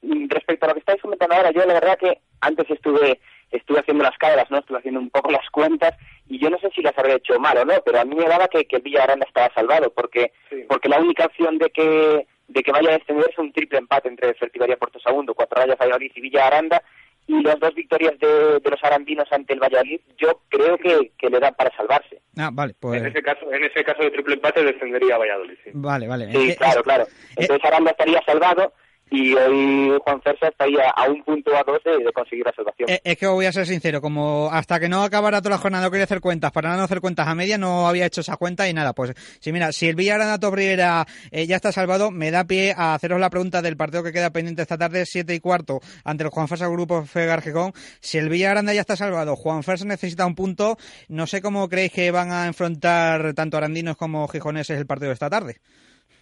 Respecto 0.03 0.65
a 0.65 0.69
lo 0.71 0.75
que 0.75 0.81
estáis 0.81 1.01
comentando 1.01 1.37
ahora, 1.37 1.53
yo 1.53 1.65
la 1.65 1.75
verdad 1.75 1.97
que 1.97 2.19
antes 2.41 2.69
estuve 2.71 3.21
estuve 3.51 3.81
haciendo 3.81 4.05
las 4.05 4.17
cabras, 4.19 4.51
¿no? 4.51 4.59
Estuve 4.59 4.79
haciendo 4.79 5.01
un 5.01 5.11
poco 5.11 5.31
las 5.31 5.49
cuentas 5.51 5.95
y 6.29 6.39
yo 6.39 6.51
no 6.51 6.59
sé 6.59 6.71
si 6.75 6.83
las 6.83 6.97
habría 6.99 7.17
hecho 7.17 7.39
mal 7.39 7.57
o 7.59 7.65
no, 7.65 7.75
pero 7.85 8.01
a 8.01 8.05
mí 8.05 8.15
me 8.15 8.27
daba 8.27 8.49
que, 8.49 8.65
que 8.65 8.79
Villaranda 8.79 9.27
estaba 9.27 9.53
salvado 9.55 9.93
porque 9.93 10.33
porque 10.69 10.89
la 10.89 10.99
única 10.99 11.27
opción 11.27 11.59
de 11.59 11.71
que 11.71 12.27
de 12.49 12.63
que 12.63 12.73
vaya 12.73 12.91
a 12.91 12.99
descender 12.99 13.29
es 13.31 13.39
un 13.39 13.53
triple 13.53 13.79
empate 13.79 14.09
entre 14.09 14.35
Fertiberia 14.35 14.77
Puerto 14.77 14.99
Segundo, 15.01 15.35
Cuatro 15.35 15.61
Rayas 15.61 15.79
Valladolid 15.79 16.13
y 16.15 16.21
Villa 16.21 16.47
Aranda 16.47 16.83
y 17.27 17.43
las 17.43 17.61
dos 17.61 17.75
victorias 17.75 18.19
de, 18.19 18.59
de, 18.59 18.71
los 18.71 18.83
arandinos 18.83 19.31
ante 19.31 19.53
el 19.53 19.61
Valladolid 19.61 20.01
yo 20.17 20.41
creo 20.49 20.79
que, 20.79 21.13
que, 21.19 21.29
le 21.29 21.39
dan 21.39 21.55
para 21.55 21.75
salvarse. 21.77 22.23
Ah, 22.39 22.49
vale, 22.51 22.75
pues... 22.81 23.03
En 23.03 23.07
ese 23.07 23.23
caso, 23.23 23.53
en 23.53 23.65
ese 23.65 23.85
caso 23.85 24.03
de 24.03 24.11
triple 24.11 24.35
empate 24.35 24.65
descendería 24.65 25.19
Valladolid, 25.19 25.59
sí. 25.63 25.71
Vale, 25.75 26.09
vale. 26.09 26.33
Sí, 26.33 26.57
claro, 26.57 26.83
claro. 26.83 27.07
Entonces 27.37 27.65
Aranda 27.67 27.91
estaría 27.91 28.23
salvado 28.25 28.73
y 29.11 29.35
hoy 29.35 29.99
Juan 30.05 30.21
Fersa 30.23 30.49
estaría 30.49 30.91
a 30.91 31.09
un 31.09 31.23
punto 31.23 31.57
a 31.57 31.63
dos 31.65 31.83
de, 31.85 32.13
conseguir 32.13 32.45
la 32.45 32.53
salvación. 32.53 32.89
Eh, 32.91 33.01
es, 33.05 33.17
que 33.17 33.27
voy 33.27 33.47
a 33.47 33.53
ser 33.53 33.67
sincero, 33.67 34.01
como 34.01 34.49
hasta 34.53 34.79
que 34.79 34.89
no 34.89 35.03
acabara 35.03 35.41
toda 35.41 35.57
la 35.57 35.59
jornada 35.59 35.85
no 35.85 35.91
quería 35.91 36.05
hacer 36.05 36.21
cuentas, 36.21 36.53
para 36.53 36.77
no 36.77 36.83
hacer 36.83 37.01
cuentas 37.01 37.27
a 37.27 37.35
media 37.35 37.59
no 37.59 37.89
había 37.89 38.07
hecho 38.07 38.21
esa 38.21 38.37
cuenta 38.37 38.69
y 38.69 38.75
nada, 38.75 38.93
pues 38.93 39.15
si 39.41 39.53
mira, 39.53 39.73
si 39.73 39.89
el 39.89 39.97
Villarana 39.97 40.39
Torriera 40.39 41.07
eh, 41.31 41.47
ya 41.47 41.57
está 41.57 41.73
salvado, 41.73 42.11
me 42.11 42.31
da 42.31 42.45
pie 42.45 42.75
a 42.77 42.95
haceros 42.95 43.21
la 43.21 43.31
pregunta 43.31 43.63
del 43.63 43.77
partido 43.77 44.03
que 44.03 44.13
queda 44.13 44.31
pendiente 44.31 44.63
esta 44.63 44.79
tarde, 44.79 45.05
siete 45.07 45.35
y 45.35 45.41
cuarto, 45.41 45.81
ante 46.05 46.25
el 46.25 46.31
Juan 46.31 46.49
Fersa 46.49 46.69
Grupo 46.69 47.05
Fegar 47.05 47.43
Gijón. 47.43 47.73
Si 48.01 48.19
el 48.19 48.29
Villaranda 48.29 48.75
ya 48.75 48.81
está 48.81 48.97
salvado, 48.97 49.37
Juan 49.37 49.63
Fersa 49.63 49.85
necesita 49.85 50.27
un 50.27 50.35
punto, 50.35 50.77
no 51.09 51.27
sé 51.27 51.41
cómo 51.41 51.69
creéis 51.69 51.93
que 51.93 52.11
van 52.11 52.31
a 52.31 52.47
enfrentar 52.47 53.35
tanto 53.35 53.57
arandinos 53.57 53.97
como 53.97 54.29
gijoneses 54.29 54.79
el 54.79 54.87
partido 54.87 55.09
de 55.09 55.15
esta 55.15 55.31
tarde. 55.31 55.61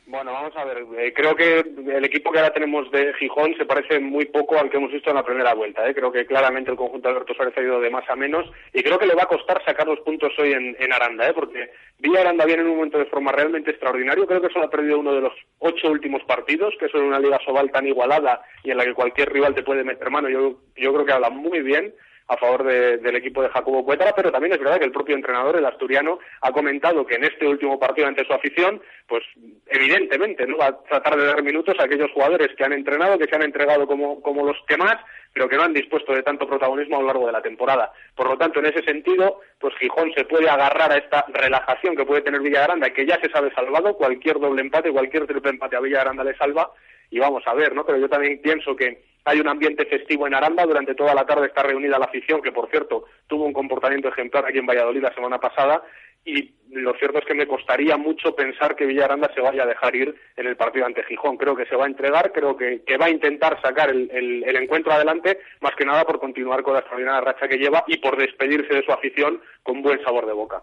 Bueno, 0.08 0.32
vamos 0.32 0.56
a 0.56 0.64
ver. 0.64 0.86
Eh, 0.98 1.12
creo 1.12 1.34
que 1.34 1.58
el 1.58 2.04
equipo 2.04 2.30
que 2.30 2.38
ahora 2.38 2.52
tenemos 2.52 2.88
de 2.92 3.12
Gijón 3.14 3.56
se 3.56 3.66
parece 3.66 3.98
muy 3.98 4.26
poco 4.26 4.56
al 4.56 4.70
que 4.70 4.76
hemos 4.76 4.92
visto 4.92 5.10
en 5.10 5.16
la 5.16 5.24
primera 5.24 5.52
vuelta. 5.52 5.88
¿eh? 5.88 5.94
Creo 5.94 6.12
que 6.12 6.24
claramente 6.26 6.70
el 6.70 6.76
conjunto 6.76 7.08
de 7.08 7.14
Alberto 7.14 7.34
Suárez 7.34 7.58
ha 7.58 7.62
ido 7.62 7.80
de 7.80 7.90
más 7.90 8.08
a 8.08 8.14
menos 8.14 8.48
y 8.72 8.84
creo 8.84 9.00
que 9.00 9.06
le 9.06 9.16
va 9.16 9.24
a 9.24 9.28
costar 9.28 9.64
sacar 9.64 9.88
los 9.88 9.98
puntos 10.00 10.32
hoy 10.38 10.52
en, 10.52 10.92
Aranda, 10.92 11.28
¿eh? 11.28 11.32
porque 11.34 11.70
Villa 11.98 12.20
Aranda 12.20 12.44
viene 12.44 12.62
en 12.62 12.68
un 12.68 12.76
momento 12.76 12.98
de 12.98 13.06
forma 13.06 13.32
realmente 13.32 13.72
extraordinario. 13.72 14.28
Creo 14.28 14.40
que 14.40 14.52
solo 14.52 14.66
ha 14.66 14.70
perdido 14.70 15.00
uno 15.00 15.12
de 15.12 15.22
los 15.22 15.32
ocho 15.58 15.90
últimos 15.90 16.22
partidos, 16.22 16.74
que 16.78 16.88
son 16.88 17.02
una 17.02 17.18
liga 17.18 17.40
sobal 17.44 17.72
tan 17.72 17.88
igualada 17.88 18.42
y 18.62 18.70
en 18.70 18.76
la 18.76 18.84
que 18.84 18.94
cualquier 18.94 19.32
rival 19.32 19.56
te 19.56 19.64
puede 19.64 19.82
meter 19.82 20.08
mano. 20.10 20.28
Yo, 20.28 20.60
yo 20.76 20.94
creo 20.94 21.04
que 21.04 21.12
habla 21.12 21.30
muy 21.30 21.62
bien 21.62 21.92
a 22.28 22.36
favor 22.36 22.64
del 22.64 23.16
equipo 23.16 23.42
de 23.42 23.48
Jacobo 23.50 23.84
Cuétara, 23.84 24.12
pero 24.14 24.32
también 24.32 24.52
es 24.52 24.58
verdad 24.58 24.78
que 24.78 24.84
el 24.84 24.92
propio 24.92 25.14
entrenador, 25.14 25.56
el 25.56 25.66
asturiano, 25.66 26.18
ha 26.40 26.50
comentado 26.50 27.06
que 27.06 27.14
en 27.14 27.24
este 27.24 27.46
último 27.46 27.78
partido 27.78 28.08
ante 28.08 28.24
su 28.24 28.32
afición, 28.32 28.82
pues 29.06 29.22
evidentemente 29.66 30.46
no 30.46 30.56
va 30.56 30.66
a 30.66 30.82
tratar 30.82 31.16
de 31.16 31.26
dar 31.26 31.42
minutos 31.42 31.76
a 31.78 31.84
aquellos 31.84 32.10
jugadores 32.12 32.48
que 32.56 32.64
han 32.64 32.72
entrenado, 32.72 33.18
que 33.18 33.26
se 33.26 33.36
han 33.36 33.42
entregado 33.42 33.86
como, 33.86 34.20
como 34.22 34.44
los 34.44 34.56
que 34.66 34.76
más, 34.76 34.96
pero 35.32 35.48
que 35.48 35.56
no 35.56 35.62
han 35.62 35.74
dispuesto 35.74 36.14
de 36.14 36.22
tanto 36.22 36.48
protagonismo 36.48 36.96
a 36.96 37.00
lo 37.00 37.06
largo 37.06 37.26
de 37.26 37.32
la 37.32 37.42
temporada. 37.42 37.92
Por 38.14 38.28
lo 38.28 38.38
tanto, 38.38 38.58
en 38.58 38.66
ese 38.66 38.82
sentido, 38.82 39.40
pues 39.60 39.74
Gijón 39.76 40.12
se 40.16 40.24
puede 40.24 40.48
agarrar 40.48 40.90
a 40.90 40.96
esta 40.96 41.26
relajación 41.28 41.94
que 41.94 42.06
puede 42.06 42.22
tener 42.22 42.40
Villagranda, 42.40 42.90
que 42.90 43.06
ya 43.06 43.20
se 43.20 43.30
sabe 43.30 43.52
salvado, 43.54 43.94
cualquier 43.94 44.40
doble 44.40 44.62
empate, 44.62 44.90
cualquier 44.90 45.26
triple 45.26 45.50
empate 45.50 45.76
a 45.76 45.80
Villagranda 45.80 46.24
le 46.24 46.36
salva, 46.36 46.72
y 47.10 47.20
vamos 47.20 47.44
a 47.46 47.54
ver, 47.54 47.74
¿no? 47.74 47.84
Pero 47.86 47.98
yo 47.98 48.08
también 48.08 48.40
pienso 48.40 48.74
que 48.74 49.15
hay 49.26 49.40
un 49.40 49.48
ambiente 49.48 49.84
festivo 49.86 50.26
en 50.26 50.34
Aranda, 50.34 50.64
durante 50.64 50.94
toda 50.94 51.12
la 51.12 51.26
tarde 51.26 51.48
está 51.48 51.62
reunida 51.62 51.98
la 51.98 52.06
afición, 52.06 52.40
que 52.40 52.52
por 52.52 52.70
cierto 52.70 53.04
tuvo 53.26 53.44
un 53.44 53.52
comportamiento 53.52 54.08
ejemplar 54.08 54.46
aquí 54.46 54.58
en 54.58 54.66
Valladolid 54.66 55.02
la 55.02 55.14
semana 55.14 55.38
pasada, 55.38 55.82
y 56.24 56.54
lo 56.70 56.94
cierto 56.94 57.18
es 57.18 57.24
que 57.24 57.34
me 57.34 57.46
costaría 57.46 57.96
mucho 57.96 58.34
pensar 58.36 58.76
que 58.76 58.86
Villaranda 58.86 59.30
se 59.34 59.40
vaya 59.40 59.64
a 59.64 59.66
dejar 59.66 59.94
ir 59.96 60.14
en 60.36 60.46
el 60.46 60.56
partido 60.56 60.86
ante 60.86 61.04
Gijón. 61.04 61.36
Creo 61.36 61.54
que 61.54 61.66
se 61.66 61.76
va 61.76 61.84
a 61.84 61.88
entregar, 61.88 62.32
creo 62.32 62.56
que, 62.56 62.82
va 63.00 63.06
a 63.06 63.10
intentar 63.10 63.60
sacar 63.62 63.90
el, 63.90 64.10
el, 64.12 64.56
encuentro 64.56 64.92
adelante, 64.92 65.38
más 65.60 65.74
que 65.76 65.84
nada 65.84 66.04
por 66.04 66.18
continuar 66.18 66.62
con 66.62 66.74
la 66.74 66.80
extraordinaria 66.80 67.20
racha 67.20 67.48
que 67.48 67.58
lleva 67.58 67.84
y 67.86 67.98
por 67.98 68.16
despedirse 68.16 68.74
de 68.74 68.84
su 68.84 68.92
afición 68.92 69.40
con 69.62 69.82
buen 69.82 70.02
sabor 70.02 70.26
de 70.26 70.32
boca. 70.32 70.62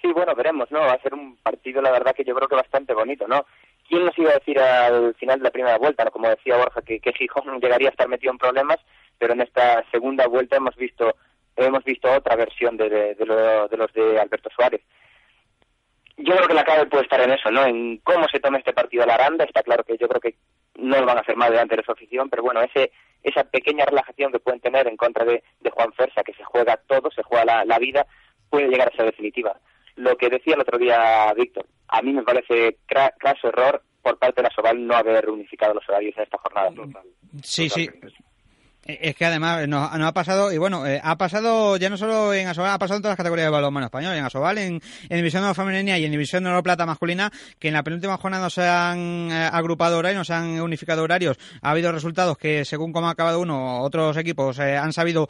Sí, 0.00 0.12
bueno, 0.12 0.34
veremos, 0.34 0.70
¿no? 0.70 0.80
Va 0.80 0.92
a 0.92 1.02
ser 1.02 1.14
un 1.14 1.36
partido, 1.36 1.82
la 1.82 1.90
verdad, 1.90 2.14
que 2.14 2.24
yo 2.24 2.34
creo 2.34 2.48
que 2.48 2.56
bastante 2.56 2.94
bonito, 2.94 3.26
¿no? 3.28 3.44
¿Quién 3.88 4.04
nos 4.04 4.18
iba 4.18 4.30
a 4.30 4.38
decir 4.38 4.58
al 4.58 5.14
final 5.14 5.38
de 5.38 5.44
la 5.44 5.50
primera 5.50 5.78
vuelta, 5.78 6.10
como 6.10 6.28
decía 6.28 6.56
Borja, 6.56 6.82
que, 6.82 7.00
que 7.00 7.12
Gijón 7.12 7.60
llegaría 7.60 7.88
a 7.88 7.90
estar 7.92 8.08
metido 8.08 8.32
en 8.32 8.38
problemas, 8.38 8.78
pero 9.18 9.32
en 9.32 9.42
esta 9.42 9.84
segunda 9.90 10.26
vuelta 10.26 10.56
hemos 10.56 10.74
visto 10.76 11.14
hemos 11.56 11.84
visto 11.84 12.12
otra 12.12 12.36
versión 12.36 12.76
de, 12.76 12.90
de, 12.90 13.26
los 13.26 13.92
de 13.92 14.20
Alberto 14.20 14.50
Suárez. 14.54 14.82
Yo 16.18 16.34
creo 16.34 16.48
que 16.48 16.54
la 16.54 16.64
clave 16.64 16.86
puede 16.86 17.04
estar 17.04 17.20
en 17.20 17.30
eso. 17.30 17.48
En 17.48 17.98
cómo 17.98 18.26
se 18.28 18.40
toma 18.40 18.58
este 18.58 18.72
partido 18.72 19.04
a 19.04 19.06
la 19.06 19.14
Aranda. 19.14 19.44
Está 19.44 19.62
claro 19.62 19.84
que 19.84 19.96
yo 19.96 20.08
creo 20.08 20.20
que 20.20 20.34
no 20.74 21.00
lo 21.00 21.06
van 21.06 21.18
a 21.18 21.20
hacer 21.20 21.36
más 21.36 21.50
delante 21.50 21.76
de 21.76 21.82
su 21.82 21.92
afición, 21.92 22.28
pero 22.28 22.42
bueno, 22.42 22.60
ese, 22.60 22.92
esa 23.22 23.44
pequeña 23.44 23.86
relajación 23.86 24.32
que 24.32 24.38
pueden 24.38 24.60
tener 24.60 24.86
en 24.86 24.96
contra 24.96 25.24
de, 25.24 25.42
Juan 25.70 25.92
Fersa, 25.94 26.22
que 26.22 26.34
se 26.34 26.44
juega 26.44 26.78
todo, 26.86 27.10
se 27.10 27.22
juega 27.22 27.64
la 27.64 27.78
vida, 27.78 28.06
puede 28.50 28.68
llegar 28.68 28.88
a 28.88 28.96
ser 28.96 29.06
definitiva. 29.06 29.58
Lo 29.96 30.16
que 30.16 30.28
decía 30.28 30.54
el 30.54 30.60
otro 30.60 30.78
día 30.78 31.32
Víctor, 31.34 31.66
a 31.88 32.02
mí 32.02 32.12
me 32.12 32.22
parece 32.22 32.78
craso 32.86 33.48
error 33.48 33.82
por 34.02 34.18
parte 34.18 34.40
de 34.40 34.48
la 34.48 34.54
Soval 34.54 34.86
no 34.86 34.94
haber 34.94 35.28
unificado 35.28 35.74
los 35.74 35.88
horarios 35.88 36.16
en 36.16 36.22
esta 36.22 36.38
jornada. 36.38 36.70
Sí, 37.42 37.68
sí. 37.68 37.90
Es 38.86 39.16
que 39.16 39.24
además 39.24 39.66
nos, 39.66 39.90
ha 39.92 40.12
pasado, 40.12 40.52
y 40.52 40.58
bueno, 40.58 40.86
eh, 40.86 41.00
ha 41.02 41.18
pasado 41.18 41.76
ya 41.76 41.90
no 41.90 41.96
solo 41.96 42.32
en 42.32 42.46
Asobal, 42.46 42.70
ha 42.70 42.78
pasado 42.78 42.98
en 42.98 43.02
todas 43.02 43.12
las 43.12 43.16
categorías 43.16 43.46
de 43.46 43.50
balonmano 43.50 43.86
español, 43.86 44.14
en 44.14 44.24
Asobal, 44.24 44.58
en, 44.58 44.80
División 45.10 45.42
de 45.44 45.54
Femenina 45.54 45.98
y 45.98 46.04
en 46.04 46.12
División 46.12 46.44
de 46.44 46.50
Oro 46.50 46.62
Plata 46.62 46.86
masculina, 46.86 47.32
que 47.58 47.66
en 47.66 47.74
la 47.74 47.82
penúltima 47.82 48.16
jornada 48.16 48.44
no 48.44 48.50
se 48.50 48.62
han 48.62 49.28
eh, 49.32 49.50
agrupado 49.52 49.98
horarios, 49.98 50.20
no 50.20 50.24
se 50.24 50.34
han 50.34 50.60
unificado 50.60 51.02
horarios. 51.02 51.36
Ha 51.62 51.72
habido 51.72 51.90
resultados 51.90 52.38
que, 52.38 52.64
según 52.64 52.92
cómo 52.92 53.08
ha 53.08 53.10
acabado 53.10 53.40
uno, 53.40 53.80
otros 53.80 54.16
equipos 54.18 54.56
eh, 54.60 54.76
han 54.76 54.92
sabido 54.92 55.28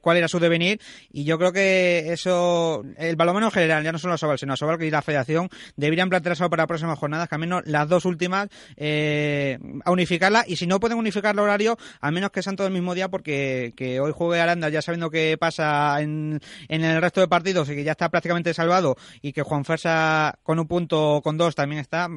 cuál 0.00 0.16
era 0.16 0.28
su 0.28 0.38
devenir, 0.38 0.80
y 1.10 1.24
yo 1.24 1.38
creo 1.38 1.52
que 1.52 2.12
eso, 2.12 2.84
el 2.98 3.16
balonmano 3.16 3.46
en 3.46 3.52
general, 3.52 3.82
ya 3.82 3.90
no 3.90 3.98
solo 3.98 4.14
Asobal, 4.14 4.38
sino 4.38 4.52
Asobal 4.52 4.80
y 4.84 4.90
la 4.90 5.02
Federación, 5.02 5.48
deberían 5.76 6.08
plantearse 6.08 6.48
para 6.48 6.68
próximas 6.68 6.98
jornadas, 6.98 7.28
que 7.28 7.34
al 7.34 7.40
menos 7.40 7.62
las 7.66 7.88
dos 7.88 8.04
últimas, 8.04 8.48
a 8.78 9.90
unificarla, 9.90 10.44
y 10.46 10.54
si 10.54 10.68
no 10.68 10.78
pueden 10.78 10.98
unificar 10.98 11.34
el 11.34 11.40
horario, 11.40 11.76
al 12.00 12.12
menos 12.12 12.30
que 12.30 12.42
sean 12.42 12.54
todos 12.54 12.75
mismo 12.76 12.94
día 12.94 13.08
porque 13.08 13.72
que 13.76 14.00
hoy 14.00 14.12
juegue 14.12 14.40
Aranda 14.40 14.68
ya 14.68 14.82
sabiendo 14.82 15.10
qué 15.10 15.36
pasa 15.38 16.00
en, 16.00 16.40
en 16.68 16.84
el 16.84 17.00
resto 17.00 17.20
de 17.20 17.28
partidos 17.28 17.70
y 17.70 17.74
que 17.74 17.84
ya 17.84 17.92
está 17.92 18.08
prácticamente 18.08 18.54
salvado 18.54 18.96
y 19.22 19.32
que 19.32 19.42
Juan 19.42 19.64
Fersa 19.64 20.38
con 20.42 20.58
un 20.58 20.68
punto 20.68 21.20
con 21.22 21.36
dos 21.36 21.54
también 21.54 21.80
está, 21.80 22.08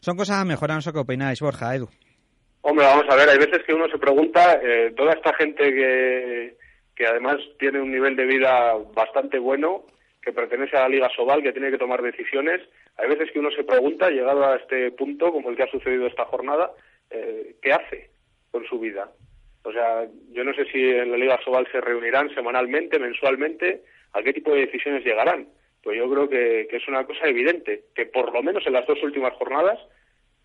son 0.00 0.16
cosas 0.16 0.36
a 0.36 0.44
mejorar, 0.44 0.76
no 0.76 0.82
sé 0.82 0.92
qué 0.92 0.98
opináis, 0.98 1.40
Borja, 1.40 1.74
Edu. 1.74 1.88
Hombre, 2.62 2.84
vamos 2.84 3.06
a 3.08 3.16
ver, 3.16 3.28
hay 3.28 3.38
veces 3.38 3.62
que 3.64 3.74
uno 3.74 3.86
se 3.88 3.98
pregunta, 3.98 4.58
eh, 4.62 4.92
toda 4.96 5.12
esta 5.12 5.32
gente 5.34 5.62
que, 5.72 6.56
que 6.96 7.06
además 7.06 7.36
tiene 7.58 7.80
un 7.80 7.92
nivel 7.92 8.16
de 8.16 8.26
vida 8.26 8.74
bastante 8.94 9.38
bueno, 9.38 9.84
que 10.20 10.32
pertenece 10.32 10.76
a 10.76 10.80
la 10.80 10.88
Liga 10.88 11.08
Sobal, 11.14 11.42
que 11.42 11.52
tiene 11.52 11.70
que 11.70 11.78
tomar 11.78 12.02
decisiones, 12.02 12.60
hay 12.96 13.08
veces 13.08 13.30
que 13.30 13.38
uno 13.38 13.50
se 13.50 13.62
pregunta, 13.62 14.10
llegado 14.10 14.44
a 14.44 14.56
este 14.56 14.90
punto, 14.90 15.30
como 15.30 15.50
el 15.50 15.56
que 15.56 15.62
ha 15.62 15.70
sucedido 15.70 16.06
esta 16.06 16.24
jornada, 16.24 16.72
eh, 17.10 17.54
¿qué 17.62 17.72
hace 17.72 18.10
con 18.50 18.64
su 18.64 18.80
vida? 18.80 19.10
O 19.66 19.72
sea, 19.72 20.06
yo 20.30 20.44
no 20.44 20.54
sé 20.54 20.64
si 20.66 20.78
en 20.78 21.10
la 21.10 21.16
Liga 21.16 21.40
Sobal 21.44 21.66
se 21.72 21.80
reunirán 21.80 22.32
semanalmente, 22.32 23.00
mensualmente, 23.00 23.82
a 24.12 24.22
qué 24.22 24.32
tipo 24.32 24.54
de 24.54 24.66
decisiones 24.66 25.04
llegarán. 25.04 25.48
Pues 25.82 25.98
yo 25.98 26.08
creo 26.08 26.28
que, 26.28 26.68
es 26.70 26.86
una 26.86 27.04
cosa 27.04 27.26
evidente, 27.26 27.82
que 27.92 28.06
por 28.06 28.32
lo 28.32 28.44
menos 28.44 28.64
en 28.64 28.74
las 28.74 28.86
dos 28.86 29.02
últimas 29.02 29.32
jornadas, 29.32 29.80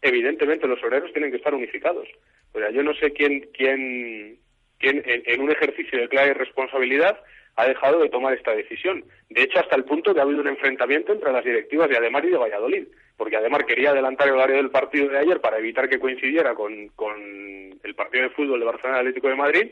evidentemente 0.01 0.67
los 0.67 0.83
horarios 0.83 1.13
tienen 1.13 1.29
que 1.29 1.37
estar 1.37 1.53
unificados. 1.53 2.07
O 2.53 2.57
sea, 2.57 2.71
yo 2.71 2.81
no 2.81 2.95
sé 2.95 3.13
quién, 3.13 3.47
quién, 3.53 4.39
quién 4.79 5.03
en, 5.05 5.41
un 5.41 5.51
ejercicio 5.51 5.99
de 5.99 6.09
clara 6.09 6.31
irresponsabilidad 6.31 7.19
ha 7.57 7.67
dejado 7.67 7.99
de 7.99 8.09
tomar 8.09 8.33
esta 8.33 8.55
decisión. 8.55 9.05
De 9.29 9.43
hecho, 9.43 9.59
hasta 9.59 9.75
el 9.75 9.83
punto 9.83 10.15
que 10.15 10.19
ha 10.19 10.23
habido 10.23 10.41
un 10.41 10.47
enfrentamiento 10.47 11.13
entre 11.13 11.31
las 11.31 11.45
directivas 11.45 11.89
de 11.89 11.97
Ademar 11.97 12.25
y 12.25 12.31
de 12.31 12.37
Valladolid, 12.37 12.87
porque 13.17 13.37
Ademar 13.37 13.67
quería 13.67 13.91
adelantar 13.91 14.29
el 14.29 14.33
horario 14.33 14.55
del 14.55 14.71
partido 14.71 15.09
de 15.09 15.19
ayer 15.19 15.39
para 15.41 15.59
evitar 15.59 15.87
que 15.87 15.99
coincidiera 15.99 16.55
con, 16.55 16.89
el 17.83 17.95
partido 17.95 18.23
de 18.23 18.29
fútbol 18.31 18.59
de 18.59 18.65
Barcelona 18.65 18.99
Atlético 18.99 19.27
de 19.29 19.35
Madrid, 19.35 19.67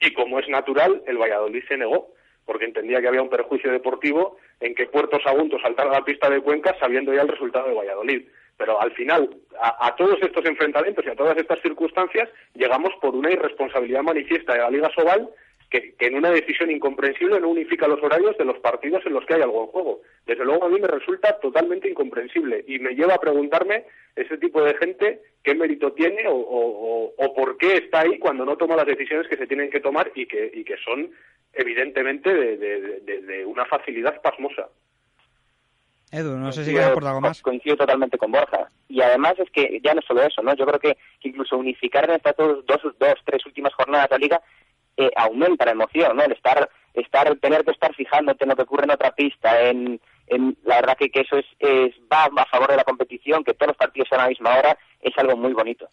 y 0.00 0.12
como 0.12 0.38
es 0.38 0.48
natural, 0.48 1.02
el 1.06 1.18
Valladolid 1.18 1.64
se 1.66 1.76
negó, 1.76 2.14
porque 2.44 2.66
entendía 2.66 3.00
que 3.00 3.08
había 3.08 3.22
un 3.22 3.30
perjuicio 3.30 3.72
deportivo 3.72 4.36
en 4.60 4.74
que 4.74 4.86
Puerto 4.86 5.18
Sagunto 5.20 5.58
saltara 5.60 5.90
a 5.90 6.00
la 6.00 6.04
pista 6.04 6.28
de 6.28 6.40
Cuenca 6.40 6.76
sabiendo 6.78 7.12
ya 7.14 7.22
el 7.22 7.28
resultado 7.28 7.68
de 7.68 7.74
Valladolid. 7.74 8.26
Pero 8.56 8.80
al 8.80 8.92
final, 8.92 9.30
a, 9.60 9.86
a, 9.86 9.96
todos 9.96 10.22
estos 10.22 10.44
enfrentamientos 10.44 11.04
y 11.04 11.08
a 11.08 11.16
todas 11.16 11.36
estas 11.36 11.60
circunstancias, 11.60 12.28
llegamos 12.54 12.92
por 13.00 13.14
una 13.14 13.32
irresponsabilidad 13.32 14.02
manifiesta 14.02 14.52
de 14.52 14.60
la 14.60 14.70
Liga 14.70 14.90
Sobal 14.94 15.28
que, 15.80 16.06
en 16.06 16.14
una 16.14 16.30
decisión 16.30 16.70
incomprensible 16.70 17.40
no 17.40 17.48
unifica 17.48 17.88
los 17.88 18.02
horarios 18.02 18.36
de 18.38 18.44
los 18.44 18.58
partidos 18.58 19.04
en 19.06 19.14
los 19.14 19.24
que 19.26 19.34
hay 19.34 19.42
algo 19.42 19.64
en 19.64 19.70
juego. 19.70 20.00
Desde 20.26 20.44
luego 20.44 20.64
a 20.64 20.68
mí 20.68 20.80
me 20.80 20.86
resulta 20.86 21.38
totalmente 21.40 21.88
incomprensible 21.88 22.64
y 22.68 22.78
me 22.78 22.94
lleva 22.94 23.14
a 23.14 23.20
preguntarme 23.20 23.84
ese 24.14 24.38
tipo 24.38 24.62
de 24.62 24.74
gente 24.74 25.20
qué 25.42 25.54
mérito 25.54 25.92
tiene 25.92 26.24
o, 26.28 27.12
por 27.36 27.56
qué 27.56 27.76
está 27.78 28.00
ahí 28.00 28.18
cuando 28.18 28.44
no 28.44 28.56
toma 28.56 28.76
las 28.76 28.86
decisiones 28.86 29.26
que 29.26 29.36
se 29.36 29.46
tienen 29.46 29.70
que 29.70 29.80
tomar 29.80 30.12
y 30.14 30.26
que, 30.26 30.50
y 30.54 30.62
que 30.64 30.76
son 30.76 31.10
evidentemente 31.52 32.32
de, 32.32 33.44
una 33.46 33.64
facilidad 33.64 34.20
pasmosa. 34.22 34.68
Edu, 36.12 36.36
no 36.36 36.52
sé 36.52 36.64
si 36.64 36.70
quieres 36.70 36.90
aportar 36.90 37.10
algo 37.10 37.22
más. 37.22 37.42
Coincido 37.42 37.76
totalmente 37.76 38.16
con 38.16 38.30
Borja. 38.30 38.68
Y 38.88 39.00
además 39.00 39.34
es 39.38 39.50
que 39.50 39.80
ya 39.82 39.94
no 39.94 40.02
solo 40.02 40.22
eso, 40.22 40.42
¿no? 40.42 40.54
Yo 40.54 40.64
creo 40.64 40.78
que, 40.78 40.96
incluso 41.22 41.58
unificar 41.58 42.08
en 42.08 42.14
estas 42.14 42.36
dos, 42.36 42.64
dos, 42.66 42.80
dos, 43.00 43.14
tres 43.24 43.44
últimas 43.46 43.74
jornadas 43.74 44.08
de 44.08 44.14
la 44.14 44.18
liga 44.18 44.42
eh, 44.96 45.10
aumenta 45.16 45.64
la 45.64 45.72
emoción, 45.72 46.16
¿no? 46.16 46.22
El 46.22 46.32
estar, 46.32 46.68
estar, 46.94 47.36
tener 47.36 47.64
que 47.64 47.72
estar 47.72 47.94
fijándote 47.94 48.44
en 48.44 48.50
lo 48.50 48.56
que 48.56 48.62
ocurre 48.62 48.84
en 48.84 48.92
otra 48.92 49.12
pista, 49.12 49.60
en, 49.62 50.00
en 50.26 50.56
la 50.64 50.76
verdad 50.76 50.96
que, 50.96 51.10
que 51.10 51.20
eso 51.20 51.36
es, 51.36 51.46
es, 51.58 51.94
va 52.12 52.24
a 52.24 52.46
favor 52.46 52.70
de 52.70 52.76
la 52.76 52.84
competición, 52.84 53.44
que 53.44 53.54
todos 53.54 53.68
los 53.68 53.76
partidos 53.76 54.08
sean 54.08 54.20
a 54.20 54.24
la 54.24 54.30
misma 54.30 54.58
hora, 54.58 54.78
es 55.00 55.16
algo 55.18 55.36
muy 55.36 55.52
bonito. 55.52 55.88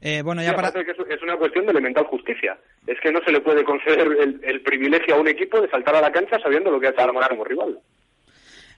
Eh, 0.00 0.22
bueno, 0.22 0.42
ya 0.42 0.54
para... 0.54 0.72
Que 0.72 0.90
es 0.90 1.22
una 1.22 1.36
cuestión 1.36 1.66
de 1.66 1.72
elemental 1.72 2.04
justicia. 2.04 2.58
Es 2.86 3.00
que 3.00 3.12
no 3.12 3.20
se 3.24 3.32
le 3.32 3.40
puede 3.40 3.64
conceder 3.64 4.00
el, 4.42 4.60
privilegio 4.62 5.14
a 5.14 5.20
un 5.20 5.28
equipo 5.28 5.60
de 5.60 5.70
saltar 5.70 5.96
a 5.96 6.00
la 6.00 6.12
cancha 6.12 6.38
sabiendo 6.40 6.70
lo 6.70 6.80
que 6.80 6.88
ha 6.88 6.90
hecho 6.90 7.02
el 7.02 7.28
como 7.28 7.44
rival. 7.44 7.78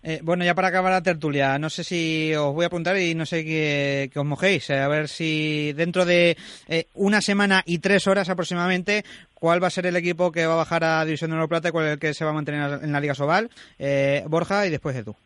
Eh, 0.06 0.20
bueno, 0.22 0.44
ya 0.44 0.54
para 0.54 0.68
acabar 0.68 0.92
la 0.92 1.02
tertulia, 1.02 1.58
no 1.58 1.70
sé 1.70 1.82
si 1.82 2.34
os 2.34 2.52
voy 2.52 2.64
a 2.64 2.66
apuntar 2.66 2.98
y 2.98 3.14
no 3.14 3.24
sé 3.24 3.42
que, 3.42 4.10
os 4.14 4.24
mojéis, 4.26 4.68
a 4.68 4.86
ver 4.86 5.08
si 5.08 5.72
dentro 5.72 6.04
de 6.04 6.36
eh, 6.68 6.84
una 6.92 7.22
semana 7.22 7.62
y 7.64 7.78
tres 7.78 8.06
horas 8.06 8.28
aproximadamente, 8.28 9.02
cuál 9.32 9.62
va 9.62 9.68
a 9.68 9.70
ser 9.70 9.86
el 9.86 9.96
equipo 9.96 10.30
que 10.30 10.44
va 10.44 10.52
a 10.52 10.58
bajar 10.58 10.84
a 10.84 11.04
División 11.06 11.30
de 11.30 11.38
Oro 11.38 11.48
Plata 11.48 11.70
y 11.70 11.72
cuál 11.72 11.86
es 11.86 11.92
el 11.94 11.98
que 11.98 12.12
se 12.12 12.22
va 12.22 12.32
a 12.32 12.34
mantener 12.34 12.80
en 12.82 12.92
la 12.92 13.00
Liga 13.00 13.14
Sobal. 13.14 13.48
Eh, 13.78 14.22
Borja 14.26 14.66
y 14.66 14.70
después 14.70 14.94
de 14.94 15.04
tú. 15.04 15.16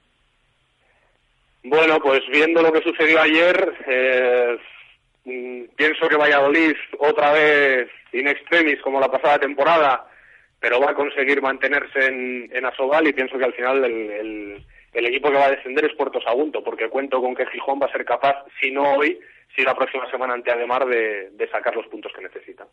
Bueno, 1.64 1.98
pues 1.98 2.20
viendo 2.30 2.62
lo 2.62 2.72
que 2.72 2.82
sucedió 2.82 3.20
ayer, 3.20 3.74
mm, 5.24 5.74
pienso 5.74 6.06
que 6.08 6.16
Valladolid 6.16 6.76
otra 7.00 7.32
vez 7.32 7.88
in 8.12 8.28
extremis 8.28 8.80
como 8.80 9.00
la 9.00 9.10
pasada 9.10 9.40
temporada 9.40 10.07
pero 10.60 10.80
va 10.80 10.90
a 10.90 10.94
conseguir 10.94 11.40
mantenerse 11.40 12.06
en, 12.06 12.50
en 12.52 12.66
Asobal 12.66 13.06
y 13.06 13.12
pienso 13.12 13.38
que 13.38 13.44
al 13.44 13.52
final 13.52 13.84
el, 13.84 14.64
el, 14.92 15.06
equipo 15.06 15.30
que 15.30 15.36
va 15.36 15.46
a 15.46 15.50
descender 15.50 15.84
es 15.84 15.94
Puerto 15.94 16.20
Sagunto, 16.20 16.62
porque 16.64 16.88
cuento 16.88 17.20
con 17.20 17.34
que 17.34 17.46
Gijón 17.46 17.78
va 17.80 17.86
a 17.86 17.92
ser 17.92 18.04
capaz, 18.04 18.44
si 18.60 18.70
no 18.70 18.94
hoy, 18.94 19.18
si 19.54 19.62
la 19.62 19.74
próxima 19.74 20.10
semana 20.10 20.34
ante 20.34 20.50
Ademar, 20.50 20.86
de, 20.86 21.30
de 21.30 21.48
sacar 21.48 21.76
los 21.76 21.86
puntos 21.86 22.12
que 22.12 22.22
necesita. 22.22 22.66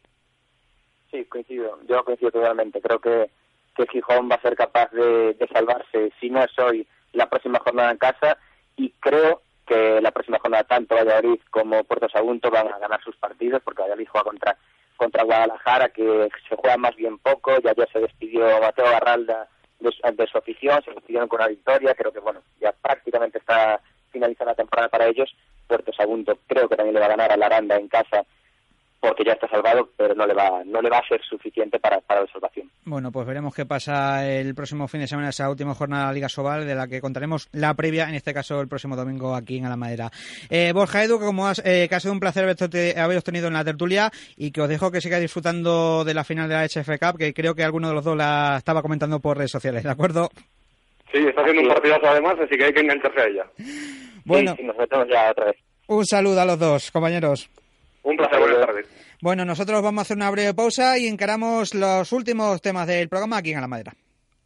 Sí, 1.11 1.25
coincido, 1.25 1.79
yo 1.87 2.03
coincido 2.03 2.31
totalmente. 2.31 2.81
Creo 2.81 2.99
que, 2.99 3.29
que 3.75 3.87
Gijón 3.87 4.29
va 4.29 4.35
a 4.35 4.41
ser 4.41 4.55
capaz 4.55 4.91
de, 4.91 5.33
de 5.35 5.47
salvarse, 5.47 6.11
si 6.19 6.29
no 6.29 6.43
es 6.43 6.57
hoy, 6.59 6.87
la 7.13 7.29
próxima 7.29 7.59
jornada 7.59 7.91
en 7.91 7.97
casa, 7.97 8.37
y 8.75 8.89
creo 8.99 9.41
que 9.65 10.01
la 10.01 10.11
próxima 10.11 10.39
jornada 10.39 10.63
tanto 10.63 10.95
Valladolid 10.95 11.39
como 11.49 11.83
Puerto 11.83 12.09
Sagunto 12.09 12.51
van 12.51 12.67
a 12.67 12.79
ganar 12.79 13.01
sus 13.03 13.15
partidos, 13.15 13.61
porque 13.63 13.81
Valladolid 13.81 14.07
juega 14.09 14.29
contra 14.29 14.57
contra 14.95 15.23
Guadalajara, 15.23 15.89
que 15.89 16.29
se 16.47 16.55
juega 16.55 16.77
más 16.77 16.95
bien 16.95 17.17
poco, 17.19 17.51
ya 17.63 17.73
ya 17.73 17.85
se 17.91 17.99
despidió 17.99 18.45
Mateo 18.61 18.85
Barralda 18.85 19.47
de, 19.79 20.27
su 20.27 20.37
afición, 20.37 20.81
se 20.83 20.91
despidieron 20.91 21.27
con 21.27 21.39
una 21.39 21.49
victoria, 21.49 21.93
creo 21.93 22.11
que 22.11 22.19
bueno, 22.19 22.41
ya 22.59 22.71
prácticamente 22.71 23.37
está 23.37 23.81
finalizando 24.11 24.51
la 24.51 24.55
temporada 24.55 24.89
para 24.89 25.07
ellos, 25.07 25.35
Puerto 25.67 25.91
Sagunto 25.93 26.37
creo 26.47 26.69
que 26.69 26.75
también 26.75 26.93
le 26.93 26.99
va 26.99 27.07
a 27.07 27.09
ganar 27.09 27.31
a 27.31 27.37
la 27.37 27.45
Aranda 27.47 27.75
en 27.75 27.87
casa 27.87 28.25
porque 28.99 29.23
ya 29.23 29.33
está 29.33 29.47
salvado, 29.47 29.89
pero 29.95 30.15
no 30.15 30.25
le 30.25 30.33
va, 30.33 30.63
no 30.65 30.81
le 30.81 30.89
va 30.89 30.97
a 30.99 31.07
ser 31.07 31.21
suficiente 31.21 31.79
para, 31.79 31.99
para 32.01 32.21
la 32.21 32.27
salvación. 32.27 32.69
Bueno, 32.85 33.11
pues 33.11 33.27
veremos 33.27 33.53
qué 33.53 33.65
pasa 33.65 34.27
el 34.27 34.55
próximo 34.55 34.87
fin 34.87 35.01
de 35.01 35.07
semana, 35.07 35.29
esa 35.29 35.49
última 35.49 35.73
jornada 35.75 36.03
de 36.03 36.07
la 36.07 36.13
Liga 36.13 36.29
Sobal, 36.29 36.65
de 36.65 36.75
la 36.75 36.87
que 36.87 37.01
contaremos 37.01 37.47
la 37.51 37.73
previa, 37.73 38.09
en 38.09 38.15
este 38.15 38.33
caso 38.33 38.61
el 38.61 38.67
próximo 38.67 38.95
domingo 38.95 39.35
aquí 39.35 39.57
en 39.57 39.65
Alamadera. 39.65 40.11
Eh, 40.49 40.71
Borja 40.73 41.03
Edu, 41.03 41.19
como 41.19 41.47
has, 41.47 41.59
eh, 41.65 41.87
que 41.89 41.95
ha 41.95 41.99
sido 41.99 42.13
un 42.13 42.19
placer 42.19 42.45
haberos 42.97 43.23
tenido 43.23 43.47
en 43.47 43.53
la 43.53 43.63
tertulia 43.63 44.11
y 44.37 44.51
que 44.51 44.61
os 44.61 44.69
dejo 44.69 44.91
que 44.91 45.01
sigáis 45.01 45.21
disfrutando 45.21 46.03
de 46.03 46.13
la 46.13 46.23
final 46.23 46.49
de 46.49 46.55
la 46.55 46.65
HF 46.65 46.99
Cup, 46.99 47.17
que 47.17 47.33
creo 47.33 47.55
que 47.55 47.63
alguno 47.63 47.89
de 47.89 47.95
los 47.95 48.03
dos 48.03 48.17
la 48.17 48.55
estaba 48.57 48.81
comentando 48.81 49.19
por 49.19 49.37
redes 49.37 49.51
sociales, 49.51 49.83
¿de 49.83 49.91
acuerdo? 49.91 50.29
Sí, 51.11 51.19
está 51.19 51.41
haciendo 51.41 51.61
un 51.61 51.67
partidazo 51.69 52.07
además, 52.07 52.35
así 52.39 52.57
que 52.57 52.65
hay 52.65 52.73
que 52.73 52.81
engancharse 52.81 53.21
a 53.21 53.27
ella. 53.27 53.45
Bueno, 54.25 54.55
nos 54.61 54.77
metemos 54.77 55.07
ya 55.07 55.31
otra 55.31 55.45
vez. 55.45 55.55
Un 55.87 56.05
saludo 56.05 56.41
a 56.41 56.45
los 56.45 56.59
dos, 56.59 56.91
compañeros. 56.91 57.49
Un 58.05 58.17
placer, 58.17 58.39
buenas 58.39 58.65
tardes. 58.65 58.85
Bueno, 59.19 59.45
nosotros 59.45 59.81
vamos 59.81 59.99
a 59.99 60.03
hacer 60.03 60.17
una 60.17 60.29
breve 60.29 60.53
pausa 60.53 60.97
y 60.99 61.07
encaramos 61.07 61.73
los 61.73 62.11
últimos 62.11 62.61
temas 62.61 62.85
del 62.85 63.09
programa 63.09 63.37
aquí 63.37 63.51
en 63.51 63.61
La 63.61 63.67
Madera. 63.67 63.95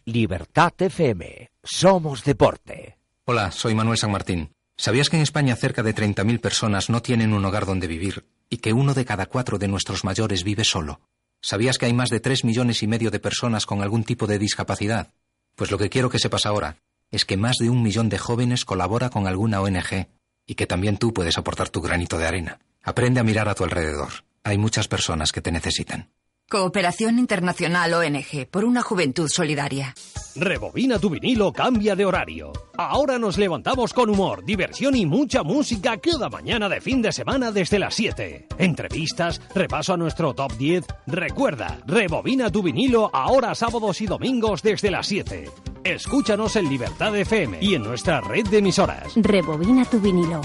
Libertad 0.05 0.71
FM. 0.77 1.49
Somos 1.61 2.23
deporte. 2.23 2.97
Hola, 3.25 3.51
soy 3.51 3.75
Manuel 3.75 3.97
San 3.97 4.11
Martín. 4.11 4.53
¿Sabías 4.77 5.09
que 5.09 5.17
en 5.17 5.23
España 5.23 5.57
cerca 5.57 5.83
de 5.83 5.93
30.000 5.93 6.39
personas 6.39 6.89
no 6.89 7.01
tienen 7.01 7.33
un 7.33 7.43
hogar 7.43 7.65
donde 7.65 7.87
vivir 7.87 8.25
y 8.49 8.59
que 8.59 8.71
uno 8.71 8.93
de 8.93 9.03
cada 9.03 9.25
cuatro 9.25 9.57
de 9.57 9.67
nuestros 9.67 10.05
mayores 10.05 10.45
vive 10.45 10.63
solo? 10.63 11.01
¿Sabías 11.41 11.77
que 11.77 11.85
hay 11.85 11.93
más 11.93 12.09
de 12.09 12.21
3 12.21 12.45
millones 12.45 12.81
y 12.81 12.87
medio 12.87 13.11
de 13.11 13.19
personas 13.19 13.65
con 13.65 13.81
algún 13.81 14.05
tipo 14.05 14.25
de 14.25 14.39
discapacidad? 14.39 15.11
Pues 15.57 15.69
lo 15.69 15.77
que 15.77 15.89
quiero 15.89 16.09
que 16.09 16.19
sepas 16.19 16.45
ahora 16.45 16.77
es 17.11 17.25
que 17.25 17.35
más 17.35 17.57
de 17.59 17.69
un 17.69 17.83
millón 17.83 18.07
de 18.07 18.19
jóvenes 18.19 18.63
colabora 18.63 19.09
con 19.09 19.27
alguna 19.27 19.59
ONG 19.59 20.07
y 20.45 20.55
que 20.55 20.65
también 20.65 20.95
tú 20.95 21.13
puedes 21.13 21.37
aportar 21.37 21.67
tu 21.69 21.81
granito 21.81 22.17
de 22.17 22.25
arena. 22.25 22.59
Aprende 22.83 23.19
a 23.19 23.23
mirar 23.23 23.49
a 23.49 23.55
tu 23.55 23.63
alrededor. 23.63 24.09
Hay 24.43 24.57
muchas 24.57 24.87
personas 24.87 25.31
que 25.31 25.41
te 25.41 25.51
necesitan. 25.51 26.09
Cooperación 26.49 27.19
Internacional 27.19 27.93
ONG 27.93 28.47
por 28.49 28.65
una 28.65 28.81
juventud 28.81 29.29
solidaria. 29.29 29.93
Rebobina 30.35 30.97
tu 30.97 31.11
vinilo, 31.11 31.53
cambia 31.53 31.95
de 31.95 32.05
horario. 32.05 32.51
Ahora 32.75 33.19
nos 33.19 33.37
levantamos 33.37 33.93
con 33.93 34.09
humor, 34.09 34.43
diversión 34.43 34.95
y 34.95 35.05
mucha 35.05 35.43
música 35.43 35.99
cada 35.99 36.27
mañana 36.27 36.67
de 36.67 36.81
fin 36.81 37.03
de 37.03 37.11
semana 37.11 37.51
desde 37.51 37.77
las 37.77 37.93
7. 37.93 38.47
Entrevistas, 38.57 39.39
repaso 39.53 39.93
a 39.93 39.97
nuestro 39.97 40.33
top 40.33 40.53
10. 40.57 40.85
Recuerda, 41.05 41.81
rebobina 41.85 42.49
tu 42.49 42.63
vinilo 42.63 43.11
ahora 43.13 43.53
sábados 43.53 44.01
y 44.01 44.07
domingos 44.07 44.63
desde 44.63 44.89
las 44.89 45.05
7. 45.05 45.51
Escúchanos 45.83 46.55
en 46.55 46.67
Libertad 46.67 47.15
FM 47.15 47.59
y 47.61 47.75
en 47.75 47.83
nuestra 47.83 48.21
red 48.21 48.47
de 48.47 48.57
emisoras. 48.57 49.13
Rebobina 49.17 49.85
tu 49.85 49.99
vinilo. 49.99 50.41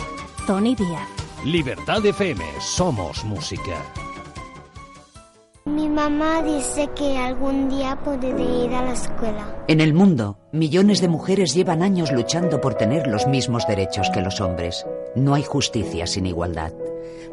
Tony 0.47 0.75
Díaz. 0.75 1.14
Libertad 1.45 2.07
FM, 2.07 2.43
somos 2.59 3.23
música. 3.23 3.85
Mi 5.67 5.91
mamá 5.91 6.43
dice 6.43 6.89
que 6.97 7.19
algún 7.19 7.69
día 7.69 8.01
podré 8.03 8.31
ir 8.31 8.73
a 8.75 8.83
la 8.83 8.93
escuela. 8.93 9.65
En 9.69 9.83
el 9.83 9.93
mundo, 9.93 10.39
millones 10.53 11.03
de 11.03 11.09
mujeres 11.09 11.55
llevan 11.55 11.83
años 11.83 12.13
luchando 12.13 12.63
por 12.63 12.77
tener 12.77 13.09
los 13.09 13.27
mismos 13.27 13.67
derechos 13.67 14.09
que 14.09 14.23
los 14.23 14.41
hombres. 14.41 14.87
No 15.17 15.35
hay 15.35 15.43
justicia 15.43 16.07
sin 16.07 16.25
igualdad. 16.25 16.73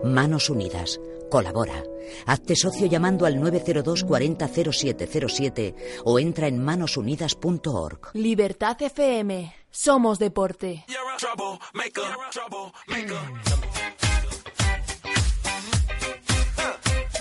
Manos 0.03 0.49
Unidas. 0.49 0.99
Colabora. 1.30 1.82
Hazte 2.26 2.57
socio 2.57 2.88
llamando 2.88 3.26
al 3.26 3.39
902 3.39 4.03
40 4.03 4.47
0707 4.49 5.76
o 6.03 6.20
entra 6.20 6.47
en 6.47 6.62
manosunidas.org. 6.62 8.09
Libertad 8.14 8.76
FM. 8.82 9.53
Somos 9.70 10.20
deporte. 10.20 10.84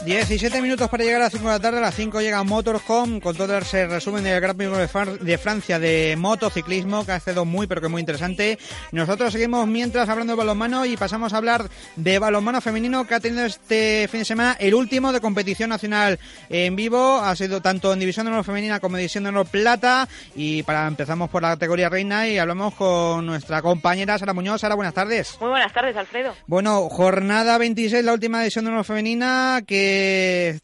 17 0.04 0.62
minutos 0.62 0.88
para 0.88 1.04
llegar 1.04 1.20
a 1.20 1.24
las 1.24 1.32
5 1.32 1.44
de 1.44 1.52
la 1.52 1.60
tarde, 1.60 1.76
a 1.76 1.82
las 1.82 1.94
5 1.94 2.22
llega 2.22 2.42
Motorhome 2.42 3.20
con 3.20 3.36
todo 3.36 3.58
ese 3.58 3.86
resumen 3.86 4.24
del 4.24 4.40
Gran 4.40 4.56
Premio 4.56 4.78
de, 4.78 5.38
Francia 5.38 5.78
de 5.78 6.16
motociclismo 6.16 7.04
que 7.04 7.12
ha 7.12 7.20
sido 7.20 7.44
muy 7.44 7.66
pero 7.66 7.82
que 7.82 7.88
muy 7.88 8.00
interesante. 8.00 8.58
Nosotros 8.92 9.30
seguimos 9.30 9.68
mientras 9.68 10.08
hablando 10.08 10.32
de 10.32 10.38
balonmano 10.38 10.86
y 10.86 10.96
pasamos 10.96 11.34
a 11.34 11.36
hablar 11.36 11.68
de 11.96 12.18
balonmano 12.18 12.62
femenino 12.62 13.06
que 13.06 13.14
ha 13.14 13.20
tenido 13.20 13.44
este 13.44 14.08
fin 14.10 14.20
de 14.20 14.24
semana 14.24 14.56
el 14.58 14.74
último 14.74 15.12
de 15.12 15.20
competición 15.20 15.68
nacional 15.68 16.18
en 16.48 16.76
vivo. 16.76 17.18
Ha 17.18 17.36
sido 17.36 17.60
tanto 17.60 17.92
en 17.92 18.00
División 18.00 18.24
de 18.24 18.32
Honor 18.32 18.44
Femenina 18.44 18.80
como 18.80 18.96
en 18.96 19.00
División 19.00 19.24
de 19.24 19.28
Honor 19.28 19.48
Plata 19.48 20.08
y 20.34 20.62
para 20.62 20.86
empezamos 20.86 21.28
por 21.28 21.42
la 21.42 21.50
categoría 21.50 21.90
reina 21.90 22.26
y 22.26 22.38
hablamos 22.38 22.74
con 22.74 23.26
nuestra 23.26 23.60
compañera 23.60 24.18
Sara 24.18 24.32
Muñoz. 24.32 24.62
Sara, 24.62 24.76
buenas 24.76 24.94
tardes. 24.94 25.36
Muy 25.42 25.50
buenas 25.50 25.74
tardes, 25.74 25.94
Alfredo. 25.94 26.34
Bueno, 26.46 26.88
jornada 26.88 27.58
26, 27.58 28.02
la 28.02 28.14
última 28.14 28.40
División 28.40 28.64
de 28.64 28.70
Honor 28.70 28.86
Femenina 28.86 29.60
que 29.66 29.89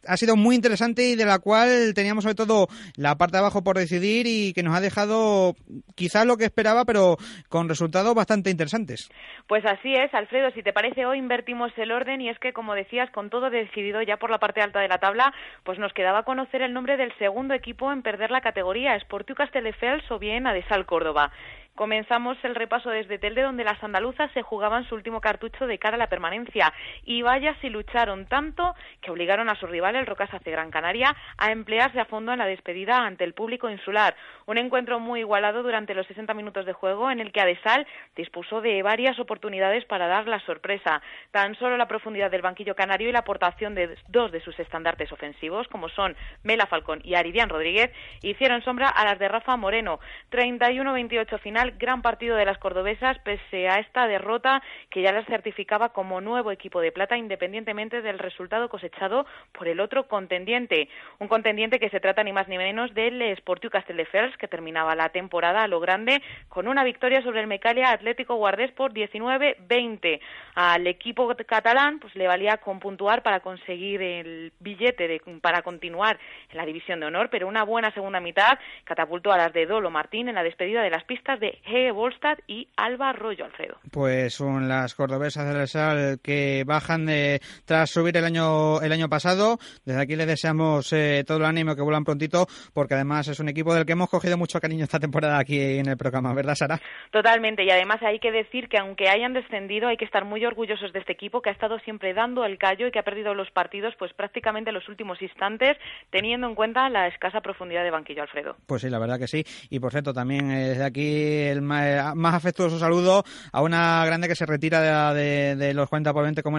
ha 0.06 0.16
sido 0.16 0.36
muy 0.36 0.54
interesante 0.54 1.02
y 1.02 1.16
de 1.16 1.24
la 1.24 1.38
cual 1.38 1.92
teníamos 1.94 2.24
sobre 2.24 2.34
todo 2.34 2.68
la 2.96 3.16
parte 3.16 3.36
de 3.36 3.40
abajo 3.40 3.62
por 3.62 3.76
decidir 3.76 4.26
y 4.26 4.52
que 4.52 4.62
nos 4.62 4.76
ha 4.76 4.80
dejado 4.80 5.54
quizás 5.94 6.26
lo 6.26 6.36
que 6.36 6.44
esperaba, 6.44 6.84
pero 6.84 7.16
con 7.48 7.68
resultados 7.68 8.14
bastante 8.14 8.50
interesantes. 8.50 9.08
Pues 9.46 9.64
así 9.64 9.92
es, 9.94 10.12
Alfredo. 10.14 10.50
Si 10.52 10.62
te 10.62 10.72
parece, 10.72 11.06
hoy 11.06 11.18
invertimos 11.18 11.72
el 11.76 11.92
orden 11.92 12.20
y 12.20 12.28
es 12.28 12.38
que, 12.38 12.52
como 12.52 12.74
decías, 12.74 13.10
con 13.10 13.30
todo 13.30 13.50
decidido 13.50 14.02
ya 14.02 14.16
por 14.16 14.30
la 14.30 14.38
parte 14.38 14.60
alta 14.60 14.80
de 14.80 14.88
la 14.88 14.98
tabla, 14.98 15.32
pues 15.64 15.78
nos 15.78 15.92
quedaba 15.92 16.24
conocer 16.24 16.62
el 16.62 16.72
nombre 16.72 16.96
del 16.96 17.16
segundo 17.18 17.54
equipo 17.54 17.92
en 17.92 18.02
perder 18.02 18.30
la 18.30 18.40
categoría, 18.40 18.98
Sportiu 19.00 19.36
Castelldefels 19.36 20.10
o 20.10 20.18
bien 20.18 20.46
Adesal 20.46 20.86
Córdoba. 20.86 21.30
Comenzamos 21.76 22.38
el 22.42 22.54
repaso 22.54 22.88
desde 22.88 23.18
Telde, 23.18 23.42
donde 23.42 23.62
las 23.62 23.84
andaluzas 23.84 24.30
se 24.32 24.40
jugaban 24.40 24.88
su 24.88 24.94
último 24.94 25.20
cartucho 25.20 25.66
de 25.66 25.78
cara 25.78 25.96
a 25.96 25.98
la 25.98 26.08
permanencia. 26.08 26.72
Y 27.04 27.20
vaya 27.20 27.54
si 27.60 27.68
lucharon 27.68 28.24
tanto 28.24 28.74
que 29.02 29.10
obligaron 29.10 29.50
a 29.50 29.56
su 29.56 29.66
rival, 29.66 29.94
el 29.94 30.06
Rocas 30.06 30.32
hace 30.32 30.50
Gran 30.50 30.70
Canaria, 30.70 31.14
a 31.36 31.52
emplearse 31.52 32.00
a 32.00 32.06
fondo 32.06 32.32
en 32.32 32.38
la 32.38 32.46
despedida 32.46 33.04
ante 33.04 33.24
el 33.24 33.34
público 33.34 33.68
insular. 33.68 34.16
Un 34.46 34.56
encuentro 34.56 35.00
muy 35.00 35.20
igualado 35.20 35.62
durante 35.62 35.94
los 35.94 36.06
60 36.06 36.32
minutos 36.32 36.64
de 36.64 36.72
juego, 36.72 37.10
en 37.10 37.20
el 37.20 37.30
que 37.30 37.42
Adesal 37.42 37.86
dispuso 38.16 38.62
de 38.62 38.82
varias 38.82 39.18
oportunidades 39.18 39.84
para 39.84 40.06
dar 40.06 40.26
la 40.28 40.40
sorpresa. 40.46 41.02
Tan 41.30 41.56
solo 41.56 41.76
la 41.76 41.88
profundidad 41.88 42.30
del 42.30 42.40
banquillo 42.40 42.74
canario 42.74 43.10
y 43.10 43.12
la 43.12 43.18
aportación 43.18 43.74
de 43.74 43.98
dos 44.08 44.32
de 44.32 44.40
sus 44.40 44.58
estandartes 44.58 45.12
ofensivos, 45.12 45.68
como 45.68 45.90
son 45.90 46.16
Mela 46.42 46.64
Falcón 46.64 47.02
y 47.04 47.16
Aridian 47.16 47.50
Rodríguez, 47.50 47.92
hicieron 48.22 48.62
sombra 48.62 48.88
a 48.88 49.04
las 49.04 49.18
de 49.18 49.28
Rafa 49.28 49.58
Moreno. 49.58 50.00
31-28 50.30 51.38
final 51.40 51.65
gran 51.72 52.02
partido 52.02 52.36
de 52.36 52.44
las 52.44 52.58
cordobesas 52.58 53.18
pese 53.20 53.68
a 53.68 53.78
esta 53.78 54.06
derrota 54.06 54.62
que 54.90 55.02
ya 55.02 55.12
las 55.12 55.26
certificaba 55.26 55.90
como 55.90 56.20
nuevo 56.20 56.50
equipo 56.50 56.80
de 56.80 56.92
plata 56.92 57.16
independientemente 57.16 58.02
del 58.02 58.18
resultado 58.18 58.68
cosechado 58.68 59.26
por 59.52 59.68
el 59.68 59.80
otro 59.80 60.08
contendiente. 60.08 60.88
Un 61.18 61.28
contendiente 61.28 61.78
que 61.78 61.90
se 61.90 62.00
trata 62.00 62.22
ni 62.22 62.32
más 62.32 62.48
ni 62.48 62.58
menos 62.58 62.92
del 62.94 63.36
Sportiu 63.36 63.70
Castelldefels 63.70 64.36
que 64.36 64.48
terminaba 64.48 64.94
la 64.94 65.08
temporada 65.08 65.62
a 65.62 65.68
lo 65.68 65.80
grande 65.80 66.22
con 66.48 66.68
una 66.68 66.84
victoria 66.84 67.22
sobre 67.22 67.40
el 67.40 67.46
Mecalia 67.46 67.90
Atlético 67.90 68.36
Guardés 68.36 68.72
por 68.72 68.92
19-20. 68.92 70.20
Al 70.54 70.86
equipo 70.86 71.34
catalán 71.46 71.98
pues 71.98 72.14
le 72.14 72.26
valía 72.26 72.58
con 72.58 72.80
puntuar 72.80 73.22
para 73.22 73.40
conseguir 73.40 74.02
el 74.02 74.52
billete 74.60 75.08
de, 75.08 75.20
para 75.40 75.62
continuar 75.62 76.18
en 76.50 76.56
la 76.56 76.66
división 76.66 77.00
de 77.00 77.06
honor, 77.06 77.28
pero 77.30 77.48
una 77.48 77.64
buena 77.64 77.90
segunda 77.92 78.20
mitad 78.20 78.58
catapultó 78.84 79.32
a 79.32 79.36
las 79.36 79.52
de 79.52 79.66
Dolo 79.66 79.90
Martín 79.90 80.28
en 80.28 80.34
la 80.34 80.42
despedida 80.42 80.82
de 80.82 80.90
las 80.90 81.04
pistas 81.04 81.40
de 81.40 81.55
Volstad 81.92 82.38
y 82.46 82.68
Alba 82.76 83.10
Arroyo, 83.10 83.44
Alfredo. 83.44 83.76
Pues 83.90 84.34
son 84.34 84.68
las 84.68 84.94
cordobesas 84.94 85.52
del 85.52 85.66
Sal 85.66 86.18
que 86.22 86.64
bajan 86.66 87.06
de, 87.06 87.40
tras 87.64 87.90
subir 87.90 88.16
el 88.16 88.24
año 88.24 88.80
el 88.82 88.92
año 88.92 89.08
pasado. 89.08 89.58
Desde 89.84 90.00
aquí 90.00 90.16
les 90.16 90.26
deseamos 90.26 90.92
eh, 90.92 91.24
todo 91.26 91.38
el 91.38 91.44
ánimo 91.44 91.74
que 91.74 91.82
vuelan 91.82 92.04
prontito, 92.04 92.46
porque 92.72 92.94
además 92.94 93.28
es 93.28 93.40
un 93.40 93.48
equipo 93.48 93.74
del 93.74 93.86
que 93.86 93.92
hemos 93.92 94.10
cogido 94.10 94.36
mucho 94.36 94.60
cariño 94.60 94.84
esta 94.84 95.00
temporada 95.00 95.38
aquí 95.38 95.78
en 95.78 95.88
el 95.88 95.96
programa, 95.96 96.34
¿verdad, 96.34 96.54
Sara? 96.54 96.80
Totalmente, 97.10 97.64
y 97.64 97.70
además 97.70 98.02
hay 98.02 98.18
que 98.18 98.30
decir 98.30 98.68
que 98.68 98.78
aunque 98.78 99.08
hayan 99.08 99.32
descendido, 99.32 99.88
hay 99.88 99.96
que 99.96 100.04
estar 100.04 100.24
muy 100.24 100.44
orgullosos 100.44 100.92
de 100.92 101.00
este 101.00 101.12
equipo 101.12 101.42
que 101.42 101.50
ha 101.50 101.52
estado 101.52 101.78
siempre 101.80 102.14
dando 102.14 102.44
el 102.44 102.58
callo 102.58 102.86
y 102.86 102.90
que 102.90 102.98
ha 102.98 103.04
perdido 103.04 103.34
los 103.34 103.50
partidos 103.50 103.94
pues 103.98 104.12
prácticamente 104.12 104.72
los 104.72 104.88
últimos 104.88 105.20
instantes, 105.22 105.76
teniendo 106.10 106.46
en 106.46 106.54
cuenta 106.54 106.88
la 106.88 107.08
escasa 107.08 107.40
profundidad 107.40 107.84
de 107.84 107.90
banquillo, 107.90 108.22
Alfredo. 108.22 108.56
Pues 108.66 108.82
sí, 108.82 108.90
la 108.90 108.98
verdad 108.98 109.18
que 109.18 109.26
sí. 109.26 109.44
Y 109.70 109.80
por 109.80 109.92
cierto, 109.92 110.12
también 110.12 110.48
desde 110.48 110.84
aquí 110.84 111.45
el 111.50 111.62
más, 111.62 112.34
afectuoso 112.34 112.78
saludo 112.78 113.24
a 113.52 113.62
una 113.62 114.04
grande 114.04 114.28
que 114.28 114.34
se 114.34 114.46
retira 114.46 115.12
de, 115.14 115.72
los 115.74 115.88
40 115.88 116.12
por 116.12 116.22
20 116.24 116.42
como, 116.42 116.58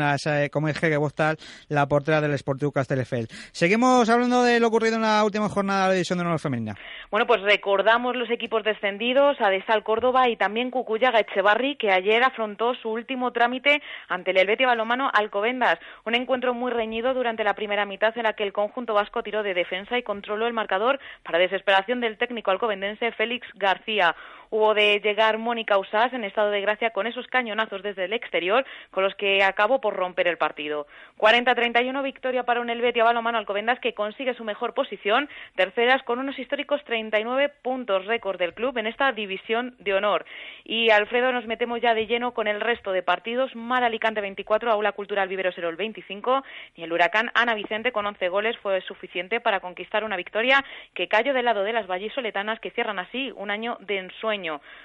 como 0.52 0.68
es 0.68 0.84
Hege 0.84 0.98
Bostal, 0.98 1.38
la 1.70 1.88
portera 1.88 2.22
del 2.22 2.38
Sportiu 2.38 2.72
Castelldefels. 2.72 3.28
Seguimos 3.52 4.10
hablando 4.10 4.44
de 4.44 4.60
lo 4.60 4.68
ocurrido 4.68 4.96
en 4.96 5.02
la 5.02 5.24
última 5.24 5.50
jornada 5.50 5.84
de 5.84 5.88
la 5.88 5.94
división 5.94 6.20
de 6.20 6.26
honor 6.26 6.40
femenina. 6.40 6.76
Bueno, 7.10 7.26
pues 7.26 7.42
recordamos 7.42 8.16
los 8.16 8.30
equipos 8.30 8.64
descendidos, 8.64 9.40
Adesal 9.40 9.84
Córdoba 9.84 10.30
y 10.30 10.36
también 10.36 10.72
Cucuyaga 10.72 11.20
Echevarri, 11.20 11.78
que 11.78 11.92
ayer 11.92 12.24
afrontó 12.24 12.74
su 12.76 12.90
último 12.90 13.32
trámite 13.32 13.82
ante 14.10 14.32
el 14.32 14.38
Helvetia 14.38 14.68
Balomano 14.68 15.10
Alcobendas. 15.14 15.80
Un 16.06 16.16
encuentro 16.16 16.54
muy 16.54 16.72
reñido 16.72 17.14
durante 17.14 17.44
la 17.44 17.54
primera 17.54 17.86
mitad 17.86 18.18
en 18.18 18.24
la 18.24 18.34
que 18.34 18.44
el 18.44 18.54
conjunto 18.54 18.94
vasco 18.94 19.24
tiró 19.24 19.44
de 19.44 19.54
defensa 19.54 19.98
y 19.98 20.04
controló 20.04 20.48
el 20.48 20.54
marcador 20.54 21.00
para 21.24 21.40
desesperación 21.40 22.02
del 22.02 22.18
técnico 22.18 22.52
alcobendense 22.52 23.12
Félix 23.12 23.48
García. 23.56 24.16
Hubo 24.50 24.74
de 24.74 25.00
llegar 25.00 25.38
Mónica 25.38 25.78
Usás 25.78 26.14
en 26.14 26.24
estado 26.24 26.52
de 26.52 26.62
gracia 26.62 26.92
con 26.92 27.08
esos 27.08 27.28
cañonazos 27.28 27.84
desde 27.84 28.06
el 28.06 28.14
exterior, 28.14 28.66
con 28.92 29.04
los 29.04 29.16
que 29.16 29.44
acabó 29.44 29.82
por 29.82 29.96
romper 29.96 30.28
el 30.28 30.38
partido. 30.38 30.88
40-31 31.18 32.02
victoria 32.04 32.44
para 32.44 32.62
un 32.62 32.70
Helvetia 32.70 33.04
Balomano 33.04 33.38
Alcobendas 33.38 33.80
que 33.80 33.94
consigue 33.94 34.34
su 34.36 34.44
mejor 34.44 34.74
posición, 34.74 35.28
terceras 35.56 36.04
con 36.04 36.20
unos 36.20 36.40
históricos 36.40 36.84
39 36.86 37.50
puntos 37.62 38.06
récord 38.06 38.38
del 38.38 38.54
club 38.54 38.78
en 38.78 38.88
esta 38.88 39.12
división 39.12 39.76
de 39.80 39.94
honor. 39.94 40.26
Y 40.64 40.92
Alfredo 40.92 41.32
nos 41.32 41.46
metemos 41.46 41.82
ya 41.82 41.94
de 41.94 42.08
lleno 42.08 42.34
con 42.34 42.48
el 42.48 42.62
resto 42.62 42.92
de 42.92 43.04
partidos. 43.04 43.56
Mar 43.56 43.84
Alicante 43.84 44.22
24, 44.22 44.72
Aula 44.72 44.92
Cultural 44.92 45.28
Vivero 45.28 45.52
el 45.58 45.76
25 45.76 46.44
y 46.76 46.84
el 46.84 46.94
Huracán 46.94 47.32
Ana 47.34 47.56
Vicente 47.56 47.92
con 47.92 48.06
11 48.06 48.30
goles 48.30 48.58
fue 48.58 48.82
suficiente 48.82 49.40
para 49.40 49.60
conquistar 49.60 50.04
una 50.04 50.16
victoria 50.16 50.64
que 50.94 51.08
cayó 51.08 51.34
del 51.34 51.46
lado 51.46 51.64
de 51.64 51.74
las 51.74 51.88
vallisoletanas 51.88 52.60
que 52.60 52.72
cierran 52.72 53.00
así 53.00 53.32
un 53.36 53.50
año 53.50 53.78
de 53.82 53.98
ensueño. 53.98 54.37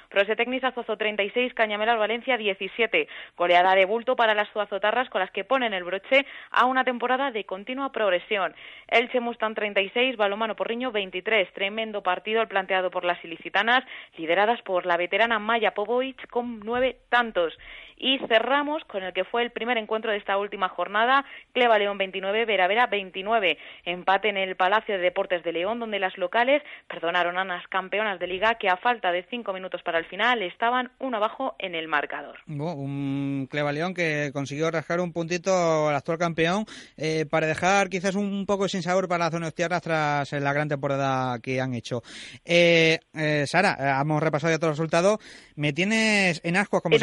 Prosetecnis 0.08 0.64
Azozo 0.64 0.96
36, 0.96 1.54
Cañamelas 1.54 1.98
Valencia 1.98 2.36
17. 2.36 3.08
Goleada 3.36 3.74
de 3.74 3.84
bulto 3.84 4.16
para 4.16 4.34
las 4.34 4.48
Zuazotarras 4.50 5.08
con 5.10 5.20
las 5.20 5.30
que 5.30 5.44
ponen 5.44 5.74
el 5.74 5.84
broche 5.84 6.26
a 6.50 6.66
una 6.66 6.84
temporada 6.84 7.30
de 7.30 7.44
continua 7.44 7.92
progresión. 7.92 8.54
Elche 8.88 9.20
Mustang 9.20 9.54
36, 9.54 10.16
Balomano 10.16 10.56
Porriño 10.56 10.92
23. 10.92 11.52
Tremendo 11.52 12.02
partido 12.02 12.42
el 12.42 12.48
planteado 12.48 12.90
por 12.90 13.04
las 13.04 13.22
ilicitanas, 13.24 13.84
lideradas 14.16 14.62
por 14.62 14.86
la 14.86 14.96
veterana 14.96 15.38
Maya 15.38 15.74
Popovic 15.74 16.28
con 16.28 16.60
nueve 16.60 16.98
tantos. 17.08 17.56
Y 17.96 18.18
cerramos 18.26 18.84
con 18.86 19.02
el 19.02 19.12
que 19.12 19.24
fue 19.24 19.42
el 19.42 19.50
primer 19.50 19.78
encuentro 19.78 20.10
de 20.10 20.16
esta 20.16 20.36
última 20.36 20.68
jornada, 20.68 21.24
Cleva 21.52 21.78
León 21.78 21.98
29, 21.98 22.44
Vera 22.46 22.66
Vera 22.66 22.86
29. 22.86 23.58
Empate 23.84 24.28
en 24.28 24.36
el 24.36 24.56
Palacio 24.56 24.96
de 24.96 25.00
Deportes 25.00 25.42
de 25.44 25.52
León, 25.52 25.78
donde 25.78 25.98
las 25.98 26.18
locales 26.18 26.62
perdonaron 26.88 27.38
a 27.38 27.44
las 27.44 27.66
campeonas 27.68 28.18
de 28.18 28.26
liga 28.26 28.56
que 28.56 28.68
a 28.68 28.76
falta 28.76 29.12
de 29.12 29.22
cinco 29.24 29.41
minutos 29.50 29.82
para 29.82 29.98
el 29.98 30.04
final 30.04 30.42
estaban 30.42 30.92
uno 31.00 31.16
abajo 31.16 31.56
en 31.58 31.74
el 31.74 31.88
marcador. 31.88 32.38
un 32.46 33.48
Cleva 33.50 33.72
León 33.72 33.94
que 33.94 34.30
consiguió 34.32 34.70
rascar 34.70 35.00
un 35.00 35.12
puntito 35.12 35.88
al 35.88 35.96
actual 35.96 36.18
campeón 36.18 36.66
eh, 36.96 37.26
para 37.28 37.46
dejar 37.46 37.88
quizás 37.88 38.14
un 38.14 38.44
poco 38.46 38.68
sin 38.68 38.82
sabor 38.82 39.08
para 39.08 39.24
la 39.24 39.30
zona 39.30 39.46
de 39.46 39.52
tierras 39.52 39.82
tras 39.82 40.32
la 40.32 40.52
gran 40.52 40.68
temporada 40.68 41.38
que 41.40 41.60
han 41.60 41.74
hecho. 41.74 42.02
Eh, 42.44 43.00
eh, 43.14 43.44
Sara, 43.46 44.00
hemos 44.00 44.22
repasado 44.22 44.52
ya 44.52 44.58
todos 44.58 44.72
los 44.72 44.78
resultados. 44.78 45.18
Me 45.56 45.72
tienes 45.72 46.40
en 46.44 46.56
ascuas, 46.56 46.82
como, 46.82 46.96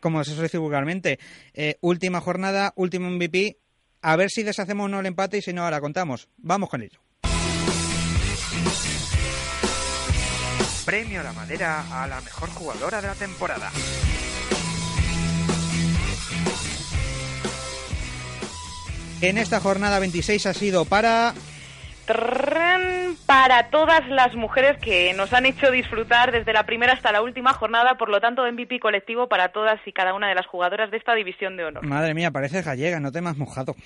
como 0.00 0.24
se 0.24 0.32
suele 0.32 0.44
decir 0.44 0.60
vulgarmente. 0.60 1.18
última 1.80 2.20
jornada, 2.20 2.72
último 2.76 3.08
MVP. 3.08 3.58
A 4.02 4.16
ver 4.16 4.30
si 4.30 4.42
deshacemos 4.42 4.90
no 4.90 5.00
el 5.00 5.06
empate 5.06 5.38
y 5.38 5.42
si 5.42 5.52
no, 5.52 5.64
ahora 5.64 5.80
contamos. 5.80 6.28
Vamos 6.38 6.68
con 6.68 6.82
ello. 6.82 7.00
Premio 10.90 11.22
La 11.22 11.32
Madera 11.32 11.84
a 12.02 12.08
la 12.08 12.20
mejor 12.20 12.48
jugadora 12.48 13.00
de 13.00 13.06
la 13.06 13.14
temporada. 13.14 13.70
En 19.20 19.38
esta 19.38 19.60
jornada 19.60 20.00
26 20.00 20.46
ha 20.46 20.52
sido 20.52 20.84
para 20.86 21.32
para 23.24 23.70
todas 23.70 24.08
las 24.08 24.34
mujeres 24.34 24.78
que 24.78 25.12
nos 25.14 25.32
han 25.32 25.46
hecho 25.46 25.70
disfrutar 25.70 26.32
desde 26.32 26.52
la 26.52 26.66
primera 26.66 26.94
hasta 26.94 27.12
la 27.12 27.22
última 27.22 27.52
jornada, 27.52 27.96
por 27.96 28.08
lo 28.08 28.20
tanto 28.20 28.42
MVP 28.50 28.80
colectivo 28.80 29.28
para 29.28 29.50
todas 29.50 29.78
y 29.86 29.92
cada 29.92 30.12
una 30.12 30.28
de 30.28 30.34
las 30.34 30.46
jugadoras 30.46 30.90
de 30.90 30.96
esta 30.96 31.14
división 31.14 31.56
de 31.56 31.66
honor. 31.66 31.86
Madre 31.86 32.14
mía, 32.14 32.32
parece 32.32 32.62
gallega, 32.62 32.98
no 32.98 33.12
te 33.12 33.20
me 33.20 33.30
has 33.30 33.36
mojado. 33.36 33.76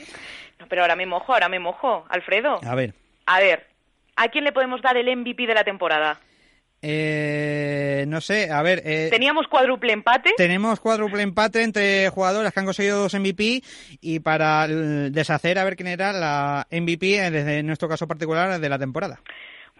No, 0.59 0.66
pero 0.68 0.80
ahora 0.80 0.96
me 0.96 1.05
mojo, 1.05 1.34
ahora 1.34 1.50
me 1.50 1.59
mojo. 1.59 2.07
Alfredo. 2.09 2.61
A 2.66 2.74
ver. 2.74 2.94
A 3.26 3.40
ver, 3.40 3.66
¿a 4.16 4.28
quién 4.28 4.44
le 4.44 4.52
podemos 4.52 4.80
dar 4.80 4.96
el 4.96 5.14
MVP 5.14 5.46
de 5.46 5.52
la 5.52 5.64
temporada? 5.64 6.18
Eh, 6.85 7.85
Eh, 8.05 8.07
no 8.07 8.20
sé, 8.20 8.51
a 8.51 8.62
ver. 8.62 8.82
Eh, 8.85 9.09
Teníamos 9.11 9.49
cuádruple 9.49 9.93
empate. 9.93 10.35
Tenemos 10.37 10.80
cuádruple 10.80 11.22
empate 11.22 11.62
entre 11.62 12.11
jugadores 12.11 12.53
que 12.53 12.61
han 12.61 12.66
conseguido 12.66 12.99
dos 13.01 13.14
MVP 13.14 13.62
y 14.01 14.20
para 14.20 14.66
deshacer 14.68 15.59
a 15.59 15.64
ver 15.64 15.76
quién 15.76 15.89
era 15.89 16.12
la 16.12 16.66
MVP 16.70 17.30
desde 17.30 17.62
nuestro 17.62 17.89
caso 17.89 18.07
particular 18.07 18.61
de 18.61 18.68
la 18.68 18.78
temporada. 18.78 19.20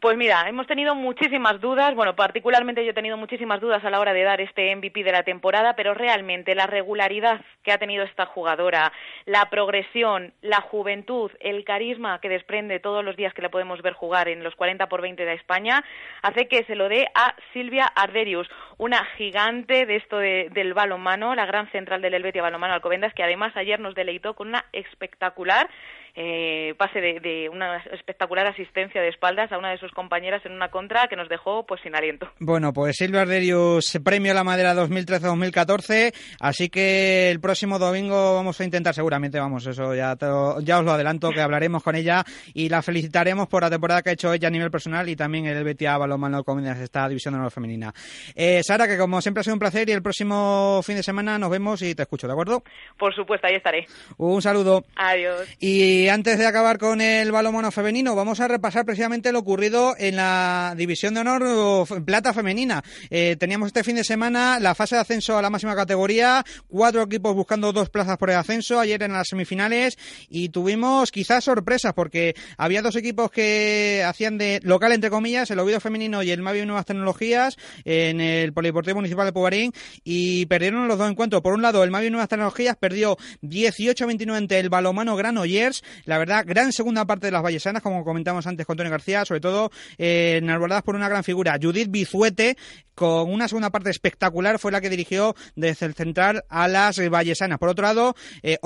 Pues 0.05 0.19
mira, 0.19 0.47
hemos 0.51 0.67
tenido 0.67 0.95
muchísimas 0.95 1.63
dudas, 1.63 1.95
bueno, 1.95 2.15
particularmente 2.15 2.85
yo 2.85 2.91
he 2.91 2.95
tenido 2.95 3.17
muchísimas 3.17 3.59
dudas 3.59 3.83
a 3.87 3.89
la 3.89 4.01
hora 4.01 4.13
de 4.13 4.23
dar 4.23 4.39
este 4.43 4.77
MVP 4.77 5.03
de 5.03 5.13
la 5.13 5.23
temporada, 5.23 5.77
pero 5.77 5.95
realmente 5.95 6.55
la 6.55 6.67
regularidad 6.67 7.41
que 7.63 7.73
ha 7.73 7.79
tenido 7.79 8.05
esta 8.05 8.27
jugadora, 8.27 8.93
la 9.25 9.49
progresión, 9.49 10.35
la 10.43 10.61
juventud, 10.61 11.31
el 11.41 11.65
carisma 11.65 12.21
que 12.21 12.29
desprende 12.29 12.81
todos 12.81 13.03
los 13.03 13.17
días 13.17 13.33
que 13.33 13.41
la 13.41 13.49
podemos 13.49 13.81
ver 13.81 13.95
jugar 13.95 14.29
en 14.29 14.45
los 14.45 14.55
40 14.57 14.91
por 14.91 15.01
20 15.01 15.25
de 15.25 15.33
España, 15.33 15.83
hace 16.21 16.49
que 16.49 16.65
se 16.65 16.75
lo 16.75 16.91
dé 16.91 17.09
a 17.15 17.35
Silvia 17.55 17.87
Arderius, 17.87 18.47
una 18.77 19.07
gigante 19.17 19.87
de 19.87 19.97
esto 19.97 20.19
del 20.19 20.75
balonmano, 20.75 21.35
la 21.35 21.47
gran 21.47 21.71
central 21.71 22.03
del 22.03 22.13
Helvetia 22.13 22.43
Balonmano 22.43 22.75
Alcobendas, 22.75 23.15
que 23.15 23.23
además 23.23 23.57
ayer 23.57 23.81
nos 23.81 23.95
deleitó 23.95 24.35
con 24.35 24.49
una 24.49 24.67
espectacular 24.75 25.71
eh, 26.15 26.75
pase 26.79 27.01
de, 27.01 27.49
una 27.49 27.79
espectacular 27.93 28.47
asistencia 28.47 29.01
de 29.01 29.09
espaldas 29.09 29.51
a 29.53 29.59
una 29.59 29.71
de 29.71 29.79
sus 29.79 29.93
compañeras 29.93 30.45
en 30.47 30.53
una 30.53 30.71
contra 30.71 31.09
que 31.09 31.17
nos 31.17 31.29
dejó 31.29 31.67
pues 31.67 31.81
sin 31.83 31.95
aliento. 31.95 32.29
Bueno, 32.39 32.73
pues 32.73 32.97
Silvia 32.97 33.23
Arderius 33.23 33.99
premio 34.05 34.33
a 34.33 34.35
la 34.35 34.45
madera 34.45 34.75
2013-2014, 34.75 36.15
así 36.41 36.69
que 36.69 37.31
el 37.31 37.41
próximo 37.41 37.79
domingo 37.79 38.35
vamos 38.35 38.61
a 38.61 38.65
intentar 38.65 38.95
seguramente, 38.95 39.39
vamos, 39.39 39.67
eso 39.67 39.95
ya, 39.95 40.17
ya 40.63 40.79
os 40.79 40.85
lo 40.85 40.93
adelanto, 40.93 41.31
que 41.31 41.41
hablaremos 41.41 41.83
con 41.83 41.97
ella 41.97 42.25
y 42.55 42.69
la 42.69 42.83
felicitaremos 42.83 43.49
por 43.49 43.63
la 43.63 43.71
temporada 43.71 44.03
que 44.03 44.11
ha 44.11 44.15
hecho 44.15 44.33
ella 44.33 44.49
a 44.49 44.51
nivel 44.51 44.71
personal 44.71 45.09
y 45.09 45.17
también 45.17 45.47
el 45.47 45.65
Betia 45.65 45.99
Balonmano 45.99 46.43
de 46.45 46.85
esta 46.85 47.09
división 47.09 47.35
de 47.35 47.41
honor 47.41 47.51
femenina. 47.51 47.93
Eh, 48.35 48.63
Sara, 48.63 48.87
que 48.87 48.97
como 48.97 49.21
siempre 49.21 49.41
ha 49.41 49.45
sido 49.45 49.55
un 49.55 49.61
placer 49.61 49.89
y 49.89 49.93
el 49.93 50.03
próximo 50.03 50.81
fin 50.85 50.97
de 50.97 51.03
semana 51.03 51.39
nos 51.39 51.51
vemos 51.51 51.83
y 51.83 51.95
te 51.95 52.03
escucho, 52.03 52.27
¿de 52.27 52.33
acuerdo? 52.33 52.63
Por 52.99 53.15
supuesto, 53.15 53.47
ahí 53.47 53.55
estaré. 53.57 53.87
Un 54.17 54.41
saludo. 54.43 54.85
Adiós. 54.97 55.49
Y 55.59 56.04
antes 56.09 56.39
de 56.39 56.47
acabar 56.47 56.79
con 56.79 57.01
el 57.01 57.31
balonmano 57.31 57.71
femenino, 57.71 58.15
vamos 58.15 58.41
a 58.41 58.49
repasar 58.49 58.85
precisamente 58.85 59.33
lo 59.33 59.39
ocurrido 59.39 59.95
en 59.99 60.17
la 60.17 60.75
división 60.77 61.15
de 61.15 61.21
honor 61.21 61.87
plata 62.05 62.33
femenina. 62.33 62.83
Eh, 63.11 63.37
teníamos 63.39 63.69
este 63.69 63.85
fin 63.85 63.97
de 63.97 64.05
semana 64.05 64.59
la 64.59 64.75
fase 64.75 64.97
de 64.97 65.03
ascenso 65.03 65.39
a 65.39 65.43
la 65.43 65.51
máxima 65.51 65.77
categoría, 65.77 66.45
cuatro 66.67 67.03
equipos 67.03 67.35
buscando 67.35 67.73
dos 67.73 67.91
plazas 67.91 68.19
por 68.19 68.31
el 68.31 68.37
ascenso, 68.37 68.81
ayer 68.81 69.03
en 69.03 69.13
las 69.13 69.29
semifinales, 69.29 69.99
y 70.29 70.49
tuvimos 70.49 71.13
quizás 71.13 71.45
sorpresas 71.45 71.93
porque 71.93 72.35
había 72.57 72.83
dos 72.83 72.97
equipos 72.97 73.31
que 73.31 74.03
hacían 74.07 74.39
de 74.39 74.61
local, 74.65 74.93
entre 74.93 75.11
comillas, 75.11 75.51
el 75.51 75.59
Oviedo 75.59 75.81
femenino 75.81 76.23
y 76.23 76.31
el 76.31 76.43
Mavi 76.43 76.65
Nuevas 76.67 76.87
Tecnologías 76.87 77.57
en 77.85 78.21
el 78.21 78.53
Polideportivo 78.53 78.97
Municipal 78.97 79.27
de 79.27 79.33
Pubarín, 79.33 79.73
y 80.03 80.47
perdieron 80.47 80.89
los 80.89 80.99
dos 80.99 81.11
encuentros. 81.11 81.43
Por 81.43 81.55
un 81.55 81.63
lado, 81.63 81.85
el 81.85 81.91
Mavi 81.91 82.11
Nuevas 82.11 82.29
Tecnologías 82.29 82.77
perdió 82.77 83.17
18-29 83.43 84.35
ante 84.37 84.59
el 84.59 84.69
balomano 84.69 85.17
Granollers, 85.17 85.83
la 86.05 86.19
verdad, 86.19 86.45
gran 86.47 86.73
segunda 86.73 87.05
parte 87.05 87.27
de 87.27 87.33
las 87.33 87.43
Vallesanas, 87.43 87.83
como 87.83 88.05
comentamos 88.05 88.47
antes 88.47 88.67
con 88.67 88.77
Tony 88.77 88.91
García, 88.91 89.25
sobre 89.25 89.41
todo 89.41 89.71
eh, 89.99 90.37
enarboladas 90.39 90.83
por 90.83 90.95
una 90.95 91.09
gran 91.09 91.25
figura. 91.25 91.59
Judith 91.61 91.91
Bizuete, 91.91 92.57
con 92.95 93.33
una 93.33 93.49
segunda 93.49 93.71
parte 93.71 93.91
espectacular, 93.91 94.59
fue 94.59 94.73
la 94.73 94.81
que 94.81 94.91
dirigió 94.91 95.35
desde 95.57 95.87
el 95.87 95.95
central 95.95 96.45
a 96.49 96.69
las 96.69 97.01
Vallesanas. 97.09 97.59
Por 97.59 97.69
otro 97.69 97.83
lado, 97.83 98.15
eh, 98.43 98.59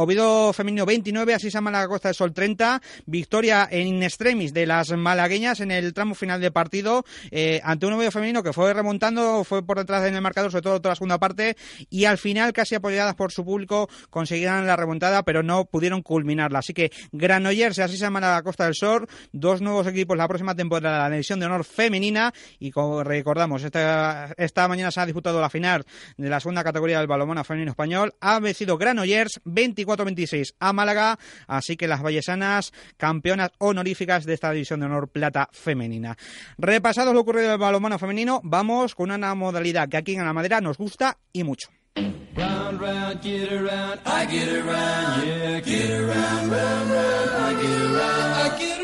Femenino 0.53 0.87
29, 0.87 1.35
así 1.35 1.51
se 1.51 1.57
llama 1.57 1.71
la 1.71 1.87
Costa 1.89 2.09
del 2.09 2.15
Sol 2.15 2.33
30, 2.33 2.81
victoria 3.07 3.69
en 3.71 4.03
extremis 4.03 4.53
de 4.53 4.67
las 4.67 4.91
malagueñas 4.91 5.61
en 5.61 5.71
el 5.71 5.95
tramo 5.95 6.15
final 6.15 6.41
de 6.41 6.51
partido 6.51 7.05
eh, 7.31 7.61
ante 7.65 7.87
un 7.87 7.95
Ovido 7.95 8.11
Femenino 8.11 8.43
que 8.43 8.53
fue 8.53 8.73
remontando, 8.75 9.45
fue 9.45 9.65
por 9.65 9.79
detrás 9.79 10.05
en 10.07 10.15
el 10.15 10.21
marcador, 10.21 10.51
sobre 10.51 10.63
todo 10.63 10.81
toda 10.81 10.93
la 10.93 10.97
segunda 10.97 11.19
parte, 11.19 11.57
y 11.91 12.05
al 12.05 12.19
final, 12.19 12.53
casi 12.53 12.75
apoyadas 12.75 13.15
por 13.15 13.33
su 13.33 13.45
público, 13.45 13.89
consiguieron 14.11 14.67
la 14.67 14.77
remontada, 14.77 15.23
pero 15.23 15.43
no 15.43 15.65
pudieron 15.65 16.03
culminarla. 16.03 16.61
Así 16.61 16.75
que 16.75 16.93
Granollers, 17.19 17.79
así 17.79 17.97
se 17.97 18.03
llama 18.03 18.21
la 18.21 18.43
Costa 18.43 18.65
del 18.65 18.75
Sol, 18.75 19.07
dos 19.33 19.61
nuevos 19.61 19.87
equipos 19.87 20.17
la 20.17 20.29
próxima 20.29 20.55
temporada 20.55 20.97
de 20.97 21.03
la 21.03 21.11
división 21.11 21.41
de 21.41 21.47
honor 21.47 21.65
femenina 21.65 22.33
y 22.59 22.71
como 22.71 23.03
recordamos, 23.05 23.63
esta, 23.65 24.33
esta 24.37 24.69
mañana 24.69 24.91
se 24.91 25.01
ha 25.01 25.07
disputado 25.07 25.41
la 25.41 25.51
final 25.51 25.85
de 26.17 26.29
la 26.29 26.41
segunda 26.41 26.65
categoría 26.65 26.99
del 26.99 27.07
balonmano 27.07 27.45
femenino 27.45 27.73
español, 27.73 28.15
ha 28.21 28.39
vencido 28.41 28.79
Granollers 28.79 29.41
24-26 29.45 30.55
a 30.59 30.73
Málaga, 30.73 31.19
así 31.47 31.77
que 31.77 31.89
las 31.89 32.03
vallesanas 32.03 32.73
campeonas 32.97 33.51
honoríficas 33.59 34.25
de 34.25 34.35
esta 34.35 34.53
división 34.53 34.81
de 34.81 34.87
honor 34.87 35.09
plata 35.09 35.49
femenina. 35.53 36.17
Repasados 36.57 37.15
lo 37.15 37.21
ocurrido 37.21 37.51
del 37.51 37.59
balonmano 37.59 37.99
femenino, 37.99 38.41
vamos 38.45 38.95
con 38.95 39.11
una 39.11 39.35
modalidad 39.35 39.89
que 39.89 39.97
aquí 39.97 40.15
en 40.15 40.25
la 40.25 40.33
madera 40.33 40.61
nos 40.61 40.79
gusta 40.79 41.19
y 41.33 41.45
mucho. 41.45 41.69
Round, 41.99 42.81
round, 42.81 43.23
get 43.23 43.53
around, 43.53 43.99
I 44.07 44.25
get 44.27 44.49
around, 44.49 45.27
yeah, 45.27 45.61
get 45.61 45.91
around, 45.91 46.51
round, 46.51 46.91
round, 46.91 47.31
I 47.31 47.53
get 47.61 47.81
around, 47.83 47.97
I 47.97 48.59
get 48.59 48.69
around. 48.71 48.78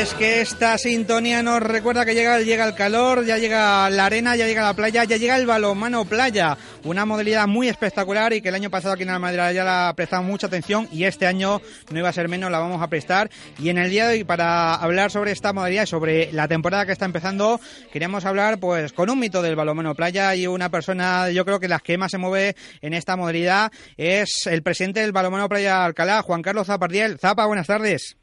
Es 0.00 0.14
que 0.14 0.40
esta 0.40 0.76
sintonía 0.76 1.42
nos 1.42 1.60
recuerda 1.62 2.04
que 2.04 2.14
llega, 2.14 2.36
el 2.36 2.74
calor, 2.74 3.24
ya 3.24 3.38
llega 3.38 3.88
la 3.90 4.06
arena, 4.06 4.34
ya 4.34 4.46
llega 4.46 4.62
la 4.62 4.74
playa, 4.74 5.04
ya 5.04 5.16
llega 5.16 5.36
el 5.36 5.46
balonmano 5.46 6.04
playa. 6.04 6.56
Una 6.82 7.04
modalidad 7.04 7.46
muy 7.46 7.68
espectacular 7.68 8.32
y 8.32 8.40
que 8.40 8.48
el 8.48 8.56
año 8.56 8.70
pasado 8.70 8.94
aquí 8.94 9.04
en 9.04 9.20
Madera 9.20 9.52
ya 9.52 9.62
la 9.62 9.92
prestamos 9.94 10.28
mucha 10.28 10.48
atención 10.48 10.88
y 10.90 11.04
este 11.04 11.26
año 11.26 11.60
no 11.90 11.98
iba 11.98 12.08
a 12.08 12.12
ser 12.12 12.28
menos, 12.28 12.50
la 12.50 12.58
vamos 12.58 12.82
a 12.82 12.88
prestar. 12.88 13.30
Y 13.58 13.68
en 13.68 13.78
el 13.78 13.88
día 13.88 14.08
de 14.08 14.14
hoy, 14.14 14.24
para 14.24 14.74
hablar 14.74 15.12
sobre 15.12 15.30
esta 15.30 15.52
modalidad 15.52 15.84
y 15.84 15.86
sobre 15.86 16.32
la 16.32 16.48
temporada 16.48 16.86
que 16.86 16.92
está 16.92 17.04
empezando, 17.04 17.60
queríamos 17.92 18.24
hablar 18.24 18.58
pues 18.58 18.92
con 18.92 19.10
un 19.10 19.18
mito 19.20 19.42
del 19.42 19.54
balonmano 19.54 19.94
playa 19.94 20.34
y 20.34 20.46
una 20.48 20.70
persona, 20.70 21.30
yo 21.30 21.44
creo 21.44 21.60
que 21.60 21.68
las 21.68 21.82
que 21.82 21.98
más 21.98 22.10
se 22.10 22.18
mueve 22.18 22.56
en 22.80 22.94
esta 22.94 23.16
modalidad 23.16 23.70
es 23.96 24.46
el 24.46 24.62
presidente 24.62 25.00
del 25.00 25.12
balonmano 25.12 25.48
playa 25.48 25.84
Alcalá, 25.84 26.22
Juan 26.22 26.42
Carlos 26.42 26.66
Zapardiel. 26.66 27.18
Zapa, 27.18 27.46
buenas 27.46 27.68
tardes. 27.68 28.16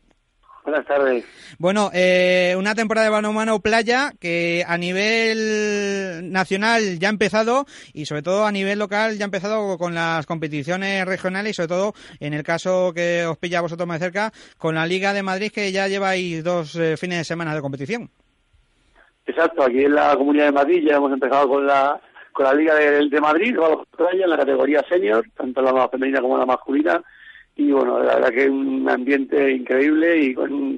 Buenas 0.64 0.86
tardes. 0.86 1.26
Bueno, 1.58 1.90
eh, 1.94 2.54
una 2.58 2.76
temporada 2.76 3.06
de 3.06 3.12
balonmano 3.12 3.60
playa 3.60 4.12
que 4.20 4.64
a 4.68 4.78
nivel 4.78 6.32
nacional 6.32 7.00
ya 7.00 7.08
ha 7.08 7.12
empezado 7.12 7.66
y 7.94 8.06
sobre 8.06 8.22
todo 8.22 8.46
a 8.46 8.52
nivel 8.52 8.78
local 8.78 9.18
ya 9.18 9.26
ha 9.26 9.26
empezado 9.26 9.78
con 9.80 9.96
las 9.96 10.28
competiciones 10.28 11.06
regionales 11.06 11.52
y 11.52 11.54
sobre 11.56 11.68
todo 11.68 11.94
en 12.20 12.34
el 12.34 12.44
caso 12.44 12.94
que 12.94 13.26
os 13.26 13.38
pilla 13.38 13.60
a 13.60 13.64
vosotros 13.64 13.88
más 13.88 14.00
cerca 14.00 14.32
con 14.58 14.76
la 14.76 14.86
Liga 14.86 15.14
de 15.14 15.24
Madrid 15.24 15.52
que 15.52 15.72
ya 15.72 15.88
lleváis 15.88 16.44
dos 16.44 16.76
eh, 16.76 16.96
fines 16.96 17.18
de 17.18 17.24
semana 17.24 17.56
de 17.56 17.62
competición. 17.62 18.12
Exacto, 19.26 19.64
aquí 19.64 19.86
en 19.86 19.96
la 19.96 20.16
Comunidad 20.16 20.46
de 20.46 20.52
Madrid 20.52 20.88
ya 20.88 20.98
hemos 20.98 21.12
empezado 21.12 21.50
con 21.50 21.66
la 21.66 22.00
con 22.34 22.46
la 22.46 22.54
Liga 22.54 22.76
de, 22.76 23.10
de 23.10 23.22
Madrid, 23.22 23.56
playa 23.98 24.24
en 24.24 24.30
la 24.30 24.38
categoría 24.38 24.82
senior, 24.88 25.26
tanto 25.36 25.62
la 25.62 25.90
femenina 25.90 26.22
como 26.22 26.38
la 26.38 26.46
masculina 26.46 27.04
y 27.56 27.72
bueno, 27.72 28.02
la 28.02 28.16
verdad 28.16 28.30
que 28.30 28.44
es 28.44 28.50
un 28.50 28.90
ambiente 28.90 29.52
increíble 29.52 30.22
y 30.22 30.34
con, 30.34 30.78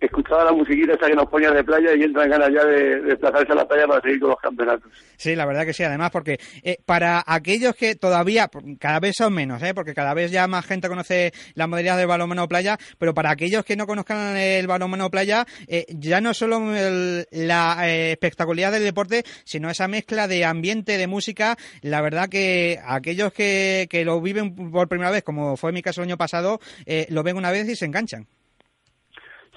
escuchaba 0.00 0.44
la 0.44 0.52
musiquita 0.52 0.92
esa 0.94 1.06
que 1.06 1.14
nos 1.14 1.28
ponían 1.28 1.54
de 1.54 1.64
playa 1.64 1.94
y 1.94 2.02
entran 2.02 2.30
ganas 2.30 2.50
ya 2.52 2.64
de, 2.64 3.00
desplazarse 3.02 3.52
a 3.52 3.56
la 3.56 3.66
playa 3.66 3.86
para 3.86 4.00
seguir 4.00 4.20
con 4.20 4.30
los 4.30 4.38
campeonatos. 4.38 4.92
Sí, 5.16 5.34
la 5.34 5.46
verdad 5.46 5.64
que 5.64 5.72
sí, 5.72 5.82
además 5.82 6.10
porque 6.10 6.38
eh, 6.62 6.78
para 6.86 7.22
aquellos 7.26 7.74
que 7.74 7.96
todavía, 7.96 8.48
cada 8.78 9.00
vez 9.00 9.16
son 9.16 9.34
menos, 9.34 9.62
¿eh? 9.62 9.74
porque 9.74 9.94
cada 9.94 10.14
vez 10.14 10.30
ya 10.30 10.46
más 10.46 10.66
gente 10.66 10.88
conoce 10.88 11.32
la 11.54 11.66
modalidad 11.66 11.96
de 11.96 12.06
balonmano 12.06 12.48
playa, 12.48 12.78
pero 12.98 13.14
para 13.14 13.30
aquellos 13.30 13.64
que 13.64 13.76
no 13.76 13.86
conozcan 13.86 14.36
el 14.36 14.66
balonmano 14.66 15.10
playa, 15.10 15.46
eh, 15.66 15.86
ya 15.88 16.20
no 16.20 16.32
solo 16.32 16.60
la 17.30 17.88
eh, 17.88 18.12
espectacularidad 18.12 18.72
del 18.72 18.84
deporte, 18.84 19.24
sino 19.44 19.68
esa 19.70 19.88
mezcla 19.88 20.28
de 20.28 20.44
ambiente, 20.44 20.96
de 20.96 21.06
música, 21.08 21.56
la 21.82 22.00
verdad 22.00 22.28
que 22.28 22.78
aquellos 22.84 23.32
que, 23.32 23.88
que 23.90 24.04
lo 24.04 24.20
viven 24.20 24.54
por 24.70 24.88
primera 24.88 25.10
vez, 25.10 25.24
como 25.24 25.56
fue 25.56 25.72
mi 25.72 25.82
caso 25.82 26.02
el 26.02 26.08
año 26.08 26.16
pasado, 26.16 26.60
lo 27.08 27.22
ven 27.22 27.36
una 27.36 27.50
vez 27.50 27.68
y 27.68 27.76
se 27.76 27.86
enganchan. 27.86 28.26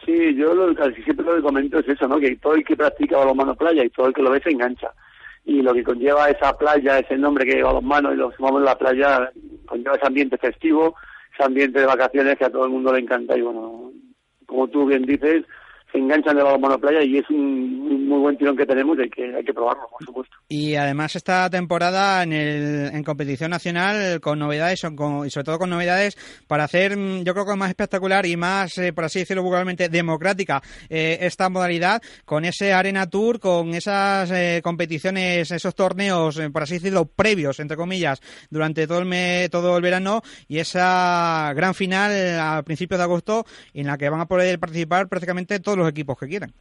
Sí, 0.05 0.35
yo 0.35 0.53
lo, 0.53 0.73
casi 0.73 1.01
siempre 1.03 1.25
lo 1.25 1.35
que 1.35 1.41
comento 1.41 1.79
es 1.79 1.87
eso, 1.87 2.07
¿no? 2.07 2.19
Que 2.19 2.35
todo 2.37 2.55
el 2.55 2.63
que 2.63 2.75
practica 2.75 3.17
balonmano 3.17 3.55
playa 3.55 3.83
y 3.83 3.89
todo 3.89 4.07
el 4.07 4.13
que 4.13 4.23
lo 4.23 4.31
ve 4.31 4.41
se 4.41 4.49
engancha. 4.49 4.91
Y 5.45 5.61
lo 5.61 5.73
que 5.73 5.83
conlleva 5.83 6.29
esa 6.29 6.57
playa, 6.57 6.99
ese 6.99 7.17
nombre 7.17 7.45
que 7.45 7.55
lleva 7.55 7.73
balonmano 7.73 8.13
y 8.13 8.17
lo 8.17 8.31
sumamos 8.31 8.59
en 8.59 8.65
la 8.65 8.77
playa, 8.77 9.31
conlleva 9.65 9.95
ese 9.95 10.07
ambiente 10.07 10.37
festivo, 10.37 10.95
ese 11.33 11.43
ambiente 11.43 11.79
de 11.79 11.85
vacaciones 11.85 12.37
que 12.37 12.45
a 12.45 12.51
todo 12.51 12.65
el 12.65 12.71
mundo 12.71 12.93
le 12.93 12.99
encanta. 12.99 13.37
Y 13.37 13.41
bueno, 13.41 13.91
como 14.47 14.67
tú 14.67 14.85
bien 14.85 15.03
dices, 15.03 15.45
se 15.91 15.97
enganchan 15.97 16.35
de 16.35 16.43
balonmano 16.43 16.79
playa 16.79 17.03
y 17.03 17.17
es 17.17 17.29
un, 17.29 18.07
muy 18.07 18.19
buen 18.19 18.37
tirón 18.37 18.55
que 18.55 18.65
tenemos 18.65 18.97
y 18.97 19.01
hay 19.01 19.09
que, 19.09 19.35
hay 19.35 19.43
que 19.43 19.53
probarlo, 19.53 19.83
por 19.89 20.05
supuesto. 20.05 20.35
Y 20.47 20.75
además 20.75 21.15
esta 21.15 21.49
temporada 21.49 22.23
en, 22.23 22.33
el, 22.33 22.91
en 22.93 23.03
competición 23.03 23.51
nacional 23.51 24.19
con 24.21 24.39
novedades 24.39 24.83
y 24.83 25.29
sobre 25.29 25.43
todo 25.43 25.59
con 25.59 25.69
novedades 25.69 26.17
para 26.47 26.63
hacer, 26.63 26.97
mm, 26.97 27.23
yo 27.23 27.33
creo 27.33 27.45
que 27.45 27.55
más 27.55 27.69
espectacular 27.69 28.25
y 28.25 28.37
más, 28.37 28.77
eh, 28.77 28.93
por 28.93 29.05
así 29.05 29.19
decirlo 29.19 29.43
vulgarmente, 29.43 29.89
democrática 29.89 30.61
eh, 30.89 31.19
esta 31.21 31.49
modalidad 31.49 32.01
con 32.25 32.45
ese 32.45 32.73
Arena 32.73 33.09
Tour, 33.09 33.39
con 33.39 33.73
esas 33.73 34.31
eh, 34.31 34.61
competiciones, 34.63 35.51
esos 35.51 35.75
torneos, 35.75 36.39
por 36.53 36.63
así 36.63 36.75
decirlo, 36.75 37.05
previos, 37.05 37.59
entre 37.59 37.77
comillas, 37.77 38.21
durante 38.49 38.87
todo 38.87 38.99
el, 38.99 39.49
todo 39.49 39.77
el 39.77 39.83
verano 39.83 40.21
y 40.47 40.59
esa 40.59 41.53
gran 41.55 41.73
final 41.73 42.39
a 42.39 42.63
principios 42.63 42.99
de 42.99 43.03
agosto 43.03 43.45
en 43.73 43.87
la 43.87 43.97
que 43.97 44.09
van 44.09 44.21
a 44.21 44.27
poder 44.27 44.59
participar 44.59 45.07
prácticamente 45.07 45.59
todos 45.59 45.80
los 45.81 45.89
equipos 45.89 46.17
que 46.19 46.27
quieran. 46.27 46.51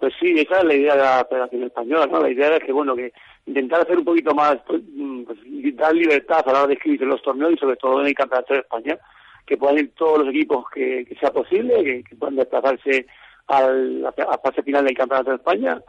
Pues 0.00 0.12
sí, 0.20 0.34
esa 0.36 0.58
es 0.58 0.64
la 0.64 0.74
idea 0.74 0.96
de 0.96 1.02
la 1.02 1.26
Federación 1.28 1.62
Española, 1.62 2.06
¿no? 2.06 2.20
La 2.20 2.30
idea 2.30 2.56
es 2.56 2.64
que, 2.64 2.72
bueno, 2.72 2.94
que 2.94 3.12
intentar 3.46 3.80
hacer 3.80 3.98
un 3.98 4.04
poquito 4.04 4.34
más, 4.34 4.58
pues, 4.66 4.82
mm, 4.94 5.22
pues 5.22 5.38
dar 5.76 5.94
libertad 5.94 6.42
a 6.46 6.52
la 6.52 6.58
hora 6.60 6.68
de 6.68 6.74
escribir 6.74 7.02
los 7.02 7.22
torneos 7.22 7.52
y 7.52 7.56
sobre 7.56 7.76
todo 7.76 8.00
en 8.00 8.08
el 8.08 8.14
Campeonato 8.14 8.54
de 8.54 8.60
España, 8.60 8.98
que 9.46 9.56
puedan 9.56 9.78
ir 9.78 9.92
todos 9.94 10.18
los 10.18 10.28
equipos 10.28 10.64
que, 10.70 11.06
sea 11.20 11.30
posible, 11.30 12.04
que, 12.04 12.16
puedan 12.16 12.36
desplazarse 12.36 13.06
al, 13.46 14.06
a 14.06 14.38
fase 14.38 14.62
final 14.62 14.84
del 14.84 14.96
Campeonato 14.96 15.30
de 15.30 15.36
España 15.36 15.80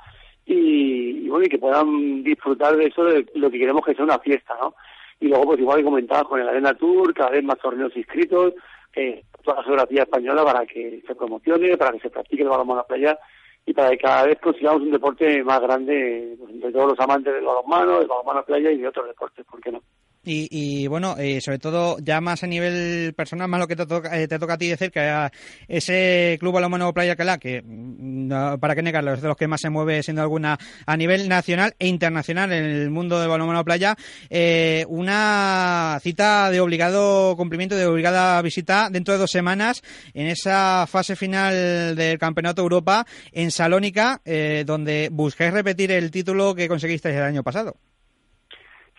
y, 0.46 1.28
bueno, 1.28 1.46
y 1.46 1.50
que 1.50 1.58
puedan 1.58 2.24
disfrutar 2.24 2.76
de 2.76 2.86
eso, 2.88 3.04
de 3.04 3.26
lo 3.36 3.50
que 3.50 3.60
queremos 3.60 3.84
que 3.86 3.96
sea 3.96 4.06
una 4.06 4.20
fiesta, 4.20 4.56
¿no? 4.62 4.76
Y 5.20 5.28
luego, 5.28 5.46
pues 5.46 5.60
igual 5.60 5.80
que 5.80 5.86
comentaba 5.86 6.24
con 6.26 6.42
el 6.42 6.50
Arena 6.50 6.74
Tour, 6.74 7.14
cada 7.14 7.32
vez 7.32 7.44
más 7.44 7.58
torneos 7.58 7.96
inscritos, 7.96 8.54
eh, 8.96 9.24
toda 9.46 9.58
la 9.58 9.64
geografía 9.64 10.04
española 10.04 10.44
para 10.44 10.66
que 10.66 11.02
se 11.08 11.16
promocione, 11.16 11.78
para 11.78 11.92
que 11.92 12.00
se 12.00 12.10
practique 12.10 12.44
el 12.44 12.50
balonmano 12.50 12.80
a 12.80 12.84
la 12.84 12.88
playa 12.88 13.20
y 13.66 13.74
para 13.74 13.92
que 13.92 13.98
cada 14.00 14.26
vez 14.26 14.40
consigamos 14.42 14.82
un 14.82 14.92
deporte 14.92 15.44
más 15.44 15.62
grande 15.62 16.36
pues, 16.38 16.52
entre 16.52 16.72
todos 16.72 16.90
los 16.90 17.00
amantes 17.00 17.34
del 17.34 17.46
balonmano, 17.46 18.00
del 18.00 18.08
balonmano 18.08 18.40
a 18.40 18.46
playa 18.46 18.72
y 18.72 18.78
de 18.78 18.88
otros 18.88 19.08
deportes, 19.08 19.46
¿por 19.46 19.62
qué 19.62 19.72
no? 19.72 19.82
Y, 20.26 20.88
bueno, 20.88 21.16
eh, 21.18 21.40
sobre 21.42 21.60
todo 21.60 21.98
ya 22.00 22.20
más 22.20 22.44
a 22.44 22.48
nivel 22.48 23.14
personal, 23.14 23.48
más 23.48 23.60
lo 23.60 23.68
que 23.68 23.76
te 23.76 23.86
toca, 23.86 24.20
eh, 24.20 24.28
a 24.32 24.58
ti 24.58 24.70
decir, 24.70 24.92
que 24.92 25.30
ese 25.68 26.38
Club 26.40 26.54
Balonmano 26.54 26.94
Playa 26.94 27.16
Calá, 27.16 27.38
que 27.38 27.62
mm, 27.64 28.60
para 28.60 28.76
qué 28.76 28.82
negarlo, 28.82 29.14
es 29.14 29.22
de 29.22 29.28
los 29.28 29.38
que 29.38 29.48
más 29.48 29.62
se 29.62 29.70
mueve 29.70 30.02
siendo 30.04 30.22
alguna 30.22 30.58
a 30.86 30.98
nivel 30.98 31.30
nacional 31.30 31.76
e 31.80 31.88
internacional 31.88 32.52
en 32.52 32.66
el 32.66 32.90
mundo 32.90 33.20
del 33.20 33.30
balonmano 33.30 33.64
playa, 33.64 33.96
eh, 34.30 34.86
una 34.90 36.00
cita 36.02 36.50
de 36.50 36.60
obligado 36.60 37.36
cumplimiento, 37.38 37.76
de 37.76 37.86
obligada 37.86 38.42
visita 38.42 38.90
dentro 38.90 39.14
de 39.14 39.20
dos 39.20 39.32
semanas 39.32 39.84
en 40.14 40.28
esa 40.28 40.86
fase 40.88 41.16
final 41.16 41.96
del 41.96 42.18
Campeonato 42.18 42.62
Europa 42.62 43.06
en 43.32 43.52
Salónica, 43.52 44.22
donde 44.66 45.10
buscáis 45.12 45.54
repetir 45.54 45.92
el 45.92 46.12
título 46.12 46.56
que 46.56 46.68
conseguisteis 46.68 47.16
el 47.16 47.24
año 47.24 47.44
pasado. 47.44 47.78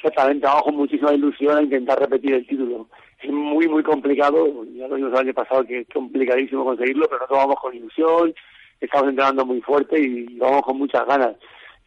Exactamente, 0.07 0.46
vamos 0.46 0.62
con 0.62 0.76
muchísima 0.76 1.12
ilusión 1.12 1.59
a 1.59 1.62
intentar 1.62 1.98
repetir 1.98 2.34
el 2.34 2.46
título. 2.46 2.86
Es 3.20 3.28
muy, 3.28 3.66
muy 3.66 3.82
complicado, 3.82 4.64
ya 4.76 4.86
lo 4.86 4.94
vimos 4.94 5.12
el 5.12 5.18
año 5.18 5.34
pasado 5.34 5.64
que 5.64 5.80
es 5.80 5.88
complicadísimo 5.92 6.64
conseguirlo, 6.64 7.07
pero 7.07 7.18
nosotros 7.18 7.38
vamos 7.38 7.57
con 7.61 7.74
ilusión, 7.74 8.32
estamos 8.80 9.09
entrenando 9.09 9.44
muy 9.44 9.61
fuerte 9.62 10.00
y 10.00 10.38
vamos 10.38 10.62
con 10.62 10.78
muchas 10.78 11.04
ganas. 11.07 11.34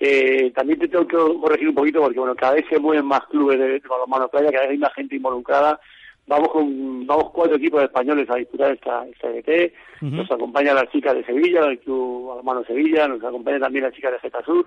Eh, 0.02 0.52
también 0.54 0.80
te 0.80 0.90
tengo 0.90 1.08
que 1.08 1.16
corregir 1.16 1.70
un 1.70 1.76
poquito 1.76 2.02
porque 2.02 2.20
bueno, 2.20 2.36
cada 2.36 2.56
vez 2.56 2.66
se 2.70 2.78
mueven 2.78 3.06
más 3.06 3.22
clubes 3.28 3.58
de, 3.58 3.82
balonmano 3.88 4.28
playa, 4.28 4.52
cada 4.52 4.64
vez 4.64 4.72
hay 4.72 4.78
más 4.80 4.94
gente 4.94 5.16
involucrada. 5.16 5.80
Vamos 6.28 6.50
con 6.50 7.08
vamos 7.08 7.32
cuatro 7.32 7.56
equipos 7.56 7.82
españoles 7.82 8.30
a 8.30 8.36
disputar 8.36 8.74
esta, 8.74 9.06
esta 9.08 9.30
ET. 9.32 9.74
Nos 10.02 10.30
acompaña 10.30 10.74
la 10.74 10.90
chica 10.92 11.14
de 11.14 11.24
Sevilla, 11.24 11.68
el 11.68 11.80
Club 11.80 12.28
Balonmano 12.28 12.66
Sevilla, 12.66 13.08
nos 13.08 13.24
acompaña 13.24 13.60
también 13.60 13.86
la 13.86 13.92
chica 13.92 14.12
de 14.12 14.20
Geta 14.20 14.44
Sur 14.44 14.66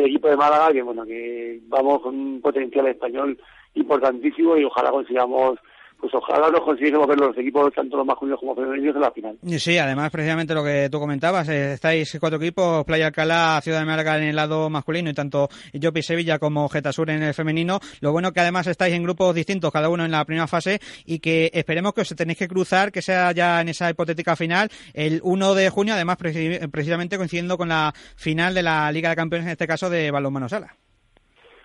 el 0.00 0.06
equipo 0.06 0.28
de 0.28 0.36
Málaga, 0.36 0.72
que 0.72 0.82
bueno, 0.82 1.04
que 1.04 1.60
vamos 1.68 2.02
con 2.02 2.14
un 2.14 2.40
potencial 2.40 2.86
español 2.86 3.38
importantísimo 3.74 4.56
y 4.56 4.64
ojalá 4.64 4.90
consigamos 4.90 5.58
pues 6.00 6.14
ojalá 6.14 6.48
nos 6.50 6.60
consiguiésemos 6.60 7.06
ver 7.08 7.18
los 7.18 7.36
equipos, 7.36 7.72
tanto 7.74 7.96
los 7.96 8.06
masculinos 8.06 8.38
como 8.38 8.54
femeninos, 8.54 8.94
en 8.94 9.00
la 9.00 9.10
final. 9.10 9.38
Sí, 9.58 9.78
además, 9.78 10.10
precisamente 10.10 10.54
lo 10.54 10.62
que 10.62 10.88
tú 10.90 11.00
comentabas, 11.00 11.48
eh, 11.48 11.72
estáis 11.72 12.16
cuatro 12.20 12.38
equipos, 12.38 12.84
Playa 12.84 13.06
Alcalá, 13.06 13.60
Ciudad 13.62 13.80
de 13.80 13.86
Málaga 13.86 14.16
en 14.16 14.24
el 14.24 14.36
lado 14.36 14.70
masculino 14.70 15.10
y 15.10 15.14
tanto 15.14 15.48
Yopi 15.72 16.02
Sevilla 16.02 16.38
como 16.38 16.68
Getasur 16.68 17.10
en 17.10 17.22
el 17.22 17.34
femenino. 17.34 17.80
Lo 18.00 18.12
bueno 18.12 18.32
que 18.32 18.40
además 18.40 18.68
estáis 18.68 18.94
en 18.94 19.02
grupos 19.02 19.34
distintos, 19.34 19.72
cada 19.72 19.88
uno 19.88 20.04
en 20.04 20.12
la 20.12 20.24
primera 20.24 20.46
fase, 20.46 20.78
y 21.04 21.18
que 21.18 21.50
esperemos 21.52 21.94
que 21.94 22.02
os 22.02 22.14
tenéis 22.14 22.38
que 22.38 22.48
cruzar, 22.48 22.92
que 22.92 23.02
sea 23.02 23.32
ya 23.32 23.60
en 23.60 23.68
esa 23.68 23.90
hipotética 23.90 24.36
final, 24.36 24.68
el 24.94 25.20
1 25.24 25.54
de 25.54 25.68
junio, 25.70 25.94
además 25.94 26.16
precisamente 26.16 27.16
coincidiendo 27.16 27.58
con 27.58 27.68
la 27.68 27.92
final 28.16 28.54
de 28.54 28.62
la 28.62 28.92
Liga 28.92 29.10
de 29.10 29.16
Campeones, 29.16 29.46
en 29.46 29.52
este 29.52 29.66
caso 29.66 29.90
de 29.90 30.12
Balonmano 30.12 30.48
Sala. 30.48 30.76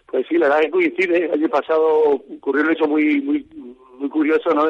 Pues 0.08 0.28
sí, 0.28 0.38
la 0.38 0.48
verdad 0.48 0.60
es 0.60 0.66
que 0.66 0.72
coincide. 0.72 1.26
El 1.26 1.32
año 1.32 1.50
pasado 1.50 2.22
ocurrió 2.38 2.64
un 2.64 2.72
hecho 2.72 2.86
muy, 2.86 3.20
muy 3.22 3.48
muy 3.98 4.10
curioso, 4.10 4.54
¿no? 4.54 4.68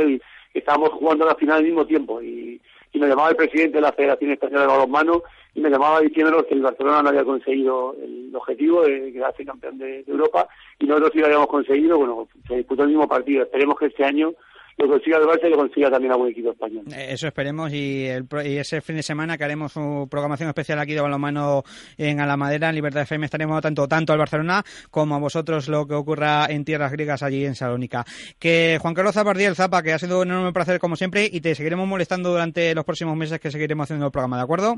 Estábamos 0.53 0.89
jugando 0.91 1.25
la 1.25 1.35
final 1.35 1.57
al 1.57 1.63
mismo 1.63 1.85
tiempo 1.85 2.21
y, 2.21 2.61
y 2.91 2.99
me 2.99 3.07
llamaba 3.07 3.29
el 3.29 3.35
presidente 3.35 3.77
de 3.77 3.81
la 3.81 3.91
Federación 3.91 4.31
Española 4.31 4.61
de 4.61 4.67
Balonmano 4.67 5.23
y 5.55 5.61
me 5.61 5.69
llamaba 5.69 6.01
diciéndonos 6.01 6.45
que 6.45 6.53
el 6.53 6.61
Barcelona 6.61 7.01
no 7.01 7.09
había 7.09 7.23
conseguido 7.23 7.95
el 8.01 8.31
objetivo 8.35 8.83
de 8.83 9.11
quedarse 9.11 9.45
campeón 9.45 9.77
de, 9.77 10.03
de 10.03 10.11
Europa 10.11 10.47
y 10.79 10.85
nosotros 10.85 11.11
sí 11.13 11.19
lo 11.19 11.25
habíamos 11.25 11.47
conseguido, 11.47 11.97
bueno, 11.97 12.27
se 12.47 12.57
disputó 12.57 12.83
el 12.83 12.89
mismo 12.89 13.07
partido. 13.07 13.43
Esperemos 13.43 13.77
que 13.79 13.87
este 13.87 14.05
año 14.05 14.33
lo 14.77 14.87
consiga 14.87 15.17
el 15.17 15.25
Barça 15.25 15.47
y 15.47 15.49
lo 15.49 15.57
consiga 15.57 15.89
también 15.89 16.13
a 16.13 16.17
buen 16.17 16.31
equipo 16.31 16.51
español. 16.51 16.85
Eh, 16.93 17.07
eso 17.11 17.27
esperemos 17.27 17.71
y, 17.73 18.05
el, 18.05 18.27
y 18.45 18.57
ese 18.57 18.81
fin 18.81 18.95
de 18.95 19.03
semana 19.03 19.37
que 19.37 19.43
haremos 19.43 19.73
su 19.73 20.07
programación 20.09 20.49
especial 20.49 20.79
aquí 20.79 20.93
de 20.93 21.01
balonmano 21.01 21.63
en 21.97 22.19
Alamadera, 22.19 22.69
en 22.69 22.75
Libertad 22.75 23.03
FM, 23.03 23.25
estaremos 23.25 23.61
tanto 23.61 23.87
tanto 23.87 24.13
al 24.13 24.19
Barcelona 24.19 24.63
como 24.89 25.15
a 25.15 25.19
vosotros 25.19 25.67
lo 25.67 25.85
que 25.87 25.93
ocurra 25.93 26.45
en 26.49 26.65
tierras 26.65 26.91
griegas 26.91 27.23
allí 27.23 27.45
en 27.45 27.55
Salónica. 27.55 28.05
Que 28.39 28.77
Juan 28.81 28.93
Carlos 28.93 29.13
Zapardiel 29.13 29.55
Zapa, 29.55 29.83
que 29.83 29.93
ha 29.93 29.99
sido 29.99 30.21
un 30.21 30.29
enorme 30.29 30.53
placer 30.53 30.79
como 30.79 30.95
siempre 30.95 31.29
y 31.31 31.41
te 31.41 31.55
seguiremos 31.55 31.87
molestando 31.87 32.29
durante 32.29 32.73
los 32.73 32.85
próximos 32.85 33.15
meses 33.15 33.39
que 33.39 33.51
seguiremos 33.51 33.85
haciendo 33.85 34.07
el 34.07 34.11
programa, 34.11 34.37
¿de 34.37 34.43
acuerdo? 34.43 34.75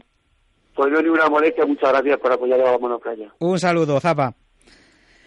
Pues 0.76 0.91
no 0.91 1.02
ninguna 1.02 1.30
molestia, 1.30 1.66
muchas 1.66 1.89
gracias 1.91 2.18
por 2.20 2.34
apoyar 2.34 2.60
a 2.60 2.64
Balonmano 2.64 3.00
Playa. 3.00 3.34
Un 3.39 3.60
saludo, 3.60 4.00
Zapa. 4.02 4.34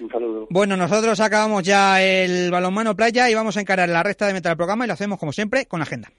Un 0.01 0.11
saludo. 0.11 0.47
Bueno, 0.51 0.77
nosotros 0.77 1.19
acabamos 1.21 1.63
ya 1.63 2.03
el 2.03 2.51
balonmano 2.51 2.95
playa 2.95 3.29
y 3.29 3.35
vamos 3.35 3.57
a 3.57 3.61
encarar 3.61 3.89
la 3.89 4.03
recta 4.03 4.27
de 4.27 4.33
meta 4.33 4.49
del 4.49 4.57
programa 4.57 4.85
y 4.85 4.89
lo 4.89 4.95
hacemos 4.95 5.19
como 5.19 5.33
siempre 5.33 5.67
con 5.67 5.81
la 5.81 5.85
agenda. 5.85 6.11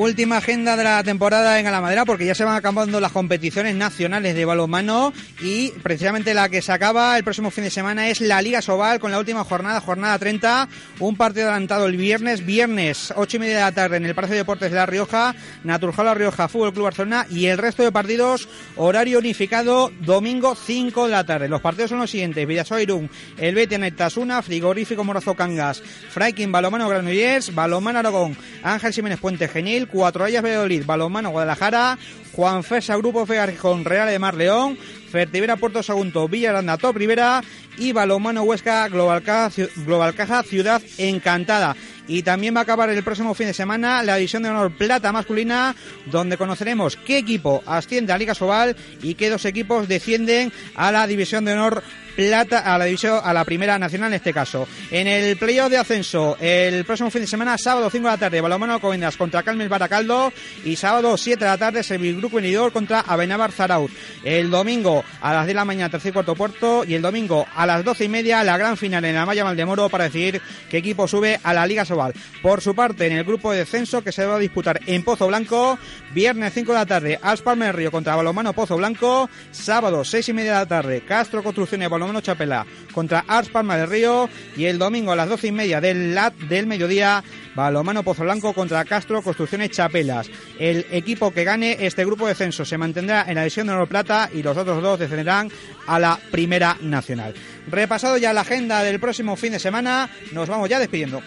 Última 0.00 0.38
agenda 0.38 0.78
de 0.78 0.84
la 0.84 1.04
temporada 1.04 1.60
en 1.60 1.66
Alamadera 1.66 2.06
porque 2.06 2.24
ya 2.24 2.34
se 2.34 2.42
van 2.42 2.56
acabando 2.56 3.00
las 3.00 3.12
competiciones 3.12 3.74
nacionales 3.74 4.34
de 4.34 4.46
balonmano 4.46 5.12
y 5.42 5.72
precisamente 5.82 6.32
la 6.32 6.48
que 6.48 6.62
se 6.62 6.72
acaba 6.72 7.18
el 7.18 7.22
próximo 7.22 7.50
fin 7.50 7.64
de 7.64 7.70
semana 7.70 8.08
es 8.08 8.22
la 8.22 8.40
Liga 8.40 8.62
Sobal 8.62 8.98
con 8.98 9.10
la 9.10 9.18
última 9.18 9.44
jornada, 9.44 9.78
jornada 9.82 10.18
30, 10.18 10.70
un 11.00 11.16
partido 11.16 11.48
adelantado 11.48 11.84
el 11.84 11.98
viernes, 11.98 12.46
viernes 12.46 13.12
8 13.14 13.36
y 13.36 13.40
media 13.40 13.56
de 13.56 13.60
la 13.60 13.72
tarde 13.72 13.98
en 13.98 14.06
el 14.06 14.14
Palacio 14.14 14.36
de 14.36 14.40
Deportes 14.40 14.70
de 14.70 14.76
La 14.78 14.86
Rioja, 14.86 15.34
Naturjal 15.64 16.06
La 16.06 16.14
Rioja, 16.14 16.48
Fútbol 16.48 16.72
Club 16.72 16.84
Barcelona 16.84 17.26
y 17.28 17.44
el 17.46 17.58
resto 17.58 17.82
de 17.82 17.92
partidos 17.92 18.48
horario 18.76 19.18
unificado 19.18 19.92
domingo 20.00 20.54
5 20.54 21.04
de 21.04 21.10
la 21.10 21.26
tarde. 21.26 21.46
Los 21.46 21.60
partidos 21.60 21.90
son 21.90 21.98
los 21.98 22.10
siguientes, 22.10 22.46
Villasoirún, 22.46 23.10
El 23.36 23.54
Betia 23.54 23.78
Tasuna, 23.94 24.40
Frigorífico 24.40 25.04
Morazo 25.04 25.34
Cangas, 25.34 25.82
Fraikin 25.82 26.50
Balomano 26.50 26.88
Granollers, 26.88 27.54
Balomano 27.54 27.98
Aragón, 27.98 28.34
Ángel 28.62 28.94
Jiménez 28.94 29.20
Puente 29.20 29.46
Genil, 29.46 29.89
Cuatro. 29.90 30.24
Ayas 30.24 30.42
Valladolid, 30.42 30.84
Balonmano 30.84 31.30
Guadalajara, 31.30 31.98
Juan 32.32 32.62
Fesa 32.64 32.96
Grupo 32.96 33.26
con 33.60 33.84
Real 33.84 34.08
de 34.08 34.18
Mar 34.18 34.34
León, 34.34 34.78
Fertivera 35.10 35.56
Puerto 35.56 35.82
Sagunto, 35.82 36.28
Villaranda 36.28 36.78
Top 36.78 36.96
Rivera. 36.96 37.42
Y 37.78 37.92
Balonmano 37.92 38.42
Huesca 38.42 38.88
Global 38.88 39.22
Caja 39.22 40.42
Ciudad 40.42 40.82
Encantada. 40.98 41.74
Y 42.06 42.22
también 42.22 42.54
va 42.54 42.60
a 42.60 42.62
acabar 42.64 42.90
el 42.90 43.04
próximo 43.04 43.34
fin 43.34 43.46
de 43.46 43.54
semana 43.54 44.02
la 44.02 44.16
división 44.16 44.42
de 44.42 44.50
honor 44.50 44.72
plata 44.72 45.12
masculina, 45.12 45.74
donde 46.06 46.36
conoceremos 46.36 46.96
qué 46.96 47.18
equipo 47.18 47.62
asciende 47.66 48.12
a 48.12 48.18
Liga 48.18 48.34
Sobal 48.34 48.76
y 49.00 49.14
qué 49.14 49.30
dos 49.30 49.44
equipos 49.44 49.88
descienden 49.88 50.52
a 50.74 50.90
la 50.90 51.06
división 51.06 51.44
de 51.44 51.52
honor 51.52 51.82
plata 52.20 52.58
a 52.58 52.76
la 52.76 52.84
división 52.84 53.18
a 53.24 53.32
la 53.32 53.46
primera 53.46 53.78
nacional 53.78 54.08
en 54.08 54.16
este 54.16 54.34
caso. 54.34 54.68
En 54.90 55.06
el 55.06 55.38
playoff 55.38 55.70
de 55.70 55.78
ascenso, 55.78 56.36
el 56.38 56.84
próximo 56.84 57.10
fin 57.10 57.22
de 57.22 57.26
semana, 57.26 57.56
sábado 57.56 57.88
5 57.88 58.06
de 58.06 58.12
la 58.12 58.18
tarde, 58.18 58.42
Balomano 58.42 58.78
Covendas 58.78 59.16
contra 59.16 59.42
Calmes 59.42 59.70
Baracaldo 59.70 60.30
y 60.62 60.76
sábado 60.76 61.16
7 61.16 61.42
de 61.42 61.50
la 61.50 61.56
tarde, 61.56 61.80
Grupo 62.18 62.36
Venidor 62.36 62.74
contra 62.74 63.00
Avenabar 63.00 63.52
Zaraut. 63.52 63.90
El 64.22 64.50
domingo 64.50 65.02
a 65.22 65.32
las 65.32 65.46
10 65.46 65.48
de 65.48 65.54
la 65.54 65.64
mañana, 65.64 65.88
tercer 65.88 66.10
y 66.10 66.12
cuarto 66.12 66.34
puerto 66.34 66.84
y 66.86 66.92
el 66.92 67.00
domingo 67.00 67.46
a 67.56 67.64
las 67.64 67.82
12 67.82 68.04
y 68.04 68.08
media, 68.10 68.44
la 68.44 68.58
gran 68.58 68.76
final 68.76 69.02
en 69.06 69.14
la 69.14 69.24
Malla 69.24 69.44
Maldemoro 69.44 69.88
para 69.88 70.04
decidir 70.04 70.42
qué 70.68 70.76
equipo 70.76 71.08
sube 71.08 71.40
a 71.42 71.54
la 71.54 71.66
Liga 71.66 71.86
Sobal. 71.86 72.12
Por 72.42 72.60
su 72.60 72.74
parte, 72.74 73.06
en 73.06 73.14
el 73.14 73.24
grupo 73.24 73.50
de 73.50 73.60
descenso 73.60 74.04
que 74.04 74.12
se 74.12 74.26
va 74.26 74.36
a 74.36 74.38
disputar 74.38 74.78
en 74.84 75.02
Pozo 75.04 75.26
Blanco, 75.26 75.78
viernes 76.12 76.52
5 76.52 76.70
de 76.70 76.78
la 76.78 76.84
tarde, 76.84 77.18
Aspalmer 77.22 77.74
Río 77.74 77.90
contra 77.90 78.14
Balomano 78.14 78.52
Pozo 78.52 78.76
Blanco, 78.76 79.30
sábado 79.52 80.04
6 80.04 80.28
y 80.28 80.32
media 80.34 80.52
de 80.52 80.58
la 80.58 80.66
tarde, 80.66 81.00
Castro 81.00 81.42
Construcciones 81.42 81.88
Balomano 81.88 82.09
Balomano 82.10 82.20
Chapela 82.20 82.66
contra 82.92 83.24
Ars 83.26 83.50
Palma 83.50 83.76
del 83.76 83.88
Río 83.88 84.28
y 84.56 84.64
el 84.64 84.78
domingo 84.78 85.12
a 85.12 85.16
las 85.16 85.28
doce 85.28 85.46
y 85.46 85.52
media 85.52 85.80
del 85.80 86.14
LAT 86.14 86.34
del 86.48 86.66
mediodía 86.66 87.22
Balomano 87.54 88.02
Pozo 88.02 88.24
Blanco 88.24 88.52
contra 88.52 88.84
Castro 88.84 89.22
Construcciones 89.22 89.70
Chapelas. 89.70 90.28
El 90.58 90.86
equipo 90.90 91.32
que 91.32 91.44
gane 91.44 91.76
este 91.78 92.04
grupo 92.04 92.26
de 92.26 92.34
censo 92.34 92.64
se 92.64 92.78
mantendrá 92.78 93.24
en 93.28 93.36
la 93.36 93.42
división 93.42 93.68
de 93.68 93.74
Oro 93.74 93.86
Plata 93.86 94.28
y 94.32 94.42
los 94.42 94.56
otros 94.56 94.82
dos 94.82 94.98
descenderán 94.98 95.50
a 95.86 95.98
la 96.00 96.18
Primera 96.30 96.76
Nacional. 96.80 97.34
Repasado 97.68 98.16
ya 98.16 98.32
la 98.32 98.40
agenda 98.40 98.82
del 98.82 98.98
próximo 98.98 99.36
fin 99.36 99.52
de 99.52 99.60
semana, 99.60 100.10
nos 100.32 100.48
vamos 100.48 100.68
ya 100.68 100.80
despidiendo. 100.80 101.22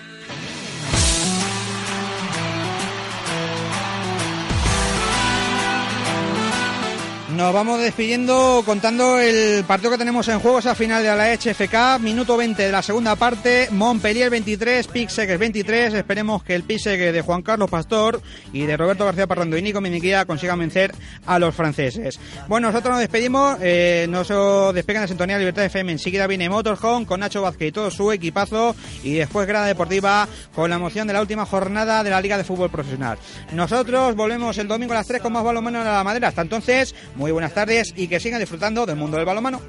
Nos 7.35 7.51
vamos 7.51 7.79
despidiendo 7.79 8.61
contando 8.63 9.19
el 9.19 9.63
partido 9.63 9.89
que 9.89 9.97
tenemos 9.97 10.27
en 10.27 10.39
juego, 10.39 10.59
esa 10.59 10.75
final 10.75 11.01
de 11.01 11.15
la 11.15 11.33
HFK, 11.33 11.99
minuto 11.99 12.37
20 12.37 12.61
de 12.61 12.71
la 12.71 12.83
segunda 12.83 13.15
parte, 13.15 13.69
Montpellier 13.71 14.29
23, 14.29 14.85
Pixegues 14.87 15.39
23, 15.39 15.95
esperemos 15.95 16.43
que 16.43 16.53
el 16.53 16.61
Pixegue 16.61 17.11
de 17.11 17.21
Juan 17.21 17.41
Carlos 17.41 17.71
Pastor 17.71 18.21
y 18.51 18.67
de 18.67 18.77
Roberto 18.77 19.05
García 19.05 19.25
Parrando 19.25 19.57
y 19.57 19.63
Nico 19.63 19.81
Miniquía 19.81 20.25
consigan 20.25 20.59
vencer 20.59 20.93
a 21.25 21.39
los 21.39 21.55
franceses. 21.55 22.19
Bueno, 22.47 22.67
nosotros 22.67 22.91
nos 22.91 22.99
despedimos, 22.99 23.57
eh, 23.61 24.05
nos 24.09 24.27
despegan 24.75 25.01
de 25.01 25.07
Sintonía 25.07 25.39
Libertad 25.39 25.65
FM, 25.65 25.91
enseguida 25.93 26.27
viene 26.27 26.49
Motorhome 26.49 27.07
con 27.07 27.19
Nacho 27.19 27.41
Vázquez 27.41 27.69
y 27.69 27.71
todo 27.71 27.89
su 27.89 28.11
equipazo 28.11 28.75
y 29.01 29.13
después 29.13 29.47
Grada 29.47 29.65
Deportiva 29.65 30.27
con 30.53 30.69
la 30.69 30.75
emoción 30.75 31.07
de 31.07 31.13
la 31.13 31.21
última 31.21 31.47
jornada 31.47 32.03
de 32.03 32.11
la 32.11 32.21
Liga 32.21 32.37
de 32.37 32.43
Fútbol 32.43 32.69
Profesional. 32.69 33.17
Nosotros 33.53 34.15
volvemos 34.15 34.55
el 34.59 34.67
domingo 34.67 34.93
a 34.93 34.97
las 34.97 35.07
3 35.07 35.19
con 35.19 35.33
más 35.33 35.43
balonmano 35.43 35.79
en 35.79 35.85
la 35.85 36.03
madera. 36.03 36.27
Hasta 36.27 36.43
entonces, 36.43 36.93
muy 37.23 37.31
buenas 37.31 37.53
tardes 37.53 37.93
y 37.95 38.09
que 38.09 38.19
sigan 38.19 38.41
disfrutando 38.41 38.85
del 38.85 38.97
mundo 38.97 39.15
del 39.15 39.25
balonmano. 39.25 39.61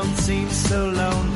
Don't 0.00 0.16
seem 0.18 0.48
so 0.48 0.90
lonely 0.90 1.27